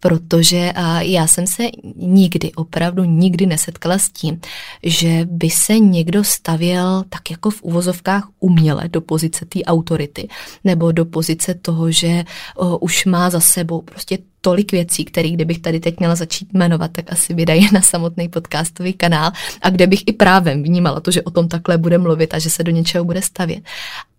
protože 0.02 0.72
já 0.98 1.26
jsem 1.26 1.46
se 1.46 1.62
nikdy, 1.96 2.52
opravdu 2.52 3.04
nikdy 3.04 3.46
nesetkala 3.46 3.98
s 3.98 4.10
tím, 4.10 4.40
že 4.82 5.26
by 5.30 5.50
se 5.50 5.78
někdo 5.78 6.24
stavěl 6.24 7.04
tak 7.08 7.30
jako 7.30 7.50
v 7.50 7.62
uvozovkách 7.62 8.28
uměle 8.40 8.88
do 8.88 9.00
pozice 9.00 9.44
té 9.44 9.62
autority 9.62 10.28
nebo 10.64 10.92
do 10.92 11.04
pozice 11.04 11.54
toho, 11.54 11.90
že 11.90 12.24
o, 12.56 12.78
už 12.78 13.04
má 13.04 13.30
za 13.30 13.40
sebou 13.40 13.82
prostě 13.82 14.18
tolik 14.40 14.72
věcí, 14.72 15.04
které 15.04 15.30
kdybych 15.30 15.58
tady 15.58 15.80
teď 15.80 15.98
měla 15.98 16.14
začít 16.14 16.52
jmenovat, 16.52 16.90
tak 16.92 17.12
asi 17.12 17.34
vydají 17.34 17.68
na 17.72 17.80
samotný 17.80 18.28
podcastový 18.28 18.92
kanál 18.92 19.32
a 19.62 19.70
kde 19.70 19.86
bych 19.86 20.02
i 20.06 20.12
právem 20.12 20.62
vnímala 20.62 21.00
to, 21.00 21.10
že 21.10 21.22
o 21.22 21.30
tom 21.30 21.48
takhle 21.48 21.78
bude 21.78 21.98
mluvit 21.98 22.34
a 22.34 22.38
že 22.38 22.50
se 22.50 22.64
do 22.64 22.72
něčeho 22.72 23.04
bude 23.04 23.22
stavět. 23.22 23.62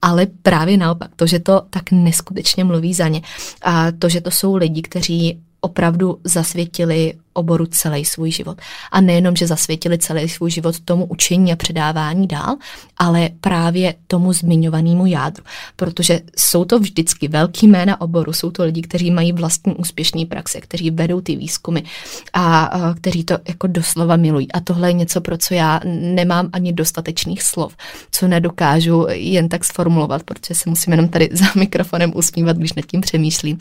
Ale 0.02 0.28
právě 0.42 0.78
naopak, 0.78 1.12
to, 1.16 1.28
že 1.28 1.40
to 1.40 1.62
tak 1.70 1.92
neskutečně 1.92 2.64
mluví 2.64 2.94
za 2.94 3.08
ně 3.08 3.22
a 3.62 3.92
to, 3.92 4.10
že 4.10 4.22
to 4.22 4.32
jsou 4.32 4.56
lidi, 4.56 4.82
kteří 4.82 5.40
opravdu 5.64 6.20
zasvětili 6.24 7.14
oboru 7.34 7.66
celý 7.66 8.06
svůj 8.06 8.32
život. 8.32 8.58
A 8.92 9.02
nejenom, 9.02 9.36
že 9.36 9.48
zasvětili 9.48 9.98
celý 9.98 10.30
svůj 10.30 10.52
život 10.52 10.80
tomu 10.80 11.06
učení 11.06 11.54
a 11.54 11.56
předávání 11.56 12.28
dál, 12.28 12.56
ale 12.98 13.30
právě 13.42 13.96
tomu 14.08 14.34
zmiňovanému 14.34 15.06
jádru. 15.06 15.44
Protože 15.76 16.20
jsou 16.38 16.66
to 16.66 16.80
vždycky 16.80 17.28
velký 17.28 17.68
jména 17.68 18.02
oboru, 18.02 18.34
jsou 18.34 18.52
to 18.52 18.64
lidi, 18.64 18.82
kteří 18.82 19.12
mají 19.12 19.32
vlastní 19.34 19.76
úspěšné 19.76 20.26
praxe, 20.26 20.62
kteří 20.62 20.92
vedou 20.92 21.22
ty 21.22 21.36
výzkumy 21.36 21.80
a, 22.34 22.64
a 22.64 22.94
kteří 22.94 23.24
to 23.24 23.38
jako 23.48 23.68
doslova 23.68 24.16
milují. 24.16 24.52
A 24.52 24.60
tohle 24.60 24.90
je 24.90 24.94
něco, 24.94 25.22
pro 25.22 25.38
co 25.38 25.54
já 25.54 25.80
nemám 25.86 26.50
ani 26.54 26.74
dostatečných 26.74 27.44
slov, 27.44 27.76
co 28.12 28.28
nedokážu 28.28 29.06
jen 29.10 29.50
tak 29.50 29.66
sformulovat, 29.66 30.24
protože 30.24 30.56
se 30.56 30.70
musím 30.70 30.94
jenom 30.94 31.10
tady 31.10 31.30
za 31.32 31.46
mikrofonem 31.56 32.12
usmívat, 32.16 32.58
když 32.58 32.74
nad 32.74 32.86
tím 32.86 33.02
přemýšlím, 33.02 33.58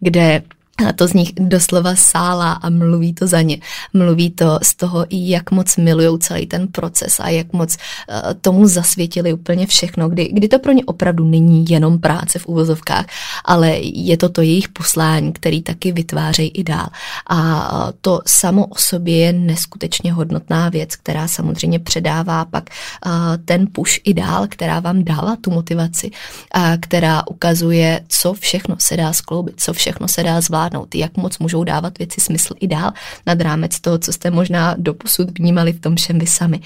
kde 0.00 0.42
a 0.84 0.92
to 0.92 1.08
z 1.08 1.12
nich 1.12 1.32
doslova 1.34 1.96
sála 1.96 2.52
a 2.52 2.70
mluví 2.70 3.14
to 3.14 3.26
za 3.26 3.42
ně. 3.42 3.58
Mluví 3.92 4.30
to 4.30 4.58
z 4.62 4.74
toho, 4.74 5.06
jak 5.10 5.50
moc 5.50 5.76
milují 5.76 6.18
celý 6.18 6.46
ten 6.46 6.68
proces 6.68 7.20
a 7.20 7.28
jak 7.28 7.52
moc 7.52 7.76
uh, 7.76 8.32
tomu 8.40 8.66
zasvětili 8.68 9.32
úplně 9.32 9.66
všechno, 9.66 10.08
kdy, 10.08 10.28
kdy 10.32 10.48
to 10.48 10.58
pro 10.58 10.72
ně 10.72 10.84
opravdu 10.84 11.24
není 11.24 11.64
jenom 11.68 11.98
práce 11.98 12.38
v 12.38 12.46
uvozovkách, 12.46 13.06
ale 13.44 13.76
je 13.82 14.16
to 14.16 14.28
to 14.28 14.42
jejich 14.42 14.68
poslání, 14.68 15.32
který 15.32 15.62
taky 15.62 15.92
vytvářejí 15.92 16.48
i 16.48 16.64
dál. 16.64 16.86
A 17.26 17.38
uh, 17.72 17.90
to 18.00 18.20
samo 18.26 18.66
o 18.66 18.78
sobě 18.78 19.16
je 19.16 19.32
neskutečně 19.32 20.12
hodnotná 20.12 20.68
věc, 20.68 20.96
která 20.96 21.28
samozřejmě 21.28 21.78
předává 21.78 22.44
pak 22.44 22.70
uh, 23.06 23.12
ten 23.44 23.66
push 23.72 24.00
i 24.04 24.14
dál, 24.14 24.46
která 24.48 24.80
vám 24.80 25.04
dává 25.04 25.36
tu 25.40 25.50
motivaci, 25.50 26.10
a 26.52 26.76
která 26.76 27.26
ukazuje, 27.26 28.00
co 28.08 28.32
všechno 28.32 28.76
se 28.78 28.96
dá 28.96 29.12
skloubit, 29.12 29.54
co 29.60 29.72
všechno 29.72 30.08
se 30.08 30.22
dá 30.22 30.40
zvládnout 30.40 30.65
zvládnout, 30.66 30.94
jak 30.94 31.16
moc 31.16 31.38
můžou 31.38 31.64
dávat 31.64 31.98
věci 31.98 32.20
smysl 32.20 32.54
i 32.60 32.66
dál 32.66 32.92
nad 33.26 33.40
rámec 33.40 33.80
toho, 33.80 33.98
co 33.98 34.12
jste 34.12 34.30
možná 34.30 34.74
doposud 34.78 35.38
vnímali 35.38 35.72
v 35.72 35.80
tom 35.80 35.96
všem 35.96 36.18
vy 36.18 36.26
sami. 36.26 36.60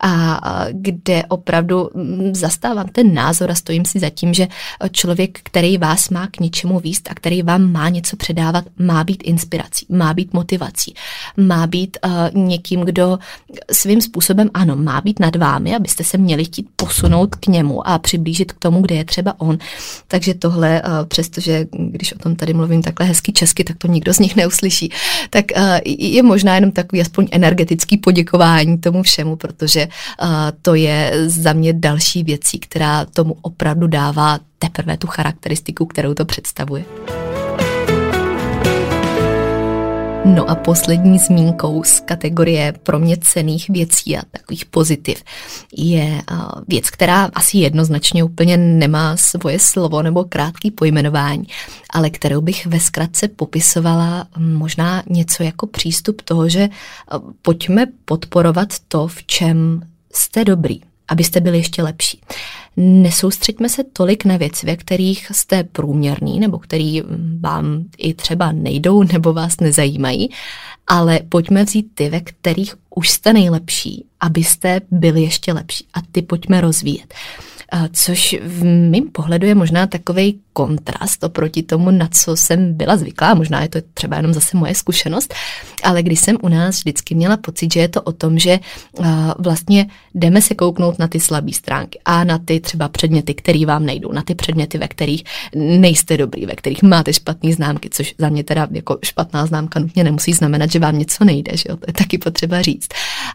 A 0.00 0.40
kde 0.72 1.22
opravdu 1.28 1.90
mm, 1.94 2.34
zastávám 2.34 2.88
ten 2.88 3.14
názor 3.14 3.50
a 3.50 3.54
stojím 3.54 3.84
si 3.84 3.98
za 3.98 4.10
tím, 4.10 4.34
že 4.34 4.48
člověk, 4.92 5.38
který 5.42 5.78
vás 5.78 6.08
má 6.08 6.26
k 6.26 6.40
něčemu 6.40 6.80
výst 6.80 7.08
a 7.10 7.14
který 7.14 7.42
vám 7.42 7.72
má 7.72 7.88
něco 7.88 8.16
předávat, 8.16 8.64
má 8.78 9.04
být 9.04 9.22
inspirací, 9.22 9.86
má 9.88 10.14
být 10.14 10.32
motivací, 10.32 10.94
má 11.36 11.66
být 11.66 11.98
uh, 12.04 12.10
někým, 12.42 12.80
kdo 12.80 13.18
svým 13.72 14.00
způsobem, 14.00 14.50
ano, 14.54 14.76
má 14.76 15.00
být 15.00 15.20
nad 15.20 15.36
vámi, 15.36 15.76
abyste 15.76 16.04
se 16.04 16.18
měli 16.18 16.44
chtít 16.44 16.66
posunout 16.76 17.34
k 17.34 17.46
němu 17.46 17.88
a 17.88 17.98
přiblížit 17.98 18.52
k 18.52 18.58
tomu, 18.58 18.82
kde 18.82 18.94
je 18.94 19.04
třeba 19.04 19.40
on. 19.40 19.58
Takže 20.08 20.34
tohle, 20.34 20.82
uh, 20.82 21.06
přestože 21.08 21.66
když 21.72 22.12
o 22.12 22.18
tom 22.18 22.36
tady 22.36 22.54
mluvím 22.54 22.82
takhle 22.82 23.06
hezky 23.06 23.32
česky, 23.42 23.64
tak 23.64 23.76
to 23.78 23.88
nikdo 23.88 24.14
z 24.14 24.18
nich 24.18 24.36
neuslyší. 24.36 24.92
Tak 25.30 25.44
uh, 25.56 25.62
je 25.98 26.22
možná 26.22 26.54
jenom 26.54 26.70
takový 26.70 27.02
aspoň 27.02 27.28
energetický 27.30 27.96
poděkování 27.96 28.78
tomu 28.78 29.02
všemu, 29.02 29.36
protože 29.36 29.86
uh, 29.86 30.28
to 30.62 30.74
je 30.74 31.12
za 31.26 31.52
mě 31.52 31.72
další 31.72 32.22
věcí, 32.22 32.58
která 32.58 33.04
tomu 33.04 33.36
opravdu 33.42 33.86
dává 33.86 34.38
teprve 34.58 34.96
tu 34.96 35.06
charakteristiku, 35.06 35.86
kterou 35.86 36.14
to 36.14 36.24
představuje. 36.24 36.84
No 40.24 40.50
a 40.50 40.54
poslední 40.54 41.18
zmínkou 41.18 41.82
z 41.82 42.00
kategorie 42.00 42.74
pro 42.82 42.98
mě 42.98 43.16
cených 43.16 43.70
věcí 43.70 44.18
a 44.18 44.22
takových 44.30 44.64
pozitiv 44.64 45.22
je 45.76 46.22
věc, 46.68 46.90
která 46.90 47.24
asi 47.34 47.58
jednoznačně 47.58 48.24
úplně 48.24 48.56
nemá 48.56 49.16
svoje 49.16 49.58
slovo 49.58 50.02
nebo 50.02 50.24
krátký 50.24 50.70
pojmenování, 50.70 51.44
ale 51.90 52.10
kterou 52.10 52.40
bych 52.40 52.66
ve 52.66 52.80
zkratce 52.80 53.28
popisovala 53.28 54.26
možná 54.38 55.02
něco 55.10 55.42
jako 55.42 55.66
přístup 55.66 56.22
toho, 56.22 56.48
že 56.48 56.68
pojďme 57.42 57.86
podporovat 58.04 58.68
to, 58.88 59.06
v 59.06 59.26
čem 59.26 59.82
jste 60.12 60.44
dobrý, 60.44 60.80
abyste 61.08 61.40
byli 61.40 61.58
ještě 61.58 61.82
lepší. 61.82 62.20
Nesoustřeďme 62.76 63.68
se 63.68 63.84
tolik 63.92 64.24
na 64.24 64.36
věci, 64.36 64.66
ve 64.66 64.76
kterých 64.76 65.26
jste 65.32 65.64
průměrný 65.64 66.40
nebo 66.40 66.58
který 66.58 67.02
vám 67.40 67.84
i 67.98 68.14
třeba 68.14 68.52
nejdou 68.52 69.02
nebo 69.12 69.32
vás 69.32 69.60
nezajímají, 69.60 70.30
ale 70.86 71.20
pojďme 71.28 71.64
vzít 71.64 71.86
ty, 71.94 72.08
ve 72.08 72.20
kterých 72.20 72.74
už 72.94 73.10
jste 73.10 73.32
nejlepší, 73.32 74.04
abyste 74.20 74.80
byli 74.90 75.22
ještě 75.22 75.52
lepší 75.52 75.86
a 75.94 75.98
ty 76.12 76.22
pojďme 76.22 76.60
rozvíjet 76.60 77.14
což 77.92 78.36
v 78.42 78.64
mém 78.64 79.08
pohledu 79.12 79.46
je 79.46 79.54
možná 79.54 79.86
takový 79.86 80.40
kontrast 80.52 81.24
oproti 81.24 81.62
tomu, 81.62 81.90
na 81.90 82.08
co 82.10 82.36
jsem 82.36 82.74
byla 82.74 82.96
zvyklá. 82.96 83.34
Možná 83.34 83.62
je 83.62 83.68
to 83.68 83.78
třeba 83.94 84.16
jenom 84.16 84.34
zase 84.34 84.56
moje 84.56 84.74
zkušenost, 84.74 85.34
ale 85.82 86.02
když 86.02 86.20
jsem 86.20 86.36
u 86.42 86.48
nás 86.48 86.78
vždycky 86.78 87.14
měla 87.14 87.36
pocit, 87.36 87.72
že 87.72 87.80
je 87.80 87.88
to 87.88 88.02
o 88.02 88.12
tom, 88.12 88.38
že 88.38 88.58
vlastně 89.38 89.86
jdeme 90.14 90.42
se 90.42 90.54
kouknout 90.54 90.98
na 90.98 91.08
ty 91.08 91.20
slabé 91.20 91.52
stránky 91.52 91.98
a 92.04 92.24
na 92.24 92.38
ty 92.38 92.60
třeba 92.60 92.88
předměty, 92.88 93.34
které 93.34 93.66
vám 93.66 93.86
nejdou, 93.86 94.12
na 94.12 94.22
ty 94.22 94.34
předměty, 94.34 94.78
ve 94.78 94.88
kterých 94.88 95.24
nejste 95.54 96.16
dobrý, 96.16 96.46
ve 96.46 96.54
kterých 96.54 96.82
máte 96.82 97.12
špatné 97.12 97.52
známky, 97.52 97.88
což 97.90 98.14
za 98.18 98.28
mě 98.28 98.44
teda 98.44 98.68
jako 98.70 98.98
špatná 99.04 99.46
známka 99.46 99.80
nutně 99.80 100.04
nemusí 100.04 100.32
znamenat, 100.32 100.70
že 100.70 100.78
vám 100.78 100.98
něco 100.98 101.24
nejde, 101.24 101.56
že 101.56 101.64
jo? 101.68 101.76
to 101.76 101.84
je 101.86 101.92
taky 101.92 102.18
potřeba 102.18 102.62
říct. 102.62 102.88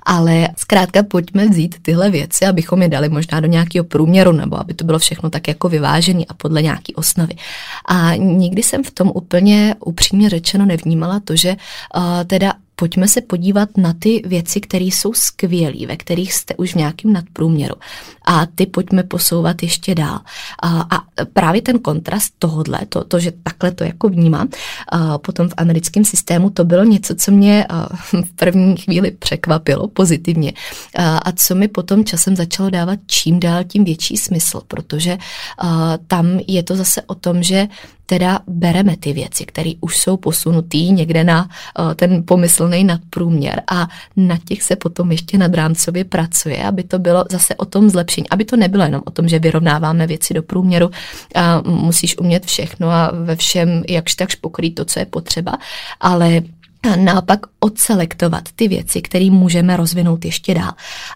Ale 0.05 0.47
zkrátka 0.57 1.03
pojďme 1.03 1.47
vzít 1.47 1.75
tyhle 1.81 2.09
věci, 2.09 2.45
abychom 2.45 2.81
je 2.81 2.89
dali 2.89 3.09
možná 3.09 3.39
do 3.39 3.47
nějakého 3.47 3.85
průměru 3.85 4.31
nebo 4.31 4.59
aby 4.59 4.73
to 4.73 4.85
bylo 4.85 4.99
všechno 4.99 5.29
tak 5.29 5.47
jako 5.47 5.69
vyvážený 5.69 6.27
a 6.27 6.33
podle 6.33 6.61
nějaký 6.61 6.95
osnovy. 7.07 7.35
A 7.87 8.15
nikdy 8.15 8.63
jsem 8.63 8.83
v 8.83 8.91
tom 8.91 9.11
úplně 9.15 9.75
upřímně 9.79 10.29
řečeno 10.29 10.65
nevnímala 10.65 11.19
to, 11.19 11.35
že 11.35 11.55
uh, 11.55 12.03
teda 12.27 12.53
pojďme 12.79 13.07
se 13.07 13.21
podívat 13.21 13.69
na 13.77 13.93
ty 13.99 14.21
věci, 14.25 14.61
které 14.61 14.85
jsou 14.85 15.13
skvělé, 15.13 15.87
ve 15.87 15.97
kterých 15.97 16.33
jste 16.33 16.55
už 16.55 16.73
v 16.73 16.75
nějakém 16.75 17.13
nadprůměru. 17.13 17.75
A 18.25 18.45
ty 18.45 18.65
pojďme 18.65 19.03
posouvat 19.03 19.63
ještě 19.63 19.95
dál. 19.95 20.19
A, 20.61 20.81
a 20.81 21.05
právě 21.33 21.61
ten 21.61 21.79
kontrast 21.79 22.33
tohodle, 22.39 22.79
to, 22.89 23.03
to, 23.03 23.19
že 23.19 23.31
takhle 23.43 23.71
to 23.71 23.83
jako 23.83 24.09
vnímám, 24.09 24.47
a 24.89 25.17
potom 25.17 25.49
v 25.49 25.53
americkém 25.57 26.05
systému 26.05 26.49
to 26.49 26.63
bylo 26.63 26.83
něco, 26.83 27.15
co 27.15 27.31
mě 27.31 27.65
v 28.11 28.35
první 28.35 28.77
chvíli 28.77 29.11
překvapilo 29.11 29.87
pozitivně 29.87 30.53
a, 30.95 31.17
a 31.17 31.31
co 31.31 31.55
mi 31.55 31.67
potom 31.67 32.05
časem 32.05 32.35
začalo 32.35 32.69
dávat 32.69 32.99
čím 33.07 33.39
dál 33.39 33.63
tím 33.63 33.83
větší 33.83 34.17
smysl, 34.17 34.61
protože 34.67 35.17
a, 35.57 35.97
tam 36.07 36.39
je 36.47 36.63
to 36.63 36.75
zase 36.75 37.01
o 37.01 37.15
tom, 37.15 37.43
že 37.43 37.67
teda 38.09 38.39
bereme 38.47 38.97
ty 38.97 39.13
věci, 39.13 39.45
které 39.45 39.71
už 39.81 39.97
jsou 39.97 40.17
posunutý 40.17 40.91
někde 40.91 41.23
na 41.23 41.49
uh, 41.79 41.93
ten 41.93 42.23
pomyslný 42.25 42.83
nadprůměr 42.83 43.61
a 43.71 43.87
na 44.15 44.37
těch 44.45 44.63
se 44.63 44.75
potom 44.75 45.11
ještě 45.11 45.37
nad 45.37 45.53
rámcově 45.53 46.03
pracuje, 46.03 46.63
aby 46.63 46.83
to 46.83 46.99
bylo 46.99 47.25
zase 47.31 47.55
o 47.55 47.65
tom 47.65 47.89
zlepšení, 47.89 48.29
aby 48.29 48.45
to 48.45 48.55
nebylo 48.55 48.83
jenom 48.83 49.01
o 49.05 49.11
tom, 49.11 49.27
že 49.27 49.39
vyrovnáváme 49.39 50.07
věci 50.07 50.33
do 50.33 50.43
průměru 50.43 50.91
a 51.35 51.61
musíš 51.61 52.17
umět 52.17 52.45
všechno 52.45 52.89
a 52.89 53.11
ve 53.13 53.35
všem 53.35 53.83
jakž 53.89 54.15
takž 54.15 54.35
pokrýt 54.35 54.75
to, 54.75 54.85
co 54.85 54.99
je 54.99 55.05
potřeba, 55.05 55.57
ale 55.99 56.41
naopak 56.95 57.39
odselektovat 57.59 58.43
ty 58.55 58.67
věci, 58.67 59.01
které 59.01 59.29
můžeme 59.31 59.77
rozvinout 59.77 60.25
ještě 60.25 60.53
dál. 60.53 60.71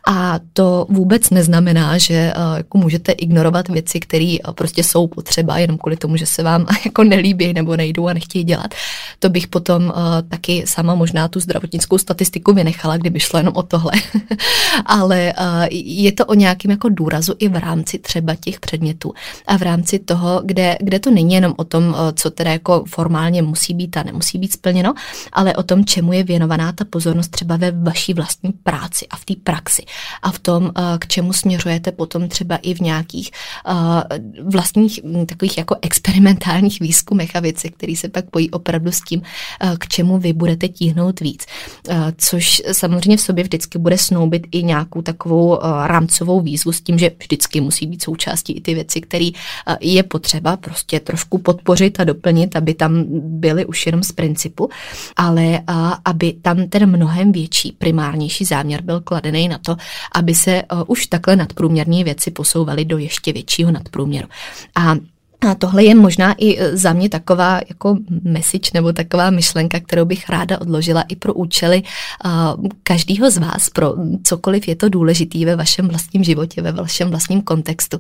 A 0.08 0.40
to 0.54 0.86
vůbec 0.90 1.30
neznamená, 1.30 1.98
že 1.98 2.14
eh, 2.14 2.34
jako 2.58 2.78
můžete 2.78 3.12
ignorovat 3.12 3.70
věci, 3.70 4.00
které 4.00 4.36
eh, 4.36 4.52
prostě 4.54 4.84
jsou 4.84 5.08
potřeba, 5.08 5.58
jenom 5.58 5.78
kvůli 5.78 5.98
tomu, 5.98 6.18
že 6.18 6.26
se 6.26 6.44
vám 6.44 6.66
jako 6.86 7.04
nelíbí 7.04 7.54
nebo 7.54 7.76
nejdou 7.76 8.08
a 8.08 8.14
nechtějí 8.14 8.44
dělat. 8.44 8.74
To 9.20 9.30
bych 9.30 9.48
potom 9.48 9.84
uh, 9.84 9.92
taky 10.30 10.64
sama 10.68 10.96
možná 10.96 11.28
tu 11.28 11.40
zdravotnickou 11.40 11.98
statistiku 11.98 12.54
vynechala, 12.54 12.98
kdyby 12.98 13.20
šlo 13.20 13.40
jenom 13.40 13.54
o 13.56 13.64
tohle. 13.64 13.92
Ale 14.86 15.34
uh, 15.40 15.66
je 15.72 16.12
to 16.12 16.26
o 16.26 16.34
nějakém 16.34 16.72
jako 16.72 16.90
důrazu 16.90 17.36
i 17.40 17.50
v 17.50 17.56
rámci 17.56 18.00
třeba 18.00 18.36
těch 18.36 18.60
předmětů 18.60 19.14
a 19.48 19.58
v 19.58 19.62
rámci 19.62 20.00
toho, 20.00 20.42
kde, 20.46 20.78
kde 20.80 21.00
to 21.00 21.12
není 21.12 21.34
jenom 21.34 21.54
o 21.58 21.64
tom, 21.64 21.96
co 22.16 22.30
teda 22.32 22.52
jako 22.52 22.84
formálně 22.88 23.42
musí 23.42 23.74
být 23.74 23.98
a 23.98 24.04
nemusí 24.04 24.38
být 24.38 24.54
splněno, 24.54 24.94
ale 25.34 25.51
o 25.56 25.64
tom, 25.64 25.86
čemu 25.86 26.14
je 26.14 26.24
věnovaná 26.24 26.72
ta 26.72 26.86
pozornost 26.86 27.28
třeba 27.28 27.58
ve 27.58 27.72
vaší 27.72 28.14
vlastní 28.14 28.52
práci 28.52 29.08
a 29.08 29.16
v 29.16 29.26
té 29.26 29.34
praxi 29.44 29.86
a 30.22 30.32
v 30.32 30.40
tom, 30.40 30.72
eh, 30.78 30.82
k 31.00 31.08
čemu 31.08 31.34
směřujete 31.34 31.92
potom 31.92 32.28
třeba 32.28 32.56
i 32.56 32.74
v 32.74 32.80
nějakých 32.80 33.32
eh, 33.68 33.74
vlastních 34.44 35.00
hm, 35.04 35.26
takových 35.26 35.58
jako 35.58 35.76
experimentálních 35.82 36.80
výzkumech 36.80 37.36
a 37.36 37.40
věcech, 37.40 37.72
které 37.72 37.96
se 37.96 38.10
pak 38.10 38.30
pojí 38.30 38.52
opravdu 38.52 38.92
s 38.92 39.02
tím, 39.02 39.22
eh, 39.62 39.76
k 39.80 39.88
čemu 39.88 40.18
vy 40.20 40.34
budete 40.34 40.68
tíhnout 40.68 41.20
víc. 41.20 41.46
Což 42.18 42.62
samozřejmě 42.72 43.18
v 43.18 43.22
sobě 43.22 43.44
vždycky 43.44 43.78
bude 43.80 43.98
snoubit 43.98 44.48
i 44.52 44.64
nějakou 44.64 45.02
takovou 45.02 45.60
rámcovou 45.86 46.42
výzvu 46.42 46.72
s 46.72 46.82
tím, 46.82 47.00
že 47.00 47.12
vždycky 47.20 47.62
musí 47.62 47.88
být 47.88 48.04
součástí 48.04 48.54
i 48.54 48.62
ty 48.62 48.74
věci, 48.74 49.02
které 49.02 49.30
je 49.82 50.04
potřeba 50.04 50.58
prostě 50.58 51.00
trošku 51.00 51.38
podpořit 51.38 52.00
a 52.00 52.04
doplnit, 52.04 52.56
aby 52.56 52.74
tam 52.74 53.06
byly 53.40 53.66
už 53.66 53.86
jenom 53.86 54.04
z 54.04 54.12
principu, 54.12 54.70
ale 55.16 55.41
a, 55.68 55.98
aby 56.06 56.34
tam 56.34 56.68
ten 56.68 56.90
mnohem 56.90 57.32
větší, 57.32 57.72
primárnější 57.72 58.46
záměr 58.46 58.82
byl 58.82 59.02
kladený 59.02 59.48
na 59.48 59.58
to, 59.58 59.78
aby 60.16 60.36
se 60.36 60.64
už 60.88 61.06
takhle 61.06 61.36
nadprůměrné 61.36 62.04
věci 62.04 62.32
posouvaly 62.32 62.86
do 62.86 62.98
ještě 62.98 63.34
většího 63.34 63.72
nadprůměru. 63.72 64.28
A 64.76 64.96
a 65.42 65.56
tohle 65.56 65.84
je 65.84 65.96
možná 65.96 66.34
i 66.38 66.60
e, 66.60 66.78
za 66.78 66.94
mě 66.94 67.10
taková 67.10 67.62
jako 67.70 67.98
message 68.24 68.72
nebo 68.74 68.94
taková 68.94 69.30
myšlenka, 69.30 69.80
kterou 69.80 70.06
bych 70.06 70.30
ráda 70.30 70.62
odložila 70.62 71.02
i 71.02 71.16
pro 71.16 71.34
účely 71.34 71.84
uh, 72.26 72.32
každého 72.84 73.32
z 73.32 73.38
vás, 73.38 73.70
pro 73.70 73.94
cokoliv 74.24 74.68
je 74.68 74.76
to 74.76 74.90
důležitý 74.90 75.46
ve 75.46 75.56
vašem 75.56 75.88
vlastním 75.88 76.24
životě, 76.24 76.62
ve 76.62 76.72
vašem 76.72 77.10
vlastním 77.10 77.42
kontextu, 77.42 78.00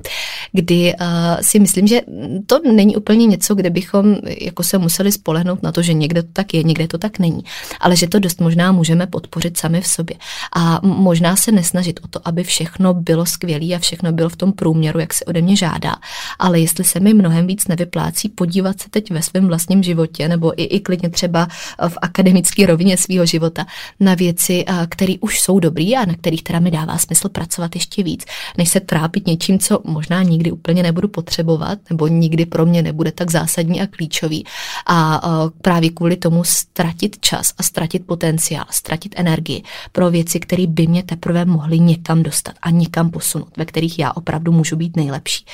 kdy 0.51 0.93
uh, 0.93 1.07
si 1.41 1.59
myslím, 1.59 1.87
že 1.87 2.01
to 2.45 2.59
není 2.71 2.95
úplně 2.95 3.25
něco, 3.27 3.55
kde 3.55 3.69
bychom 3.69 4.15
jako 4.41 4.63
se 4.63 4.77
museli 4.77 5.11
spolehnout 5.11 5.63
na 5.63 5.71
to, 5.71 5.81
že 5.81 5.93
někde 5.93 6.23
to 6.23 6.29
tak 6.33 6.53
je, 6.53 6.63
někde 6.63 6.87
to 6.87 6.97
tak 6.97 7.19
není, 7.19 7.43
ale 7.79 7.95
že 7.95 8.07
to 8.07 8.19
dost 8.19 8.41
možná 8.41 8.71
můžeme 8.71 9.07
podpořit 9.07 9.57
sami 9.57 9.81
v 9.81 9.87
sobě. 9.87 10.17
A 10.55 10.79
možná 10.83 11.35
se 11.35 11.51
nesnažit 11.51 11.99
o 12.03 12.07
to, 12.07 12.27
aby 12.27 12.43
všechno 12.43 12.93
bylo 12.93 13.25
skvělé 13.25 13.75
a 13.75 13.79
všechno 13.79 14.11
bylo 14.11 14.29
v 14.29 14.35
tom 14.35 14.51
průměru, 14.51 14.99
jak 14.99 15.13
se 15.13 15.25
ode 15.25 15.41
mě 15.41 15.55
žádá, 15.55 15.95
ale 16.39 16.59
jestli 16.59 16.83
se 16.83 16.99
mi 16.99 17.13
mnoho 17.13 17.30
mnohem 17.31 17.47
víc 17.47 17.67
nevyplácí 17.67 18.29
podívat 18.29 18.81
se 18.81 18.89
teď 18.89 19.11
ve 19.11 19.21
svém 19.21 19.47
vlastním 19.47 19.83
životě 19.83 20.27
nebo 20.27 20.61
i, 20.61 20.63
i 20.63 20.79
klidně 20.79 21.09
třeba 21.09 21.47
v 21.87 21.97
akademické 22.01 22.65
rovině 22.65 22.97
svého 22.97 23.25
života 23.25 23.65
na 23.99 24.15
věci, 24.15 24.65
které 24.89 25.13
už 25.21 25.39
jsou 25.39 25.59
dobrý 25.59 25.97
a 25.97 26.05
na 26.05 26.13
kterých 26.13 26.43
teda 26.43 26.59
mi 26.59 26.71
dává 26.71 26.97
smysl 26.97 27.29
pracovat 27.29 27.75
ještě 27.75 28.03
víc, 28.03 28.25
než 28.57 28.69
se 28.69 28.79
trápit 28.79 29.27
něčím, 29.27 29.59
co 29.59 29.79
možná 29.83 30.23
nikdy 30.23 30.51
úplně 30.51 30.83
nebudu 30.83 31.07
potřebovat 31.07 31.79
nebo 31.89 32.07
nikdy 32.07 32.45
pro 32.45 32.65
mě 32.65 32.81
nebude 32.81 33.11
tak 33.11 33.31
zásadní 33.31 33.81
a 33.81 33.87
klíčový. 33.87 34.45
A 34.87 35.21
právě 35.61 35.89
kvůli 35.89 36.15
tomu 36.15 36.43
ztratit 36.43 37.19
čas 37.19 37.53
a 37.57 37.63
ztratit 37.63 38.05
potenciál, 38.05 38.65
ztratit 38.69 39.13
energii 39.17 39.63
pro 39.91 40.11
věci, 40.11 40.39
které 40.39 40.67
by 40.67 40.87
mě 40.87 41.03
teprve 41.03 41.45
mohly 41.45 41.79
někam 41.79 42.23
dostat 42.23 42.55
a 42.61 42.69
někam 42.69 43.09
posunout, 43.09 43.57
ve 43.57 43.65
kterých 43.65 43.99
já 43.99 44.11
opravdu 44.11 44.51
můžu 44.51 44.75
být 44.75 44.95
nejlepší. 44.95 45.45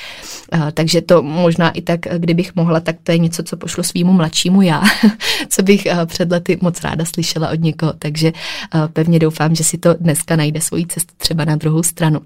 Takže 0.74 1.02
to 1.02 1.24
možná 1.24 1.67
možná 1.68 1.72
i 1.72 1.82
tak, 1.82 2.00
kdybych 2.18 2.56
mohla, 2.56 2.80
tak 2.80 2.96
to 3.04 3.12
je 3.12 3.18
něco, 3.18 3.44
co 3.44 3.58
pošlo 3.58 3.84
svýmu 3.84 4.14
mladšímu 4.14 4.62
já, 4.62 4.84
co 5.50 5.64
bych 5.64 5.86
eh, 5.86 6.06
před 6.06 6.32
lety 6.32 6.58
moc 6.62 6.84
ráda 6.84 7.06
slyšela 7.06 7.50
od 7.50 7.60
někoho, 7.60 7.94
takže 8.00 8.28
eh, 8.32 8.88
pevně 8.94 9.20
doufám, 9.20 9.56
že 9.56 9.64
si 9.64 9.78
to 9.78 9.94
dneska 9.94 10.36
najde 10.36 10.62
svoji 10.62 10.86
cestu 10.88 11.14
třeba 11.18 11.46
na 11.46 11.56
druhou 11.56 11.84
stranu. 11.84 12.22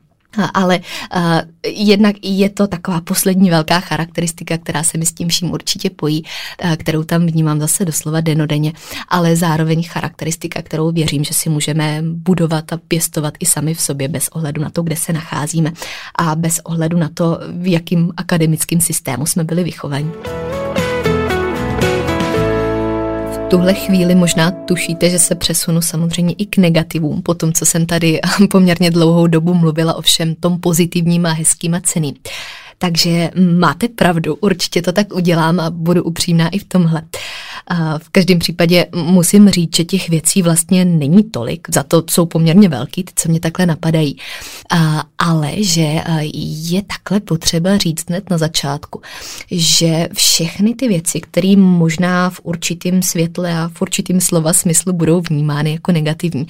Ale 0.53 0.79
uh, 1.15 1.21
jednak 1.65 2.15
je 2.21 2.49
to 2.49 2.67
taková 2.67 3.01
poslední 3.01 3.49
velká 3.49 3.79
charakteristika, 3.79 4.57
která 4.57 4.83
se 4.83 4.97
mi 4.97 5.05
s 5.05 5.13
tím 5.13 5.27
vším 5.27 5.51
určitě 5.51 5.89
pojí, 5.89 6.23
uh, 6.63 6.75
kterou 6.75 7.03
tam 7.03 7.25
vnímám 7.25 7.59
zase 7.59 7.85
doslova 7.85 8.21
denodenně, 8.21 8.73
ale 9.07 9.35
zároveň 9.35 9.87
charakteristika, 9.87 10.61
kterou 10.61 10.91
věřím, 10.91 11.23
že 11.23 11.33
si 11.33 11.49
můžeme 11.49 11.99
budovat 12.01 12.73
a 12.73 12.77
pěstovat 12.77 13.33
i 13.39 13.45
sami 13.45 13.73
v 13.73 13.81
sobě 13.81 14.07
bez 14.07 14.27
ohledu 14.27 14.61
na 14.61 14.69
to, 14.69 14.83
kde 14.83 14.95
se 14.95 15.13
nacházíme 15.13 15.71
a 16.15 16.35
bez 16.35 16.59
ohledu 16.63 16.97
na 16.97 17.09
to, 17.13 17.39
v 17.51 17.71
jakým 17.71 18.13
akademickém 18.17 18.81
systému 18.81 19.25
jsme 19.25 19.43
byli 19.43 19.63
vychovaní 19.63 20.11
tuhle 23.51 23.73
chvíli 23.73 24.15
možná 24.15 24.51
tušíte, 24.51 25.09
že 25.09 25.19
se 25.19 25.35
přesunu 25.35 25.81
samozřejmě 25.81 26.33
i 26.37 26.45
k 26.45 26.57
negativům, 26.57 27.21
po 27.21 27.33
tom, 27.33 27.53
co 27.53 27.65
jsem 27.65 27.85
tady 27.85 28.19
poměrně 28.51 28.91
dlouhou 28.91 29.27
dobu 29.27 29.53
mluvila 29.53 29.93
o 29.93 30.01
všem 30.01 30.35
tom 30.35 30.59
pozitivním 30.59 31.25
a 31.25 31.31
hezkým 31.31 31.73
a 31.73 31.81
ceným. 31.81 32.15
Takže 32.77 33.31
máte 33.59 33.87
pravdu, 33.87 34.35
určitě 34.35 34.81
to 34.81 34.91
tak 34.91 35.13
udělám 35.13 35.59
a 35.59 35.69
budu 35.69 36.03
upřímná 36.03 36.49
i 36.49 36.59
v 36.59 36.63
tomhle. 36.63 37.01
V 37.97 38.09
každém 38.09 38.39
případě 38.39 38.85
musím 38.95 39.49
říct, 39.49 39.75
že 39.75 39.83
těch 39.83 40.09
věcí 40.09 40.41
vlastně 40.41 40.85
není 40.85 41.23
tolik, 41.23 41.67
za 41.73 41.83
to 41.83 42.03
jsou 42.09 42.25
poměrně 42.25 42.69
velký, 42.69 43.03
ty, 43.03 43.13
co 43.15 43.29
mě 43.29 43.39
takhle 43.39 43.65
napadají. 43.65 44.17
Ale 45.17 45.51
že 45.57 46.01
je 46.71 46.81
takhle 46.81 47.19
potřeba 47.19 47.77
říct 47.77 48.09
hned 48.09 48.29
na 48.29 48.37
začátku, 48.37 49.01
že 49.51 50.09
všechny 50.13 50.75
ty 50.75 50.87
věci, 50.87 51.21
které 51.21 51.55
možná 51.55 52.29
v 52.29 52.39
určitém 52.43 53.01
světle 53.01 53.57
a 53.57 53.69
v 53.73 53.81
určitém 53.81 54.21
slova 54.21 54.53
smyslu 54.53 54.93
budou 54.93 55.21
vnímány 55.21 55.71
jako 55.71 55.91
negativní, 55.91 56.47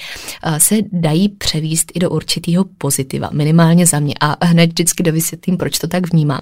se 0.57 0.75
dají 0.91 1.29
převíst 1.29 1.91
i 1.95 1.99
do 1.99 2.09
určitého 2.09 2.65
pozitiva, 2.77 3.29
minimálně 3.33 3.85
za 3.85 3.99
mě. 3.99 4.13
A 4.19 4.45
hned 4.45 4.67
vždycky 4.67 5.03
dovysvětlím, 5.03 5.57
proč 5.57 5.79
to 5.79 5.87
tak 5.87 6.13
vnímám. 6.13 6.41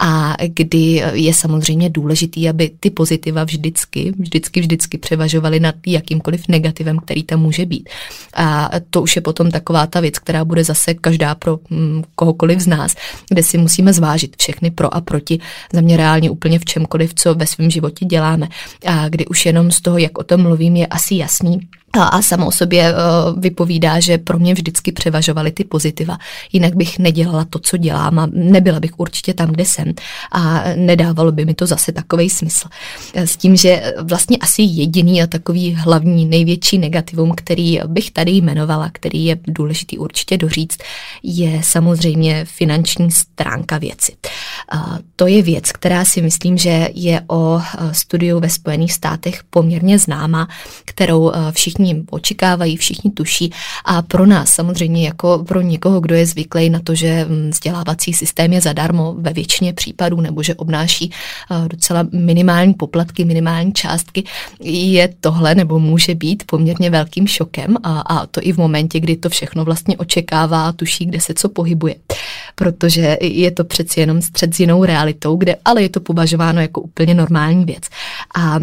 A 0.00 0.36
kdy 0.46 1.02
je 1.12 1.34
samozřejmě 1.34 1.90
důležitý, 1.90 2.48
aby 2.48 2.70
ty 2.80 2.90
pozitiva 2.90 3.44
vždycky 3.44 3.95
vždycky, 4.18 4.60
vždycky, 4.60 4.98
převažovaly 4.98 5.60
nad 5.60 5.74
jakýmkoliv 5.86 6.48
negativem, 6.48 6.98
který 6.98 7.22
tam 7.22 7.40
může 7.40 7.66
být. 7.66 7.88
A 8.34 8.70
to 8.90 9.02
už 9.02 9.16
je 9.16 9.22
potom 9.22 9.50
taková 9.50 9.86
ta 9.86 10.00
věc, 10.00 10.18
která 10.18 10.44
bude 10.44 10.64
zase 10.64 10.94
každá 10.94 11.34
pro 11.34 11.58
mm, 11.70 12.02
kohokoliv 12.14 12.60
z 12.60 12.66
nás, 12.66 12.94
kde 13.28 13.42
si 13.42 13.58
musíme 13.58 13.92
zvážit 13.92 14.36
všechny 14.38 14.70
pro 14.70 14.94
a 14.94 15.00
proti, 15.00 15.40
za 15.72 15.80
mě 15.80 15.96
reálně 15.96 16.30
úplně 16.30 16.58
v 16.58 16.64
čemkoliv, 16.64 17.14
co 17.14 17.34
ve 17.34 17.46
svém 17.46 17.70
životě 17.70 18.04
děláme. 18.04 18.48
A 18.86 19.08
kdy 19.08 19.26
už 19.26 19.46
jenom 19.46 19.70
z 19.70 19.80
toho, 19.80 19.98
jak 19.98 20.18
o 20.18 20.24
tom 20.24 20.42
mluvím, 20.42 20.76
je 20.76 20.86
asi 20.86 21.14
jasný, 21.14 21.60
a 22.04 22.22
samo 22.22 22.46
o 22.46 22.52
sobě 22.52 22.92
uh, 22.92 23.40
vypovídá, 23.40 24.00
že 24.00 24.18
pro 24.18 24.38
mě 24.38 24.54
vždycky 24.54 24.92
převažovaly 24.92 25.52
ty 25.52 25.64
pozitiva. 25.64 26.18
Jinak 26.52 26.76
bych 26.76 26.98
nedělala 26.98 27.44
to, 27.44 27.58
co 27.58 27.76
dělám 27.76 28.18
a 28.18 28.28
nebyla 28.32 28.80
bych 28.80 29.00
určitě 29.00 29.34
tam, 29.34 29.50
kde 29.50 29.64
jsem. 29.64 29.92
A 30.32 30.62
nedávalo 30.76 31.32
by 31.32 31.44
mi 31.44 31.54
to 31.54 31.66
zase 31.66 31.92
takový 31.92 32.30
smysl. 32.30 32.68
S 33.14 33.36
tím, 33.36 33.56
že 33.56 33.94
vlastně 34.02 34.36
asi 34.36 34.62
jediný 34.62 35.22
a 35.22 35.26
takový 35.26 35.74
hlavní 35.74 36.26
největší 36.26 36.78
negativum, 36.78 37.32
který 37.36 37.80
bych 37.86 38.10
tady 38.10 38.30
jmenovala, 38.30 38.90
který 38.92 39.24
je 39.24 39.38
důležitý 39.46 39.98
určitě 39.98 40.38
doříct, 40.38 40.82
je 41.22 41.60
samozřejmě 41.64 42.44
finanční 42.44 43.10
stránka 43.10 43.78
věci. 43.78 44.12
To 45.16 45.26
je 45.26 45.42
věc, 45.42 45.72
která 45.72 46.04
si 46.04 46.22
myslím, 46.22 46.58
že 46.58 46.88
je 46.94 47.20
o 47.26 47.60
studiu 47.92 48.40
ve 48.40 48.50
Spojených 48.50 48.92
státech 48.92 49.40
poměrně 49.50 49.98
známa, 49.98 50.48
kterou 50.84 51.32
všichni 51.50 51.85
všichni 51.86 52.04
očekávají, 52.10 52.76
všichni 52.76 53.10
tuší 53.10 53.50
a 53.84 54.02
pro 54.02 54.26
nás 54.26 54.50
samozřejmě 54.50 55.06
jako 55.06 55.44
pro 55.48 55.60
někoho, 55.60 56.00
kdo 56.00 56.14
je 56.14 56.26
zvyklý 56.26 56.70
na 56.70 56.80
to, 56.84 56.94
že 56.94 57.24
mm, 57.24 57.50
vzdělávací 57.50 58.12
systém 58.12 58.52
je 58.52 58.60
zadarmo 58.60 59.14
ve 59.18 59.32
většině 59.32 59.72
případů 59.72 60.20
nebo 60.20 60.42
že 60.42 60.54
obnáší 60.54 61.10
docela 61.68 62.06
minimální 62.12 62.74
poplatky, 62.74 63.24
minimální 63.24 63.72
částky, 63.72 64.24
je 64.60 65.08
tohle 65.20 65.54
nebo 65.54 65.78
může 65.78 66.14
být 66.14 66.42
poměrně 66.46 66.90
velkým 66.90 67.26
šokem 67.26 67.76
a, 67.82 68.00
a 68.00 68.26
to 68.26 68.40
i 68.42 68.52
v 68.52 68.58
momentě, 68.58 69.00
kdy 69.00 69.16
to 69.16 69.28
všechno 69.28 69.64
vlastně 69.64 69.96
očekává 69.96 70.68
a 70.68 70.72
tuší, 70.72 71.06
kde 71.06 71.20
se 71.20 71.34
co 71.34 71.48
pohybuje. 71.48 71.94
Protože 72.54 73.16
je 73.20 73.50
to 73.50 73.64
přeci 73.64 74.00
jenom 74.00 74.22
střed 74.22 74.54
s 74.54 74.60
jinou 74.60 74.84
realitou, 74.84 75.36
kde 75.36 75.56
ale 75.64 75.82
je 75.82 75.88
to 75.88 76.00
považováno 76.00 76.60
jako 76.60 76.80
úplně 76.80 77.14
normální 77.14 77.64
věc. 77.64 77.82
A 78.38 78.58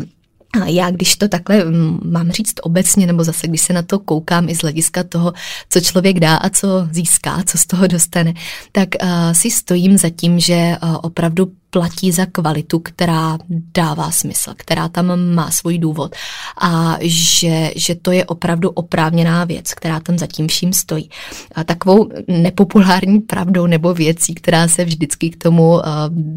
a 0.61 0.65
já, 0.65 0.91
když 0.91 1.15
to 1.15 1.27
takhle 1.27 1.65
mm, 1.65 1.99
mám 2.11 2.31
říct 2.31 2.53
obecně, 2.61 3.07
nebo 3.07 3.23
zase, 3.23 3.47
když 3.47 3.61
se 3.61 3.73
na 3.73 3.81
to 3.81 3.99
koukám 3.99 4.49
i 4.49 4.55
z 4.55 4.61
hlediska 4.61 5.03
toho, 5.03 5.33
co 5.69 5.81
člověk 5.81 6.19
dá 6.19 6.35
a 6.35 6.49
co 6.49 6.87
získá, 6.91 7.43
co 7.45 7.57
z 7.57 7.65
toho 7.65 7.87
dostane, 7.87 8.33
tak 8.71 8.89
uh, 9.03 9.09
si 9.31 9.51
stojím 9.51 9.97
za 9.97 10.09
tím, 10.09 10.39
že 10.39 10.75
uh, 10.83 10.97
opravdu 11.01 11.51
platí 11.73 12.11
za 12.11 12.25
kvalitu, 12.25 12.79
která 12.79 13.37
dává 13.73 14.11
smysl, 14.11 14.53
která 14.57 14.87
tam 14.89 15.33
má 15.33 15.51
svůj 15.51 15.77
důvod 15.77 16.15
a 16.61 16.97
že, 17.01 17.71
že 17.75 17.95
to 17.95 18.11
je 18.11 18.25
opravdu 18.25 18.69
oprávněná 18.69 19.43
věc, 19.43 19.73
která 19.73 19.99
tam 19.99 20.17
zatím 20.17 20.47
vším 20.47 20.73
stojí. 20.73 21.09
A 21.55 21.63
takovou 21.63 22.09
nepopulární 22.27 23.19
pravdou 23.19 23.67
nebo 23.67 23.93
věcí, 23.93 24.35
která 24.35 24.67
se 24.67 24.85
vždycky 24.85 25.29
k 25.29 25.43
tomu 25.43 25.69
uh, 25.73 25.81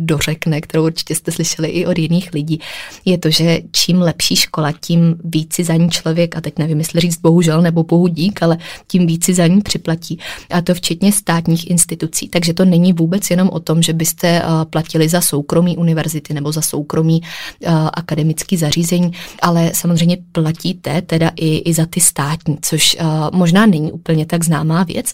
dořekne, 0.08 0.60
kterou 0.60 0.84
určitě 0.84 1.14
jste 1.14 1.32
slyšeli 1.32 1.68
i 1.68 1.86
od 1.86 1.98
jiných 1.98 2.32
lidí, 2.32 2.60
je 3.04 3.18
to, 3.18 3.30
že 3.30 3.60
čím 3.72 4.00
lepší 4.00 4.36
škola, 4.36 4.72
tím 4.80 5.14
víc 5.24 5.54
si 5.54 5.64
za 5.64 5.74
ní 5.74 5.90
člověk, 5.90 6.36
a 6.36 6.40
teď 6.40 6.58
nevím, 6.58 6.78
jestli 6.78 7.00
říct 7.00 7.20
bohužel 7.20 7.62
nebo 7.62 7.84
bohu 7.84 8.08
dík, 8.08 8.42
ale 8.42 8.58
tím 8.86 9.06
víc 9.06 9.24
si 9.24 9.34
za 9.34 9.46
ní 9.46 9.60
připlatí. 9.60 10.18
A 10.50 10.60
to 10.60 10.74
včetně 10.74 11.12
státních 11.12 11.70
institucí. 11.70 12.28
Takže 12.28 12.54
to 12.54 12.64
není 12.64 12.92
vůbec 12.92 13.30
jenom 13.30 13.48
o 13.52 13.60
tom, 13.60 13.82
že 13.82 13.92
byste 13.92 14.42
uh, 14.42 14.64
platili 14.64 15.08
za 15.08 15.20
soukromí 15.26 15.76
univerzity 15.76 16.34
nebo 16.34 16.52
za 16.52 16.62
soukromí 16.62 17.20
uh, 17.20 17.88
akademický 17.92 18.56
zařízení, 18.56 19.12
ale 19.42 19.70
samozřejmě 19.74 20.16
platíte 20.32 21.02
teda 21.02 21.30
i, 21.36 21.56
i 21.58 21.74
za 21.74 21.86
ty 21.86 22.00
státní, 22.00 22.58
což 22.62 22.96
uh, 23.00 23.06
možná 23.32 23.66
není 23.66 23.92
úplně 23.92 24.26
tak 24.26 24.44
známá 24.44 24.82
věc. 24.82 25.12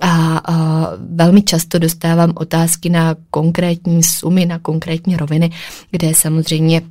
A 0.00 0.42
uh, 0.48 0.56
velmi 1.16 1.42
často 1.42 1.78
dostávám 1.78 2.32
otázky 2.34 2.88
na 2.90 3.16
konkrétní 3.30 4.02
sumy, 4.02 4.46
na 4.46 4.58
konkrétní 4.58 5.16
roviny, 5.16 5.50
kde 5.90 6.14
samozřejmě 6.14 6.82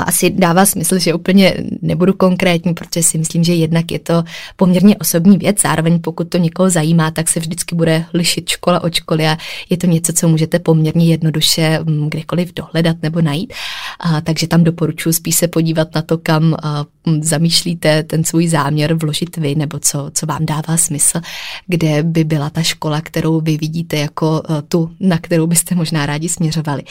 asi 0.00 0.30
dává 0.30 0.66
smysl, 0.66 0.98
že 0.98 1.14
úplně 1.14 1.54
nebudu 1.82 2.12
konkrétní, 2.12 2.74
protože 2.74 3.02
si 3.02 3.18
myslím, 3.18 3.44
že 3.44 3.54
jednak 3.54 3.92
je 3.92 3.98
to 3.98 4.24
poměrně 4.56 4.96
osobní 4.96 5.38
věc, 5.38 5.62
zároveň 5.62 6.00
pokud 6.00 6.28
to 6.28 6.38
někoho 6.38 6.70
zajímá, 6.70 7.10
tak 7.10 7.28
se 7.28 7.40
vždycky 7.40 7.74
bude 7.74 8.04
lišit 8.14 8.48
škola 8.48 8.82
od 8.82 8.94
školy 8.94 9.26
a 9.26 9.36
je 9.70 9.76
to 9.76 9.86
něco, 9.86 10.12
co 10.12 10.28
můžete 10.28 10.58
poměrně 10.58 11.06
jednoduše 11.06 11.78
mm, 11.82 12.10
kdekoliv 12.10 12.54
dohledat 12.54 12.96
nebo 13.02 13.20
najít. 13.20 13.52
A, 14.00 14.20
takže 14.20 14.46
tam 14.46 14.64
doporučuji 14.64 15.12
spíš 15.12 15.36
se 15.36 15.48
podívat 15.48 15.94
na 15.94 16.02
to, 16.02 16.18
kam 16.18 16.54
a, 16.62 16.84
mm, 17.06 17.22
zamýšlíte 17.22 18.02
ten 18.02 18.24
svůj 18.24 18.48
záměr 18.48 18.94
vložit 18.94 19.36
vy, 19.36 19.54
nebo 19.54 19.78
co, 19.78 20.10
co 20.14 20.26
vám 20.26 20.46
dává 20.46 20.76
smysl, 20.76 21.20
kde 21.66 22.02
by 22.02 22.24
byla 22.24 22.50
ta 22.50 22.62
škola, 22.62 23.00
kterou 23.00 23.40
vy 23.40 23.56
vidíte 23.56 23.96
jako 23.96 24.42
a, 24.48 24.62
tu, 24.62 24.90
na 25.00 25.18
kterou 25.18 25.46
byste 25.46 25.74
možná 25.74 26.06
rádi 26.06 26.28
směřovali. 26.28 26.82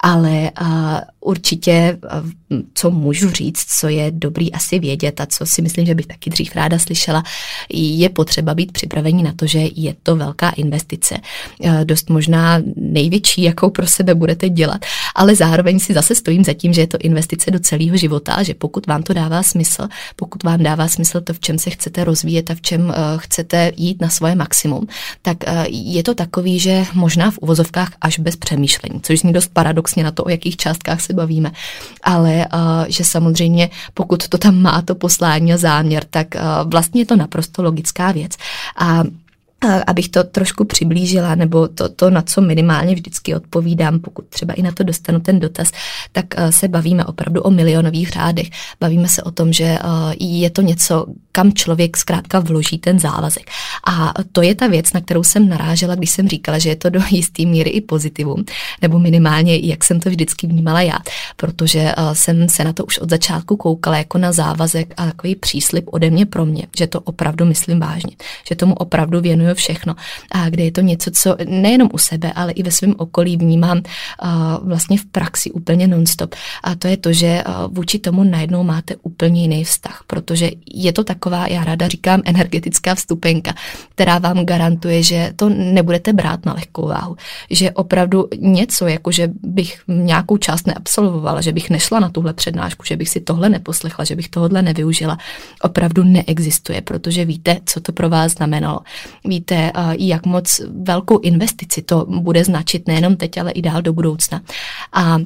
Ale 0.00 0.50
a, 0.56 1.00
určitě 1.20 1.98
a, 2.08 2.22
co 2.74 2.90
můžu 2.90 3.30
říct, 3.30 3.64
co 3.80 3.88
je 3.88 4.10
dobrý 4.10 4.52
asi 4.52 4.78
vědět 4.78 5.20
a 5.20 5.26
co 5.26 5.46
si 5.46 5.62
myslím, 5.62 5.86
že 5.86 5.94
bych 5.94 6.06
taky 6.06 6.30
dřív 6.30 6.56
ráda 6.56 6.78
slyšela, 6.78 7.22
je 7.72 8.08
potřeba 8.08 8.54
být 8.54 8.72
připravení 8.72 9.22
na 9.22 9.32
to, 9.36 9.46
že 9.46 9.58
je 9.74 9.94
to 10.02 10.16
velká 10.16 10.50
investice. 10.50 11.16
Eh, 11.64 11.84
dost 11.84 12.10
možná 12.10 12.62
největší, 12.76 13.42
jakou 13.42 13.70
pro 13.70 13.86
sebe 13.86 14.14
budete 14.14 14.48
dělat, 14.48 14.80
ale 15.14 15.34
zároveň 15.34 15.78
si 15.78 15.94
zase 15.94 16.14
stojím 16.14 16.44
za 16.44 16.52
tím, 16.52 16.72
že 16.72 16.80
je 16.80 16.86
to 16.86 16.98
investice 16.98 17.50
do 17.50 17.58
celého 17.58 17.96
života 17.96 18.38
že 18.42 18.54
pokud 18.54 18.86
vám 18.86 19.02
to 19.02 19.12
dává 19.12 19.42
smysl, 19.42 19.88
pokud 20.16 20.42
vám 20.42 20.62
dává 20.62 20.88
smysl 20.88 21.20
to, 21.20 21.32
v 21.34 21.40
čem 21.40 21.58
se 21.58 21.70
chcete 21.70 22.04
rozvíjet 22.04 22.50
a 22.50 22.54
v 22.54 22.60
čem 22.60 22.90
eh, 22.90 22.94
chcete 23.16 23.72
jít 23.76 24.00
na 24.00 24.08
svoje 24.08 24.34
maximum, 24.34 24.86
tak 25.22 25.36
eh, 25.46 25.66
je 25.68 26.02
to 26.02 26.14
takový, 26.14 26.58
že 26.58 26.84
možná 26.94 27.30
v 27.30 27.38
uvozovkách 27.38 27.92
až 28.00 28.18
bez 28.18 28.36
přemýšlení, 28.36 29.00
což 29.02 29.20
zní 29.20 29.32
dost 29.32 29.50
paradoxně 29.52 30.04
na 30.04 30.10
to, 30.10 30.24
o 30.24 30.28
jakých 30.28 30.56
částkách 30.56 31.00
se 31.00 31.12
bavíme, 31.18 31.50
ale 32.02 32.46
že 32.88 33.04
samozřejmě 33.04 33.70
pokud 33.94 34.28
to 34.28 34.38
tam 34.38 34.62
má 34.62 34.82
to 34.82 34.94
poslání 34.94 35.52
a 35.52 35.56
záměr, 35.56 36.04
tak 36.10 36.26
vlastně 36.64 37.00
je 37.00 37.06
to 37.06 37.16
naprosto 37.16 37.62
logická 37.62 38.12
věc. 38.12 38.32
A 38.78 39.02
abych 39.86 40.08
to 40.08 40.24
trošku 40.24 40.64
přiblížila, 40.64 41.34
nebo 41.34 41.68
to, 41.68 41.88
to, 41.88 42.10
na 42.10 42.22
co 42.22 42.40
minimálně 42.40 42.94
vždycky 42.94 43.34
odpovídám, 43.34 43.98
pokud 43.98 44.26
třeba 44.28 44.54
i 44.54 44.62
na 44.62 44.72
to 44.72 44.82
dostanu 44.82 45.20
ten 45.20 45.40
dotaz, 45.40 45.70
tak 46.12 46.26
se 46.50 46.68
bavíme 46.68 47.04
opravdu 47.04 47.42
o 47.42 47.50
milionových 47.50 48.10
řádech. 48.10 48.50
Bavíme 48.80 49.08
se 49.08 49.22
o 49.22 49.30
tom, 49.30 49.52
že 49.52 49.78
je 50.20 50.50
to 50.50 50.62
něco, 50.62 51.06
kam 51.32 51.52
člověk 51.52 51.96
zkrátka 51.96 52.40
vloží 52.40 52.78
ten 52.78 52.98
závazek. 52.98 53.50
A 53.86 54.14
to 54.32 54.42
je 54.42 54.54
ta 54.54 54.66
věc, 54.66 54.92
na 54.92 55.00
kterou 55.00 55.22
jsem 55.22 55.48
narážela, 55.48 55.94
když 55.94 56.10
jsem 56.10 56.28
říkala, 56.28 56.58
že 56.58 56.68
je 56.68 56.76
to 56.76 56.90
do 56.90 57.00
jisté 57.10 57.44
míry 57.44 57.70
i 57.70 57.80
pozitivum, 57.80 58.44
nebo 58.82 58.98
minimálně, 58.98 59.56
jak 59.56 59.84
jsem 59.84 60.00
to 60.00 60.10
vždycky 60.10 60.46
vnímala 60.46 60.80
já, 60.80 60.98
protože 61.36 61.94
jsem 62.12 62.48
se 62.48 62.64
na 62.64 62.72
to 62.72 62.84
už 62.84 62.98
od 62.98 63.10
začátku 63.10 63.56
koukala 63.56 63.96
jako 63.96 64.18
na 64.18 64.32
závazek 64.32 64.94
a 64.96 65.06
takový 65.06 65.34
příslip 65.34 65.84
ode 65.90 66.10
mě 66.10 66.26
pro 66.26 66.46
mě, 66.46 66.66
že 66.78 66.86
to 66.86 67.00
opravdu 67.00 67.44
myslím 67.44 67.80
vážně, 67.80 68.16
že 68.48 68.54
tomu 68.54 68.74
opravdu 68.74 69.20
věnuju 69.20 69.47
plánuju 69.48 69.54
všechno. 69.54 69.94
A 70.32 70.48
kde 70.48 70.64
je 70.64 70.72
to 70.72 70.80
něco, 70.80 71.10
co 71.10 71.36
nejenom 71.48 71.88
u 71.92 71.98
sebe, 71.98 72.32
ale 72.32 72.52
i 72.52 72.62
ve 72.62 72.70
svém 72.70 72.94
okolí 72.98 73.36
vnímám 73.36 73.82
vlastně 74.62 74.98
v 74.98 75.06
praxi 75.06 75.50
úplně 75.50 75.86
nonstop. 75.86 76.34
A 76.64 76.74
to 76.74 76.88
je 76.88 76.96
to, 76.96 77.12
že 77.12 77.44
vůči 77.68 77.98
tomu 77.98 78.24
najednou 78.24 78.62
máte 78.62 78.96
úplně 79.02 79.42
jiný 79.42 79.64
vztah, 79.64 80.04
protože 80.06 80.50
je 80.66 80.92
to 80.92 81.04
taková, 81.04 81.46
já 81.46 81.64
ráda 81.64 81.88
říkám, 81.88 82.22
energetická 82.24 82.94
vstupenka, 82.94 83.54
která 83.94 84.18
vám 84.18 84.44
garantuje, 84.44 85.02
že 85.02 85.32
to 85.36 85.48
nebudete 85.48 86.12
brát 86.12 86.46
na 86.46 86.52
lehkou 86.52 86.88
váhu. 86.88 87.16
Že 87.50 87.70
opravdu 87.70 88.28
něco, 88.36 88.86
jako 88.86 89.12
že 89.12 89.30
bych 89.42 89.80
nějakou 89.88 90.36
část 90.36 90.66
neabsolvovala, 90.66 91.40
že 91.40 91.52
bych 91.52 91.70
nešla 91.70 92.00
na 92.00 92.08
tuhle 92.08 92.32
přednášku, 92.32 92.84
že 92.84 92.96
bych 92.96 93.08
si 93.08 93.20
tohle 93.20 93.48
neposlechla, 93.48 94.04
že 94.04 94.16
bych 94.16 94.28
tohle 94.28 94.62
nevyužila, 94.62 95.18
opravdu 95.62 96.04
neexistuje, 96.04 96.80
protože 96.80 97.24
víte, 97.24 97.60
co 97.64 97.80
to 97.80 97.92
pro 97.92 98.08
vás 98.08 98.32
znamenalo. 98.32 98.80
Víte, 99.24 99.37
víte, 99.38 99.72
jak 99.98 100.26
moc 100.26 100.60
velkou 100.82 101.18
investici 101.18 101.82
to 101.82 102.06
bude 102.08 102.44
značit 102.44 102.88
nejenom 102.88 103.16
teď, 103.16 103.38
ale 103.38 103.50
i 103.50 103.62
dál 103.62 103.82
do 103.82 103.92
budoucna. 103.92 104.42
A 104.92 105.18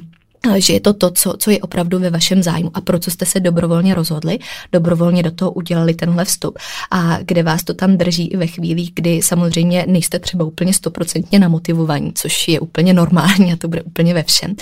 že 0.57 0.73
je 0.73 0.79
to 0.79 0.93
to, 0.93 1.11
co, 1.11 1.33
co 1.37 1.51
je 1.51 1.59
opravdu 1.59 1.99
ve 1.99 2.09
vašem 2.09 2.43
zájmu 2.43 2.71
a 2.73 2.81
pro 2.81 2.99
co 2.99 3.11
jste 3.11 3.25
se 3.25 3.39
dobrovolně 3.39 3.95
rozhodli, 3.95 4.39
dobrovolně 4.71 5.23
do 5.23 5.31
toho 5.31 5.51
udělali 5.51 5.93
tenhle 5.93 6.25
vstup 6.25 6.59
a 6.91 7.17
kde 7.21 7.43
vás 7.43 7.63
to 7.63 7.73
tam 7.73 7.97
drží 7.97 8.27
i 8.27 8.37
ve 8.37 8.47
chvílích, 8.47 8.91
kdy 8.95 9.21
samozřejmě 9.21 9.85
nejste 9.87 10.19
třeba 10.19 10.45
úplně 10.45 10.73
stoprocentně 10.73 11.39
namotivovaní, 11.39 12.11
což 12.15 12.47
je 12.47 12.59
úplně 12.59 12.93
normální 12.93 13.53
a 13.53 13.55
to 13.55 13.67
bude 13.67 13.81
úplně 13.81 14.13
ve 14.13 14.23
všem. 14.23 14.55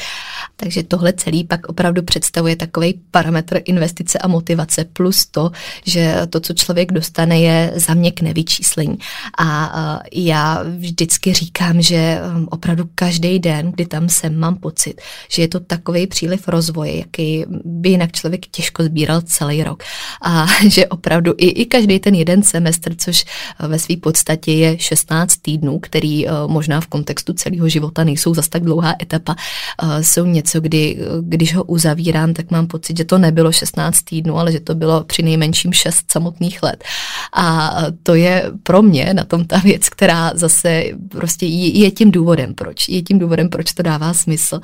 Takže 0.55 0.83
tohle 0.83 1.13
celý 1.13 1.43
pak 1.43 1.67
opravdu 1.67 2.03
představuje 2.03 2.55
takový 2.55 3.01
parametr 3.11 3.61
investice 3.65 4.19
a 4.19 4.27
motivace 4.27 4.85
plus 4.93 5.25
to, 5.25 5.51
že 5.85 6.15
to, 6.29 6.39
co 6.39 6.53
člověk 6.53 6.91
dostane, 6.91 7.39
je 7.39 7.73
za 7.75 7.93
mě 7.93 8.11
k 8.11 8.21
nevyčíslení. 8.21 8.97
A 9.37 10.01
já 10.13 10.63
vždycky 10.63 11.33
říkám, 11.33 11.81
že 11.81 12.19
um, 12.35 12.47
opravdu 12.51 12.89
každý 12.95 13.39
den, 13.39 13.71
kdy 13.71 13.85
tam 13.85 14.09
jsem, 14.09 14.37
mám 14.37 14.55
pocit, 14.55 15.01
že 15.29 15.41
je 15.41 15.47
to 15.47 15.59
takový 15.71 16.07
příliv 16.07 16.47
rozvoje, 16.47 16.97
jaký 16.97 17.45
by 17.65 17.89
jinak 17.89 18.11
člověk 18.11 18.47
těžko 18.47 18.83
sbíral 18.83 19.21
celý 19.21 19.63
rok. 19.63 19.83
A 20.21 20.45
že 20.67 20.87
opravdu 20.87 21.33
i, 21.37 21.47
i 21.47 21.65
každý 21.65 21.99
ten 21.99 22.15
jeden 22.15 22.43
semestr, 22.43 22.95
což 22.97 23.25
ve 23.59 23.79
své 23.79 23.97
podstatě 23.97 24.51
je 24.51 24.79
16 24.79 25.37
týdnů, 25.37 25.79
který 25.79 26.27
eh, 26.27 26.31
možná 26.47 26.81
v 26.81 26.87
kontextu 26.87 27.33
celého 27.33 27.69
života 27.69 28.03
nejsou 28.03 28.33
zas 28.33 28.49
tak 28.49 28.63
dlouhá 28.63 28.95
etapa, 29.01 29.35
eh, 29.35 30.03
jsou 30.03 30.25
něco, 30.25 30.61
kdy, 30.61 30.97
když 31.21 31.55
ho 31.55 31.63
uzavírám, 31.63 32.33
tak 32.33 32.51
mám 32.51 32.67
pocit, 32.67 32.97
že 32.97 33.05
to 33.05 33.17
nebylo 33.17 33.51
16 33.51 34.01
týdnů, 34.01 34.37
ale 34.37 34.51
že 34.51 34.59
to 34.59 34.75
bylo 34.75 35.03
při 35.03 35.23
nejmenším 35.23 35.73
6 35.73 36.11
samotných 36.11 36.63
let. 36.63 36.83
A 37.33 37.75
to 38.03 38.15
je 38.15 38.51
pro 38.63 38.81
mě 38.81 39.13
na 39.13 39.23
tom 39.23 39.45
ta 39.45 39.57
věc, 39.57 39.89
která 39.89 40.31
zase 40.35 40.83
prostě 41.07 41.45
je 41.45 41.91
tím 41.91 42.11
důvodem, 42.11 42.53
proč. 42.53 42.89
Je 42.89 43.01
tím 43.01 43.19
důvodem, 43.19 43.49
proč 43.49 43.73
to 43.73 43.83
dává 43.83 44.13
smysl. 44.13 44.59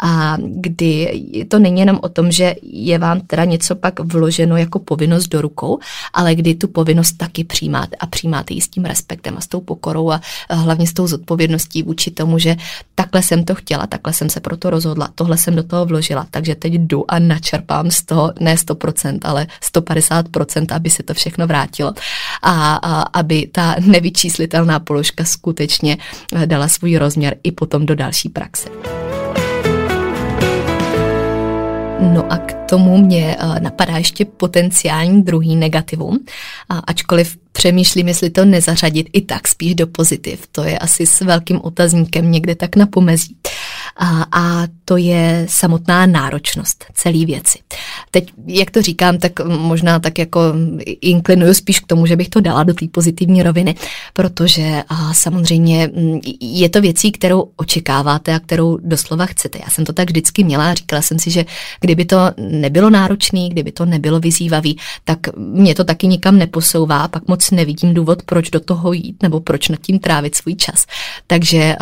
A 0.00 0.36
kdy 0.54 1.22
to 1.48 1.58
není 1.58 1.80
jenom 1.80 1.98
o 2.02 2.08
tom, 2.08 2.30
že 2.30 2.54
je 2.62 2.98
vám 2.98 3.20
teda 3.20 3.44
něco 3.44 3.74
pak 3.74 4.00
vloženo 4.00 4.56
jako 4.56 4.78
povinnost 4.78 5.28
do 5.28 5.40
rukou, 5.40 5.78
ale 6.14 6.34
kdy 6.34 6.54
tu 6.54 6.68
povinnost 6.68 7.12
taky 7.12 7.44
přijímáte 7.44 7.96
a 7.96 8.06
přijímáte 8.06 8.54
ji 8.54 8.60
s 8.60 8.68
tím 8.68 8.84
respektem 8.84 9.34
a 9.38 9.40
s 9.40 9.46
tou 9.46 9.60
pokorou 9.60 10.10
a 10.10 10.20
hlavně 10.50 10.86
s 10.86 10.92
tou 10.92 11.06
zodpovědností 11.06 11.82
vůči 11.82 12.10
tomu, 12.10 12.38
že 12.38 12.56
takhle 12.94 13.22
jsem 13.22 13.44
to 13.44 13.54
chtěla, 13.54 13.86
takhle 13.86 14.12
jsem 14.12 14.30
se 14.30 14.40
proto 14.40 14.70
rozhodla, 14.70 15.08
tohle 15.14 15.38
jsem 15.38 15.56
do 15.56 15.62
toho 15.62 15.86
vložila, 15.86 16.26
takže 16.30 16.54
teď 16.54 16.72
jdu 16.72 17.10
a 17.10 17.18
načerpám 17.18 17.90
z 17.90 18.02
toho 18.02 18.32
ne 18.40 18.54
100%, 18.54 19.18
ale 19.22 19.46
150%, 19.74 20.66
aby 20.74 20.90
se 20.90 21.02
to 21.02 21.14
všechno 21.14 21.46
vrátilo 21.46 21.92
a, 22.42 22.74
a 22.74 23.02
aby 23.02 23.48
ta 23.52 23.76
nevyčíslitelná 23.80 24.80
položka 24.80 25.24
skutečně 25.24 25.98
dala 26.46 26.68
svůj 26.68 26.96
rozměr 26.96 27.36
i 27.42 27.52
potom 27.52 27.86
do 27.86 27.94
další 27.94 28.28
praxe. 28.28 29.01
No 32.02 32.32
a 32.32 32.38
k 32.38 32.54
tomu 32.68 32.98
mě 32.98 33.36
eh, 33.38 33.60
napadá 33.60 33.96
ještě 33.96 34.24
potenciální 34.24 35.22
druhý 35.22 35.56
negativum, 35.56 36.18
ačkoliv 36.86 37.36
přemýšlím, 37.52 38.08
jestli 38.08 38.30
to 38.30 38.44
nezařadit 38.44 39.08
i 39.12 39.20
tak 39.20 39.48
spíš 39.48 39.74
do 39.74 39.86
pozitiv. 39.86 40.46
To 40.52 40.64
je 40.64 40.78
asi 40.78 41.06
s 41.06 41.20
velkým 41.20 41.60
otazníkem 41.62 42.30
někde 42.30 42.54
tak 42.54 42.76
na 42.76 42.86
pomezí. 42.86 43.36
A, 43.96 44.26
a 44.32 44.66
to 44.92 44.96
je 44.96 45.46
samotná 45.48 46.06
náročnost 46.06 46.84
celé 46.94 47.24
věci. 47.24 47.58
Teď, 48.10 48.32
jak 48.46 48.70
to 48.70 48.82
říkám, 48.82 49.18
tak 49.18 49.32
možná 49.46 49.98
tak 49.98 50.18
jako 50.18 50.40
inklinuju 51.00 51.54
spíš 51.54 51.80
k 51.80 51.86
tomu, 51.86 52.06
že 52.06 52.16
bych 52.16 52.28
to 52.28 52.40
dala 52.40 52.62
do 52.62 52.74
té 52.74 52.86
pozitivní 52.92 53.42
roviny, 53.42 53.74
protože 54.12 54.82
a 54.88 55.14
samozřejmě 55.14 55.90
mm, 55.96 56.20
je 56.40 56.68
to 56.68 56.80
věcí, 56.80 57.12
kterou 57.12 57.50
očekáváte 57.56 58.34
a 58.34 58.38
kterou 58.38 58.76
doslova 58.76 59.26
chcete. 59.26 59.58
Já 59.64 59.70
jsem 59.70 59.84
to 59.84 59.92
tak 59.92 60.10
vždycky 60.10 60.44
měla 60.44 60.70
a 60.70 60.74
říkala 60.74 61.02
jsem 61.02 61.18
si, 61.18 61.30
že 61.30 61.44
kdyby 61.80 62.04
to 62.04 62.16
nebylo 62.38 62.90
náročné, 62.90 63.48
kdyby 63.48 63.72
to 63.72 63.84
nebylo 63.84 64.20
vyzývavý, 64.20 64.78
tak 65.04 65.18
mě 65.36 65.74
to 65.74 65.84
taky 65.84 66.06
nikam 66.06 66.38
neposouvá, 66.38 67.08
pak 67.08 67.28
moc 67.28 67.50
nevidím 67.50 67.94
důvod, 67.94 68.22
proč 68.22 68.50
do 68.50 68.60
toho 68.60 68.92
jít 68.92 69.22
nebo 69.22 69.40
proč 69.40 69.68
nad 69.68 69.80
tím 69.80 69.98
trávit 69.98 70.34
svůj 70.34 70.54
čas. 70.54 70.86
Takže 71.26 71.76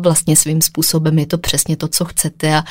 vlastně 0.00 0.36
svým 0.36 0.62
způsobem 0.62 1.18
je 1.18 1.26
to 1.26 1.38
přesně 1.38 1.76
to, 1.76 1.88
co 1.88 2.04
chcete 2.04 2.41
a 2.50 2.64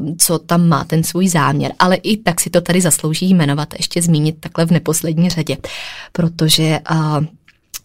uh, 0.00 0.08
co 0.18 0.38
tam 0.38 0.68
má 0.68 0.84
ten 0.84 1.04
svůj 1.04 1.28
záměr. 1.28 1.72
Ale 1.78 1.96
i 1.96 2.16
tak 2.16 2.40
si 2.40 2.50
to 2.50 2.60
tady 2.60 2.80
zaslouží 2.80 3.34
jmenovat, 3.34 3.74
ještě 3.76 4.02
zmínit 4.02 4.36
takhle 4.40 4.66
v 4.66 4.70
neposlední 4.70 5.30
řadě, 5.30 5.56
protože 6.12 6.78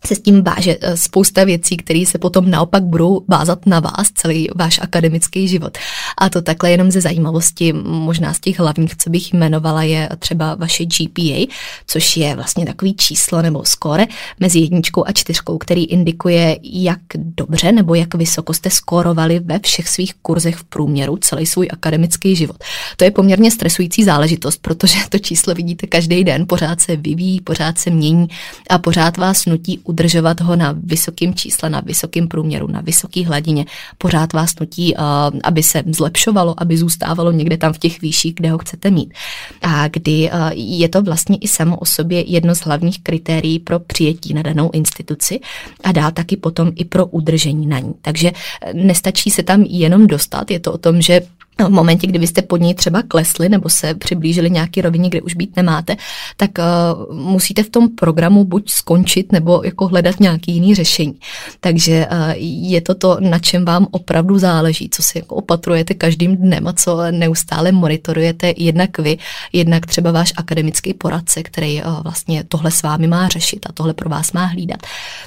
se 0.05 0.15
s 0.15 0.21
tím 0.21 0.43
váže 0.43 0.77
eh, 0.81 0.97
spousta 0.97 1.43
věcí, 1.43 1.77
které 1.77 2.03
se 2.07 2.17
potom 2.17 2.49
naopak 2.49 2.83
budou 2.83 3.21
vázat 3.27 3.65
na 3.65 3.79
vás 3.79 4.11
celý 4.13 4.49
váš 4.55 4.79
akademický 4.81 5.47
život. 5.47 5.77
A 6.17 6.29
to 6.29 6.41
takhle 6.41 6.71
jenom 6.71 6.91
ze 6.91 7.01
zajímavosti, 7.01 7.73
možná 7.83 8.33
z 8.33 8.39
těch 8.39 8.59
hlavních, 8.59 8.95
co 8.95 9.09
bych 9.09 9.33
jmenovala, 9.33 9.83
je 9.83 10.09
třeba 10.19 10.55
vaše 10.55 10.85
GPA, 10.85 11.53
což 11.87 12.17
je 12.17 12.35
vlastně 12.35 12.65
takový 12.65 12.95
číslo 12.95 13.41
nebo 13.41 13.65
skóre 13.65 14.05
mezi 14.39 14.59
jedničkou 14.59 15.03
a 15.07 15.11
čtyřkou, 15.11 15.57
který 15.57 15.85
indikuje, 15.85 16.59
jak 16.63 16.99
dobře 17.15 17.71
nebo 17.71 17.95
jak 17.95 18.15
vysoko 18.15 18.53
jste 18.53 18.69
skórovali 18.69 19.39
ve 19.39 19.59
všech 19.59 19.89
svých 19.89 20.13
kurzech 20.21 20.55
v 20.55 20.63
průměru 20.63 21.17
celý 21.17 21.45
svůj 21.45 21.67
akademický 21.71 22.35
život. 22.35 22.57
To 22.97 23.03
je 23.03 23.11
poměrně 23.11 23.51
stresující 23.51 24.03
záležitost, 24.03 24.57
protože 24.61 24.97
to 25.09 25.19
číslo 25.19 25.53
vidíte 25.53 25.87
každý 25.87 26.23
den, 26.23 26.45
pořád 26.47 26.81
se 26.81 26.95
vyvíjí, 26.95 27.41
pořád 27.41 27.77
se 27.77 27.89
mění 27.89 28.27
a 28.69 28.77
pořád 28.77 29.17
vás 29.17 29.45
nutí 29.45 29.79
udržovat 29.85 30.41
ho 30.41 30.55
na 30.55 30.75
vysokém 30.83 31.33
čísle, 31.33 31.69
na 31.69 31.79
vysokém 31.79 32.27
průměru, 32.27 32.67
na 32.67 32.81
vysoké 32.81 33.25
hladině. 33.25 33.65
Pořád 33.97 34.33
vás 34.33 34.59
nutí, 34.59 34.95
uh, 34.95 35.01
aby 35.43 35.63
se 35.63 35.83
zlepšovalo, 35.87 36.55
aby 36.57 36.77
zůstávalo 36.77 37.31
někde 37.31 37.57
tam 37.57 37.73
v 37.73 37.79
těch 37.79 38.01
výších, 38.01 38.35
kde 38.35 38.51
ho 38.51 38.57
chcete 38.57 38.91
mít. 38.91 39.13
A 39.61 39.87
kdy 39.87 40.29
uh, 40.31 40.49
je 40.53 40.89
to 40.89 41.01
vlastně 41.01 41.37
i 41.37 41.47
samo 41.47 41.77
o 41.77 41.85
sobě 41.85 42.31
jedno 42.31 42.55
z 42.55 42.59
hlavních 42.59 43.03
kritérií 43.03 43.59
pro 43.59 43.79
přijetí 43.79 44.33
na 44.33 44.41
danou 44.41 44.69
instituci 44.73 45.39
a 45.83 45.91
dál 45.91 46.11
taky 46.11 46.37
potom 46.37 46.71
i 46.75 46.85
pro 46.85 47.05
udržení 47.05 47.67
na 47.67 47.79
ní. 47.79 47.93
Takže 48.01 48.31
nestačí 48.73 49.31
se 49.31 49.43
tam 49.43 49.61
jenom 49.61 50.07
dostat, 50.07 50.51
je 50.51 50.59
to 50.59 50.73
o 50.73 50.77
tom, 50.77 51.01
že 51.01 51.21
v 51.63 51.69
momentě, 51.69 52.07
kdy 52.07 52.19
byste 52.19 52.41
pod 52.41 52.57
ní 52.61 52.73
třeba 52.73 53.01
klesli 53.01 53.49
nebo 53.49 53.69
se 53.69 53.93
přiblížili 53.93 54.49
nějaký 54.49 54.81
rovině, 54.81 55.09
kde 55.09 55.21
už 55.21 55.35
být 55.35 55.55
nemáte, 55.55 55.95
tak 56.37 56.51
uh, 56.57 57.15
musíte 57.15 57.63
v 57.63 57.69
tom 57.69 57.89
programu 57.89 58.43
buď 58.43 58.69
skončit 58.69 59.31
nebo 59.31 59.61
jako 59.63 59.87
hledat 59.87 60.19
nějaký 60.19 60.51
jiný 60.51 60.75
řešení. 60.75 61.19
Takže 61.59 62.07
uh, 62.11 62.17
je 62.37 62.81
to 62.81 62.95
to, 62.95 63.17
na 63.19 63.39
čem 63.39 63.65
vám 63.65 63.87
opravdu 63.91 64.37
záleží, 64.39 64.89
co 64.89 65.03
si 65.03 65.17
jako 65.17 65.35
opatrujete 65.35 65.93
každým 65.93 66.37
dnem 66.37 66.67
a 66.67 66.73
co 66.73 67.11
neustále 67.11 67.71
monitorujete 67.71 68.53
jednak 68.57 68.99
vy, 68.99 69.17
jednak 69.53 69.85
třeba 69.85 70.11
váš 70.11 70.33
akademický 70.37 70.93
poradce, 70.93 71.43
který 71.43 71.83
uh, 71.83 72.03
vlastně 72.03 72.43
tohle 72.43 72.71
s 72.71 72.83
vámi 72.83 73.07
má 73.07 73.27
řešit 73.27 73.65
a 73.69 73.71
tohle 73.71 73.93
pro 73.93 74.09
vás 74.09 74.31
má 74.31 74.45
hlídat. 74.45 74.79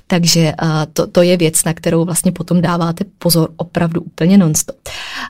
Takže 0.07 0.53
uh, 0.63 0.69
to, 0.93 1.07
to 1.07 1.23
je 1.23 1.37
věc, 1.37 1.65
na 1.65 1.75
kterou 1.75 2.05
vlastně 2.05 2.33
potom 2.33 2.61
dáváte 2.61 3.05
pozor 3.19 3.49
opravdu 3.57 4.01
úplně 4.01 4.39
nonstop. 4.39 4.77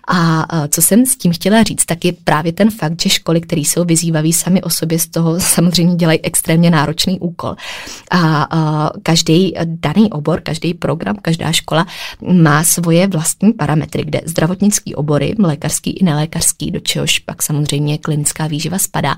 A 0.09 0.53
uh, 0.53 0.67
co 0.67 0.83
jsem 0.89 1.07
s 1.07 1.17
tím 1.17 1.33
chtěla 1.33 1.63
říct, 1.63 1.85
tak 1.87 2.05
je 2.05 2.13
právě 2.13 2.53
ten 2.53 2.71
fakt, 2.71 3.03
že 3.03 3.09
školy, 3.09 3.41
které 3.41 3.61
jsou 3.61 3.85
vyzývaví 3.85 4.33
sami 4.33 4.63
o 4.63 4.71
sobě, 4.71 4.99
z 4.99 5.07
toho 5.07 5.41
samozřejmě 5.41 5.97
dělají 5.97 6.21
extrémně 6.23 6.71
náročný 6.71 7.21
úkol. 7.21 7.57
A, 8.11 8.43
a 8.51 8.91
každý 9.03 9.55
daný 9.65 10.11
obor, 10.11 10.41
každý 10.41 10.75
program, 10.75 11.17
každá 11.23 11.53
škola 11.53 11.87
má 12.33 12.65
svoje 12.65 13.07
vlastní 13.07 13.53
parametry, 13.53 14.05
kde 14.05 14.21
zdravotnický 14.25 14.95
obory, 14.95 15.35
lékařský 15.39 15.91
i 15.91 16.05
nelékařský, 16.05 16.71
do 16.71 16.81
čehož 16.81 17.19
pak 17.19 17.43
samozřejmě 17.43 17.99
klinická 17.99 18.47
výživa 18.47 18.79
spadá, 18.79 19.17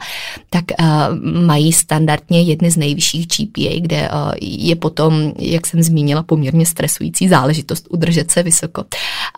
tak 0.50 0.64
a, 0.78 1.08
mají 1.46 1.72
standardně 1.72 2.42
jedny 2.42 2.70
z 2.70 2.76
nejvyšších 2.76 3.26
GPA, 3.26 3.80
kde 3.80 4.08
a, 4.08 4.32
je 4.40 4.76
potom, 4.76 5.32
jak 5.38 5.66
jsem 5.66 5.82
zmínila, 5.82 6.22
poměrně 6.22 6.66
stresující 6.66 7.28
záležitost 7.28 7.86
udržet 7.90 8.30
se 8.30 8.42
vysoko. 8.42 8.84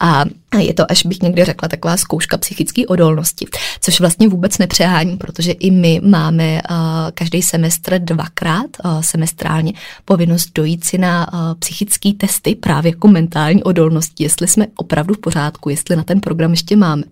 A 0.01 0.25
je 0.59 0.75
to, 0.75 0.91
až 0.91 1.07
bych 1.07 1.23
někdy 1.23 1.45
řekla, 1.45 1.69
taková 1.69 1.97
zkouška 1.97 2.22
psychické 2.39 2.87
odolnosti, 2.87 3.47
což 3.81 4.01
vlastně 4.01 4.29
vůbec 4.29 4.59
nepřehání, 4.59 5.17
protože 5.17 5.53
i 5.53 5.71
my 5.71 6.01
máme 6.05 6.61
uh, 6.71 6.77
každý 7.15 7.43
semestr 7.43 7.99
dvakrát 7.99 8.67
uh, 8.85 9.01
semestrálně 9.01 9.73
povinnost 10.05 10.51
dojít 10.55 10.85
si 10.85 10.99
na 10.99 11.33
uh, 11.33 11.39
psychické 11.59 12.13
testy 12.13 12.55
právě 12.55 12.91
jako 12.91 13.09
mentální 13.09 13.63
odolnosti, 13.63 14.25
jestli 14.25 14.49
jsme 14.49 14.67
opravdu 14.77 15.15
v 15.15 15.19
pořádku, 15.19 15.69
jestli 15.69 15.97
na 15.97 16.03
ten 16.03 16.21
program 16.21 16.51
ještě 16.51 16.77
máme. 16.77 17.03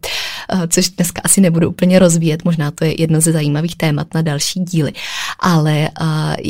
Což 0.68 0.88
dneska 0.88 1.22
asi 1.24 1.40
nebudu 1.40 1.68
úplně 1.68 1.98
rozvíjet, 1.98 2.44
možná 2.44 2.70
to 2.70 2.84
je 2.84 3.00
jedno 3.00 3.20
ze 3.20 3.32
zajímavých 3.32 3.76
témat 3.76 4.06
na 4.14 4.22
další 4.22 4.60
díly. 4.60 4.92
Ale 5.40 5.88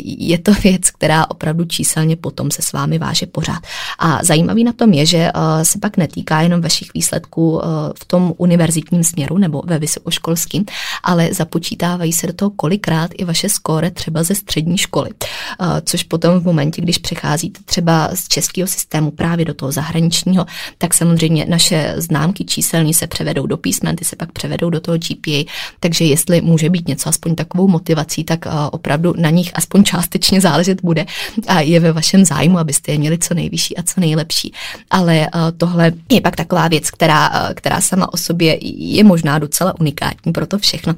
je 0.05 0.37
to 0.37 0.53
věc, 0.53 0.91
která 0.91 1.29
opravdu 1.29 1.65
číselně 1.65 2.15
potom 2.15 2.51
se 2.51 2.61
s 2.61 2.71
vámi 2.73 2.97
váže 2.97 3.25
pořád. 3.25 3.59
A 3.99 4.19
zajímavý 4.23 4.63
na 4.63 4.73
tom 4.73 4.93
je, 4.93 5.05
že 5.05 5.31
se 5.63 5.79
pak 5.79 5.97
netýká 5.97 6.41
jenom 6.41 6.61
vašich 6.61 6.93
výsledků 6.93 7.61
v 7.99 8.05
tom 8.05 8.33
univerzitním 8.51 9.03
směru 9.03 9.37
nebo 9.37 9.61
ve 9.65 9.79
vysokoškolským, 9.79 10.65
ale 11.03 11.33
započítávají 11.33 12.13
se 12.13 12.27
do 12.27 12.33
toho 12.33 12.51
kolikrát 12.51 13.11
i 13.17 13.23
vaše 13.23 13.49
skóre 13.49 13.91
třeba 13.91 14.23
ze 14.23 14.35
střední 14.35 14.77
školy, 14.77 15.09
což 15.85 16.03
potom 16.03 16.39
v 16.39 16.45
momentě, 16.45 16.81
když 16.81 16.97
přecházíte 16.97 17.59
třeba 17.65 18.09
z 18.13 18.27
českého 18.27 18.67
systému 18.67 19.11
právě 19.11 19.45
do 19.45 19.53
toho 19.53 19.71
zahraničního, 19.71 20.45
tak 20.77 20.93
samozřejmě 20.93 21.45
naše 21.49 21.93
známky 21.97 22.45
číselní 22.45 22.93
se 22.93 23.07
převedou 23.07 23.47
do 23.47 23.57
písmen, 23.57 23.95
ty 23.95 24.05
se 24.05 24.15
pak 24.15 24.31
převedou 24.31 24.69
do 24.69 24.79
toho 24.79 24.97
GPA, 24.97 25.51
takže 25.79 26.05
jestli 26.05 26.41
může 26.41 26.69
být 26.69 26.87
něco 26.87 27.09
aspoň 27.09 27.35
takovou 27.35 27.67
motivací, 27.67 28.23
tak 28.23 28.45
opravdu 28.71 29.13
na 29.17 29.29
nich 29.29 29.51
aspoň 29.53 29.83
částečně 29.83 30.41
záležet 30.41 30.81
bude 30.83 31.05
a 31.47 31.59
je 31.59 31.79
ve 31.79 31.91
vašem 31.91 32.25
zájmu, 32.25 32.59
abyste 32.59 32.91
je 32.91 32.97
měli 32.97 33.17
co 33.17 33.33
nejvyšší 33.33 33.77
a 33.77 33.83
co 33.83 34.01
nejlepší. 34.01 34.53
Ale 34.89 35.29
tohle 35.57 35.91
je 36.09 36.21
pak 36.21 36.35
taková 36.35 36.67
věc, 36.67 36.91
která, 36.91 37.49
která 37.53 37.81
sama 37.81 38.13
o 38.13 38.17
sobě 38.17 38.40
je 38.61 39.03
možná 39.03 39.39
docela 39.39 39.79
unikátní 39.79 40.31
pro 40.31 40.47
to 40.47 40.57
všechno. 40.57 40.95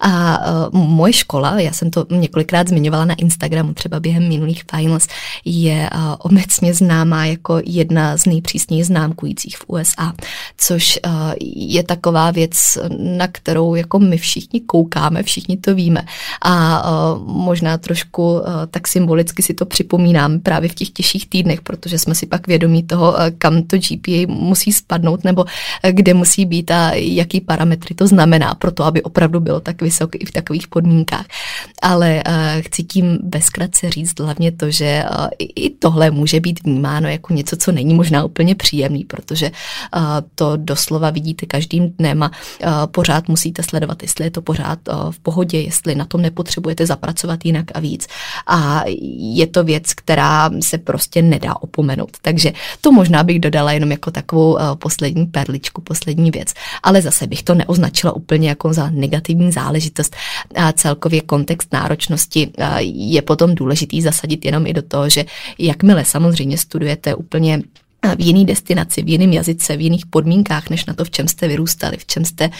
A 0.00 0.38
uh, 0.38 0.80
moje 0.80 1.12
škola, 1.12 1.60
já 1.60 1.72
jsem 1.72 1.90
to 1.90 2.06
několikrát 2.10 2.68
zmiňovala 2.68 3.04
na 3.04 3.14
Instagramu, 3.14 3.74
třeba 3.74 4.00
během 4.00 4.28
minulých 4.28 4.62
finals, 4.70 5.06
je 5.44 5.90
uh, 5.94 6.00
obecně 6.18 6.74
známá 6.74 7.26
jako 7.26 7.60
jedna 7.64 8.16
z 8.16 8.26
nejpřísněji 8.26 8.84
známkujících 8.84 9.56
v 9.56 9.64
USA, 9.66 10.12
což 10.58 10.98
uh, 11.06 11.12
je 11.56 11.82
taková 11.82 12.30
věc, 12.30 12.78
na 12.98 13.28
kterou 13.28 13.74
jako 13.74 13.98
my 13.98 14.18
všichni 14.18 14.60
koukáme, 14.60 15.22
všichni 15.22 15.56
to 15.56 15.74
víme 15.74 16.02
a 16.42 16.84
uh, 16.90 17.22
možná 17.26 17.78
trošku 17.78 18.32
uh, 18.32 18.40
tak 18.70 18.88
symbolicky 18.88 19.42
si 19.42 19.54
to 19.54 19.66
připomínáme 19.66 20.38
právě 20.38 20.68
v 20.68 20.74
těch 20.74 20.90
těžších 20.90 21.28
týdnech, 21.28 21.62
protože 21.62 21.98
jsme 21.98 22.14
si 22.14 22.26
pak 22.26 22.46
vědomí 22.46 22.82
toho, 22.82 23.12
uh, 23.12 23.18
kam 23.38 23.62
to 23.62 23.76
GPA 23.78 24.26
musí 24.26 24.72
spadnout 24.72 25.24
nebo 25.24 25.44
kde 25.90 26.14
musí 26.14 26.46
být 26.46 26.70
a 26.70 26.83
jaký 26.94 27.40
parametry 27.40 27.94
to 27.94 28.06
znamená 28.06 28.54
pro 28.54 28.72
to, 28.72 28.84
aby 28.84 29.02
opravdu 29.02 29.40
bylo 29.40 29.60
tak 29.60 29.82
vysoký 29.82 30.18
i 30.18 30.26
v 30.26 30.32
takových 30.32 30.68
podmínkách. 30.68 31.26
Ale 31.82 32.22
chci 32.60 32.82
tím 32.82 33.18
bezkratce 33.22 33.90
říct 33.90 34.20
hlavně 34.20 34.52
to, 34.52 34.70
že 34.70 35.04
i 35.38 35.70
tohle 35.70 36.10
může 36.10 36.40
být 36.40 36.64
vnímáno 36.64 37.08
jako 37.08 37.34
něco, 37.34 37.56
co 37.56 37.72
není 37.72 37.94
možná 37.94 38.24
úplně 38.24 38.54
příjemný, 38.54 39.04
protože 39.04 39.50
to 40.34 40.56
doslova 40.56 41.10
vidíte 41.10 41.46
každým 41.46 41.90
dnem 41.98 42.22
a 42.22 42.30
pořád 42.86 43.28
musíte 43.28 43.62
sledovat, 43.62 44.02
jestli 44.02 44.24
je 44.24 44.30
to 44.30 44.42
pořád 44.42 44.78
v 45.10 45.18
pohodě, 45.18 45.60
jestli 45.60 45.94
na 45.94 46.04
tom 46.04 46.22
nepotřebujete 46.22 46.86
zapracovat 46.86 47.44
jinak 47.44 47.64
a 47.74 47.80
víc. 47.80 48.06
A 48.46 48.82
je 49.18 49.46
to 49.46 49.64
věc, 49.64 49.94
která 49.94 50.50
se 50.60 50.78
prostě 50.78 51.22
nedá 51.22 51.54
opomenout. 51.62 52.10
Takže 52.22 52.52
to 52.80 52.92
možná 52.92 53.22
bych 53.22 53.40
dodala 53.40 53.72
jenom 53.72 53.90
jako 53.90 54.10
takovou 54.10 54.58
poslední 54.74 55.26
perličku, 55.26 55.80
poslední 55.80 56.30
věc. 56.30 56.54
Ale 56.82 57.02
zase 57.02 57.26
bych 57.26 57.42
to 57.42 57.54
neoznačila 57.54 58.12
úplně 58.12 58.48
jako 58.48 58.72
za 58.72 58.90
negativní 58.90 59.52
záležitost. 59.52 60.16
A 60.54 60.72
celkově 60.72 61.20
kontext 61.20 61.72
náročnosti 61.72 62.50
je 62.80 63.22
potom 63.22 63.54
důležitý 63.54 64.02
zasadit 64.02 64.44
jenom 64.44 64.66
i 64.66 64.72
do 64.72 64.82
toho, 64.82 65.08
že 65.08 65.24
jakmile 65.58 66.04
samozřejmě 66.04 66.58
studujete 66.58 67.14
úplně 67.14 67.62
v 68.16 68.20
jiný 68.20 68.46
destinaci, 68.46 69.02
v 69.02 69.08
jiném 69.08 69.32
jazyce, 69.32 69.76
v 69.76 69.80
jiných 69.80 70.06
podmínkách, 70.06 70.70
než 70.70 70.86
na 70.86 70.94
to, 70.94 71.04
v 71.04 71.10
čem 71.10 71.28
jste 71.28 71.48
vyrůstali, 71.48 71.96
v 71.96 72.06
čem 72.06 72.24
jste 72.24 72.50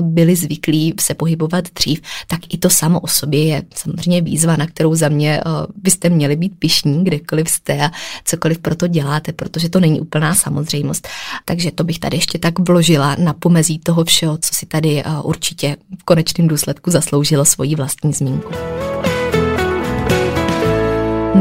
byli 0.00 0.36
zvyklí 0.36 0.94
se 1.00 1.14
pohybovat 1.14 1.64
dřív, 1.74 2.00
tak 2.26 2.40
i 2.48 2.58
to 2.58 2.70
samo 2.70 3.00
o 3.00 3.08
sobě 3.08 3.44
je 3.44 3.62
samozřejmě 3.74 4.20
výzva, 4.20 4.56
na 4.56 4.66
kterou 4.66 4.94
za 4.94 5.08
mě 5.08 5.40
byste 5.82 6.08
měli 6.08 6.36
být 6.36 6.52
pišní, 6.58 7.04
kdekoliv 7.04 7.50
jste 7.50 7.82
a 7.82 7.90
cokoliv 8.24 8.58
pro 8.58 8.74
to 8.74 8.86
děláte, 8.86 9.32
protože 9.32 9.68
to 9.68 9.80
není 9.80 10.00
úplná 10.00 10.34
samozřejmost. 10.34 11.08
Takže 11.44 11.70
to 11.70 11.84
bych 11.84 11.98
tady 11.98 12.16
ještě 12.16 12.38
tak 12.38 12.58
vložila 12.58 13.16
na 13.18 13.32
pomezí 13.32 13.78
toho 13.78 14.04
všeho, 14.04 14.38
co 14.38 14.54
si 14.54 14.66
tady 14.66 15.02
určitě 15.22 15.76
v 15.98 16.04
konečném 16.04 16.48
důsledku 16.48 16.90
zasloužilo 16.90 17.44
svoji 17.44 17.74
vlastní 17.74 18.12
zmínku. 18.12 18.52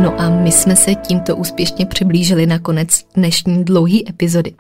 No 0.01 0.21
a 0.21 0.29
my 0.29 0.51
jsme 0.51 0.75
se 0.75 0.95
tímto 0.95 1.35
úspěšně 1.35 1.85
přiblížili 1.85 2.45
na 2.45 2.59
konec 2.59 3.03
dnešní 3.15 3.63
dlouhé 3.63 3.99
epizody. 4.09 4.53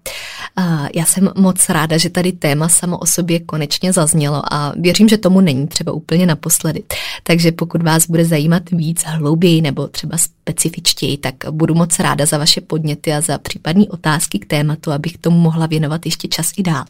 Já 0.95 1.05
jsem 1.05 1.29
moc 1.37 1.69
ráda, 1.69 1.97
že 1.97 2.09
tady 2.09 2.31
téma 2.31 2.69
samo 2.69 2.97
o 2.97 3.05
sobě 3.05 3.39
konečně 3.39 3.93
zaznělo 3.93 4.53
a 4.53 4.73
věřím, 4.75 5.09
že 5.09 5.17
tomu 5.17 5.41
není 5.41 5.67
třeba 5.67 5.91
úplně 5.91 6.25
naposledy. 6.25 6.83
Takže 7.23 7.51
pokud 7.51 7.83
vás 7.83 8.07
bude 8.07 8.25
zajímat 8.25 8.69
víc 8.71 9.03
hlouběji 9.05 9.61
nebo 9.61 9.87
třeba 9.87 10.17
specifičtěji, 10.17 11.17
tak 11.17 11.35
budu 11.51 11.75
moc 11.75 11.99
ráda 11.99 12.25
za 12.25 12.37
vaše 12.37 12.61
podněty 12.61 13.13
a 13.13 13.21
za 13.21 13.37
případné 13.37 13.85
otázky 13.89 14.39
k 14.39 14.45
tématu, 14.45 14.91
abych 14.91 15.17
tomu 15.17 15.39
mohla 15.39 15.65
věnovat 15.65 16.05
ještě 16.05 16.27
čas 16.27 16.51
i 16.57 16.63
dál. 16.63 16.85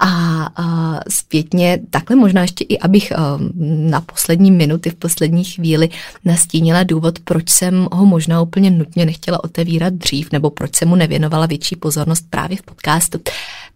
A, 0.00 0.42
a 0.56 1.00
zpětně 1.08 1.78
takhle 1.90 2.16
možná 2.16 2.42
ještě 2.42 2.64
i, 2.64 2.78
abych 2.78 3.12
na 3.60 4.00
poslední 4.00 4.50
minuty, 4.50 4.90
v 4.90 4.94
poslední 4.94 5.44
chvíli 5.44 5.88
nastínila 6.24 6.82
důvod, 6.82 7.18
proč 7.18 7.50
jsem 7.50 7.88
ho 7.92 8.06
možná 8.06 8.42
úplně 8.42 8.70
nutně 8.70 9.06
nechtěla 9.06 9.44
otevírat 9.44 9.94
dřív, 9.94 10.32
nebo 10.32 10.50
proč 10.50 10.76
jsem 10.76 10.88
mu 10.88 10.96
nevěnovala 10.96 11.46
větší 11.46 11.76
pozornost 11.76 12.26
právě 12.30 12.56
v 12.56 12.62
podcastu 12.62 13.18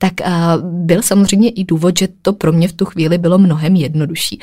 tak 0.02 0.14
byl 0.62 1.02
samozřejmě 1.02 1.50
i 1.50 1.64
důvod, 1.64 1.98
že 1.98 2.08
to 2.22 2.32
pro 2.32 2.52
mě 2.52 2.68
v 2.68 2.72
tu 2.72 2.84
chvíli 2.84 3.18
bylo 3.18 3.38
mnohem 3.38 3.76
jednodušší. 3.76 4.40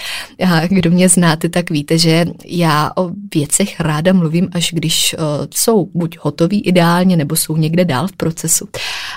Kdo 0.69 0.91
mě 0.91 1.09
znáte, 1.09 1.49
tak 1.49 1.69
víte, 1.69 1.97
že 1.97 2.25
já 2.45 2.91
o 2.95 3.09
věcech 3.35 3.79
ráda 3.79 4.13
mluvím, 4.13 4.49
až 4.51 4.69
když 4.73 5.15
jsou 5.53 5.89
buď 5.93 6.17
hotový 6.21 6.61
ideálně, 6.61 7.17
nebo 7.17 7.35
jsou 7.35 7.57
někde 7.57 7.85
dál 7.85 8.07
v 8.07 8.11
procesu. 8.11 8.67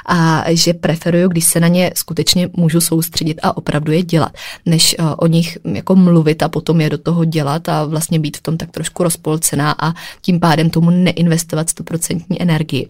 A 0.06 0.44
že 0.48 0.74
preferuju, 0.74 1.28
když 1.28 1.44
se 1.44 1.60
na 1.60 1.68
ně 1.68 1.90
skutečně 1.96 2.48
můžu 2.56 2.80
soustředit 2.80 3.40
a 3.42 3.56
opravdu 3.56 3.92
je 3.92 4.02
dělat, 4.02 4.32
než 4.66 4.96
o 5.16 5.26
nich 5.26 5.58
jako 5.64 5.96
mluvit 5.96 6.42
a 6.42 6.48
potom 6.48 6.80
je 6.80 6.90
do 6.90 6.98
toho 6.98 7.24
dělat 7.24 7.68
a 7.68 7.84
vlastně 7.84 8.18
být 8.18 8.36
v 8.36 8.42
tom 8.42 8.56
tak 8.56 8.70
trošku 8.70 9.02
rozpolcená 9.02 9.74
a 9.80 9.92
tím 10.22 10.40
pádem 10.40 10.70
tomu 10.70 10.90
neinvestovat 10.90 11.70
stoprocentní 11.70 12.42
energii. 12.42 12.88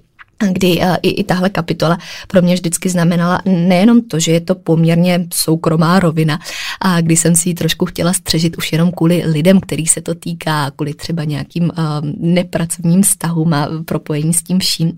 Kdy 0.52 0.80
i, 1.02 1.08
i 1.08 1.24
tahle 1.24 1.50
kapitola 1.50 1.98
pro 2.28 2.42
mě 2.42 2.54
vždycky 2.54 2.88
znamenala 2.88 3.42
nejenom 3.44 4.00
to, 4.02 4.18
že 4.18 4.32
je 4.32 4.40
to 4.40 4.54
poměrně 4.54 5.26
soukromá 5.34 6.00
rovina, 6.00 6.38
a 6.80 7.00
kdy 7.00 7.16
jsem 7.16 7.36
si 7.36 7.48
ji 7.48 7.54
trošku 7.54 7.86
chtěla 7.86 8.12
střežit 8.12 8.58
už 8.58 8.72
jenom 8.72 8.90
kvůli 8.92 9.22
lidem, 9.26 9.60
který 9.60 9.86
se 9.86 10.00
to 10.00 10.14
týká, 10.14 10.70
kvůli 10.70 10.94
třeba 10.94 11.24
nějakým 11.24 11.64
uh, 11.64 11.70
nepracovním 12.20 13.02
vztahům 13.02 13.54
a 13.54 13.68
propojení 13.84 14.34
s 14.34 14.42
tím 14.42 14.58
vším, 14.58 14.92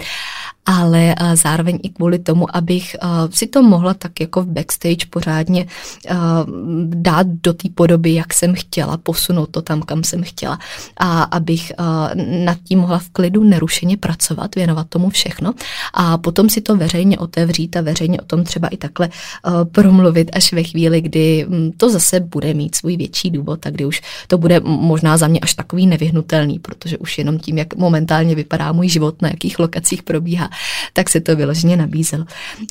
ale 0.67 1.15
uh, 1.21 1.35
zároveň 1.35 1.79
i 1.83 1.89
kvůli 1.89 2.19
tomu, 2.19 2.57
abych 2.57 2.97
uh, 3.03 3.31
si 3.31 3.47
to 3.47 3.63
mohla 3.63 3.95
tak 3.95 4.21
jako 4.21 4.43
v 4.43 4.47
backstage 4.47 5.07
pořádně 5.11 5.67
uh, 6.11 6.17
dát 6.95 7.27
do 7.27 7.53
té 7.53 7.69
podoby, 7.75 8.15
jak 8.15 8.35
jsem 8.35 8.55
chtěla, 8.55 8.97
posunout 8.97 9.51
to 9.51 9.63
tam, 9.63 9.83
kam 9.83 10.05
jsem 10.05 10.23
chtěla. 10.23 10.59
A 10.97 11.23
abych 11.23 11.73
nad 12.45 12.59
tím 12.65 12.79
mohla 12.79 12.99
v 12.99 13.11
klidu 13.11 13.45
nerušeně 13.45 13.97
pracovat, 13.97 14.55
věnovat 14.55 14.87
tomu 14.89 15.11
všechno. 15.11 15.53
A 15.95 16.19
potom 16.19 16.49
si 16.49 16.61
to 16.61 16.77
veřejně 16.77 17.19
otevřít 17.19 17.77
a 17.77 17.81
veřejně 17.81 18.21
o 18.21 18.25
tom 18.25 18.45
třeba 18.45 18.69
i 18.69 18.77
takhle 18.77 19.09
promluvit 19.73 20.31
až 20.33 20.53
ve 20.53 20.63
chvíli, 20.63 21.01
kdy 21.01 21.47
um, 21.47 21.73
to 21.77 21.91
zase 21.91 22.21
bude 22.21 22.55
mít 22.55 22.75
svůj 22.75 22.97
větší 22.97 23.31
důvod 23.31 23.67
a 23.67 23.71
kdy 23.71 23.85
už 23.85 24.01
to 24.27 24.39
bude 24.39 24.61
možná 24.61 25.17
za 25.17 25.27
mě 25.29 25.41
až 25.41 25.55
takový 25.55 25.87
nevyhnutelný, 25.87 26.59
protože 26.59 26.99
už 26.99 27.19
jenom 27.19 27.39
tím, 27.39 27.59
jak 27.59 27.75
momentálně 27.75 28.35
vypadá 28.35 28.73
můj 28.73 28.89
život, 28.89 29.23
na 29.23 29.29
jakých 29.29 29.59
lokacích 29.59 30.03
probíhá, 30.03 30.51
tak 30.93 31.11
se 31.11 31.21
to 31.21 31.37
vyloženě 31.37 31.77
nabízel. 31.77 32.25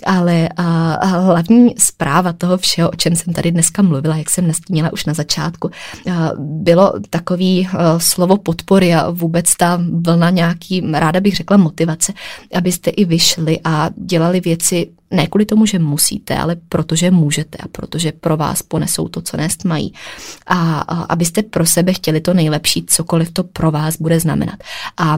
Ale 0.06 0.50
a, 0.58 0.94
a 0.94 1.06
hlavní 1.06 1.76
zpráva 1.78 2.34
toho 2.34 2.58
všeho, 2.58 2.90
o 2.90 2.96
čem 2.96 3.16
jsem 3.16 3.34
tady 3.34 3.52
dneska 3.52 3.82
mluvila, 3.82 4.16
jak 4.16 4.30
jsem 4.30 4.48
nastínila 4.48 4.94
už 4.94 5.06
na 5.06 5.14
začátku, 5.14 5.72
a, 6.12 6.32
bylo 6.38 6.94
takový 7.10 7.70
slovo 7.98 8.38
podpory 8.38 8.94
a 8.94 9.10
vůbec 9.10 9.56
ta 9.58 9.80
vlna 9.92 10.30
nějaký, 10.30 10.84
ráda 10.94 11.20
bych 11.20 11.36
řekla 11.36 11.58
motivace, 11.58 12.14
abyste 12.54 12.90
i 12.90 13.06
vyšli 13.06 13.60
a 13.64 13.90
dělali 13.96 14.40
věci 14.40 14.90
ne 15.12 15.28
kvůli 15.28 15.46
tomu, 15.46 15.66
že 15.66 15.80
musíte, 15.80 16.38
ale 16.38 16.56
protože 16.70 17.12
můžete 17.12 17.58
a 17.58 17.68
protože 17.68 18.12
pro 18.12 18.38
vás 18.38 18.62
ponesou 18.62 19.08
to, 19.08 19.22
co 19.22 19.38
nést 19.38 19.66
mají. 19.66 19.94
A, 20.48 20.80
a 20.80 21.02
abyste 21.04 21.44
pro 21.44 21.66
sebe 21.66 21.94
chtěli 21.94 22.22
to 22.22 22.34
nejlepší, 22.34 22.84
cokoliv 22.88 23.32
to 23.32 23.44
pro 23.44 23.72
vás 23.72 23.98
bude 23.98 24.20
znamenat. 24.20 24.56
A 24.98 25.18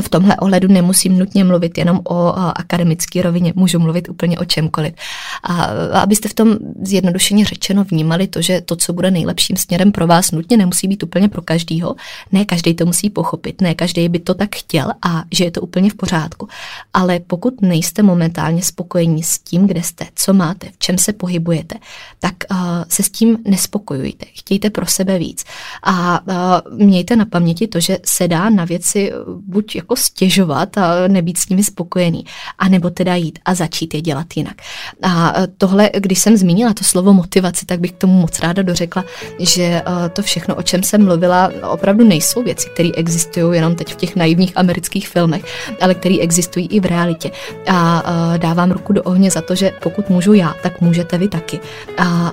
v 0.00 0.08
tomhle 0.08 0.36
ohledu 0.36 0.68
nemusím 0.68 1.18
nutně 1.18 1.44
mluvit 1.44 1.78
jenom 1.78 2.00
o 2.04 2.32
akademické 2.36 3.22
rovině, 3.22 3.52
můžu 3.56 3.78
mluvit 3.78 4.08
úplně 4.08 4.38
o 4.38 4.44
čemkoliv. 4.44 4.94
A 5.42 5.64
abyste 6.00 6.28
v 6.28 6.34
tom 6.34 6.56
zjednodušeně 6.82 7.44
řečeno 7.44 7.84
vnímali 7.84 8.26
to, 8.26 8.42
že 8.42 8.60
to, 8.60 8.76
co 8.76 8.92
bude 8.92 9.10
nejlepším 9.10 9.56
směrem 9.56 9.92
pro 9.92 10.06
vás, 10.06 10.30
nutně 10.30 10.56
nemusí 10.56 10.88
být 10.88 11.02
úplně 11.02 11.28
pro 11.28 11.42
každýho. 11.42 11.94
Ne 12.32 12.44
každý 12.44 12.74
to 12.74 12.86
musí 12.86 13.10
pochopit, 13.10 13.60
ne 13.60 13.74
každý 13.74 14.08
by 14.08 14.18
to 14.18 14.34
tak 14.34 14.56
chtěl 14.56 14.90
a 15.06 15.22
že 15.32 15.44
je 15.44 15.50
to 15.50 15.60
úplně 15.60 15.90
v 15.90 15.94
pořádku. 15.94 16.48
Ale 16.94 17.20
pokud 17.20 17.62
nejste 17.62 18.02
momentálně 18.02 18.62
spokojení 18.62 19.22
s 19.22 19.38
tím, 19.38 19.66
kde 19.66 19.82
jste, 19.82 20.06
co 20.14 20.32
máte, 20.32 20.68
v 20.68 20.78
čem 20.78 20.98
se 20.98 21.12
pohybujete, 21.12 21.74
tak 22.20 22.34
uh, 22.50 22.56
se 22.92 23.02
s 23.02 23.10
tím 23.10 23.38
nespokojujte. 23.44 24.26
Chtějte 24.32 24.70
pro 24.70 24.86
sebe 24.86 25.18
víc. 25.18 25.44
A 25.82 26.20
uh, 26.26 26.78
mějte 26.78 27.16
na 27.16 27.24
paměti 27.24 27.66
to, 27.68 27.80
že 27.80 27.98
se 28.06 28.28
dá 28.28 28.50
na 28.50 28.64
věci 28.64 29.12
buď 29.46 29.76
jako 29.76 29.96
stěžovat 29.96 30.78
a 30.78 31.08
nebýt 31.08 31.38
s 31.38 31.48
nimi 31.48 31.64
spokojený, 31.64 32.24
anebo 32.58 32.90
teda 32.90 33.14
jít 33.14 33.38
a 33.44 33.54
začít 33.54 33.94
je 33.94 34.00
dělat 34.00 34.26
jinak. 34.36 34.56
A 35.02 35.34
tohle, 35.58 35.90
když 35.98 36.18
jsem 36.18 36.36
zmínila 36.36 36.74
to 36.74 36.84
slovo 36.84 37.12
motivace, 37.12 37.66
tak 37.66 37.80
bych 37.80 37.92
k 37.92 37.98
tomu 37.98 38.20
moc 38.20 38.40
ráda 38.40 38.62
dořekla, 38.62 39.04
že 39.38 39.82
to 40.12 40.22
všechno, 40.22 40.54
o 40.54 40.62
čem 40.62 40.82
jsem 40.82 41.04
mluvila, 41.04 41.50
opravdu 41.70 42.04
nejsou 42.04 42.42
věci, 42.42 42.68
které 42.74 42.90
existují 42.96 43.56
jenom 43.56 43.74
teď 43.74 43.92
v 43.92 43.96
těch 43.96 44.16
naivních 44.16 44.52
amerických 44.56 45.08
filmech, 45.08 45.44
ale 45.80 45.94
které 45.94 46.18
existují 46.20 46.66
i 46.66 46.80
v 46.80 46.84
realitě. 46.84 47.30
A 47.68 48.02
dávám 48.36 48.70
ruku 48.70 48.92
do 48.92 49.02
ohně 49.02 49.30
za 49.30 49.40
to, 49.40 49.54
že 49.54 49.72
pokud 49.82 50.10
můžu 50.10 50.32
já, 50.32 50.54
tak 50.62 50.80
můžete 50.80 51.18
vy 51.18 51.28
taky. 51.28 51.60
A 51.98 52.32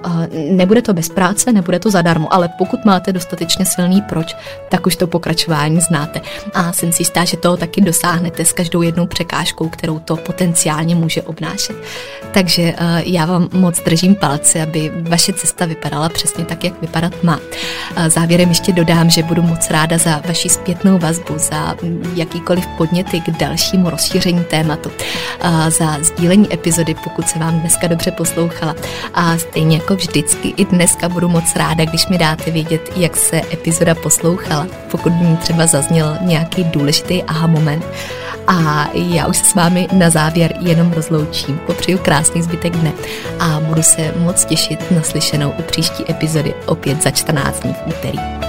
nebude 0.49 0.81
to 0.81 0.93
bez 0.93 1.09
práce, 1.09 1.51
nebude 1.51 1.79
to 1.79 1.91
zadarmo, 1.91 2.33
ale 2.33 2.49
pokud 2.57 2.85
máte 2.85 3.13
dostatečně 3.13 3.65
silný 3.65 4.01
proč, 4.01 4.35
tak 4.69 4.87
už 4.87 4.95
to 4.95 5.07
pokračování 5.07 5.81
znáte. 5.81 6.21
A 6.53 6.73
jsem 6.73 6.91
si 6.91 7.01
jistá, 7.01 7.25
že 7.25 7.37
toho 7.37 7.57
taky 7.57 7.81
dosáhnete 7.81 8.45
s 8.45 8.53
každou 8.53 8.81
jednou 8.81 9.07
překážkou, 9.07 9.69
kterou 9.69 9.99
to 9.99 10.15
potenciálně 10.15 10.95
může 10.95 11.21
obnášet. 11.21 11.75
Takže 12.31 12.61
uh, 12.61 12.77
já 13.03 13.25
vám 13.25 13.49
moc 13.53 13.83
držím 13.83 14.15
palce, 14.15 14.61
aby 14.61 14.91
vaše 15.01 15.33
cesta 15.33 15.65
vypadala 15.65 16.09
přesně 16.09 16.45
tak, 16.45 16.63
jak 16.63 16.81
vypadat 16.81 17.23
má. 17.23 17.39
Závěrem 18.07 18.49
ještě 18.49 18.71
dodám, 18.71 19.09
že 19.09 19.23
budu 19.23 19.41
moc 19.41 19.69
ráda 19.69 19.97
za 19.97 20.21
vaši 20.27 20.49
zpětnou 20.49 20.97
vazbu, 20.97 21.33
za 21.37 21.75
jakýkoliv 22.15 22.67
podněty 22.77 23.21
k 23.21 23.29
dalšímu 23.29 23.89
rozšíření 23.89 24.43
tématu, 24.43 24.89
uh, 24.89 25.69
za 25.69 25.97
sdílení 26.03 26.53
epizody, 26.53 26.95
pokud 27.03 27.29
se 27.29 27.39
vám 27.39 27.59
dneska 27.59 27.87
dobře 27.87 28.11
poslouchala. 28.11 28.75
A 29.13 29.37
stejně 29.37 29.77
jako 29.77 29.95
vždycky 29.95 30.38
i 30.43 30.65
dneska 30.65 31.09
budu 31.09 31.29
moc 31.29 31.55
ráda, 31.55 31.85
když 31.85 32.07
mi 32.07 32.17
dáte 32.17 32.51
vědět, 32.51 32.91
jak 32.95 33.17
se 33.17 33.41
epizoda 33.53 33.95
poslouchala, 33.95 34.67
pokud 34.91 35.13
mi 35.13 35.37
třeba 35.37 35.67
zazněl 35.67 36.17
nějaký 36.21 36.63
důležitý 36.63 37.23
aha 37.23 37.47
moment. 37.47 37.85
A 38.47 38.89
já 38.93 39.27
už 39.27 39.37
se 39.37 39.45
s 39.45 39.55
vámi 39.55 39.87
na 39.93 40.09
závěr 40.09 40.53
jenom 40.59 40.93
rozloučím. 40.93 41.59
Popřeju 41.65 41.97
krásný 41.97 42.41
zbytek 42.41 42.73
dne 42.73 42.91
a 43.39 43.59
budu 43.59 43.83
se 43.83 44.13
moc 44.17 44.45
těšit 44.45 44.91
na 44.91 45.01
slyšenou 45.01 45.53
u 45.59 45.61
příští 45.61 46.11
epizody 46.11 46.53
opět 46.65 47.03
za 47.03 47.11
14 47.11 47.59
dní 47.59 47.73
v 47.73 47.87
úterý. 47.87 48.48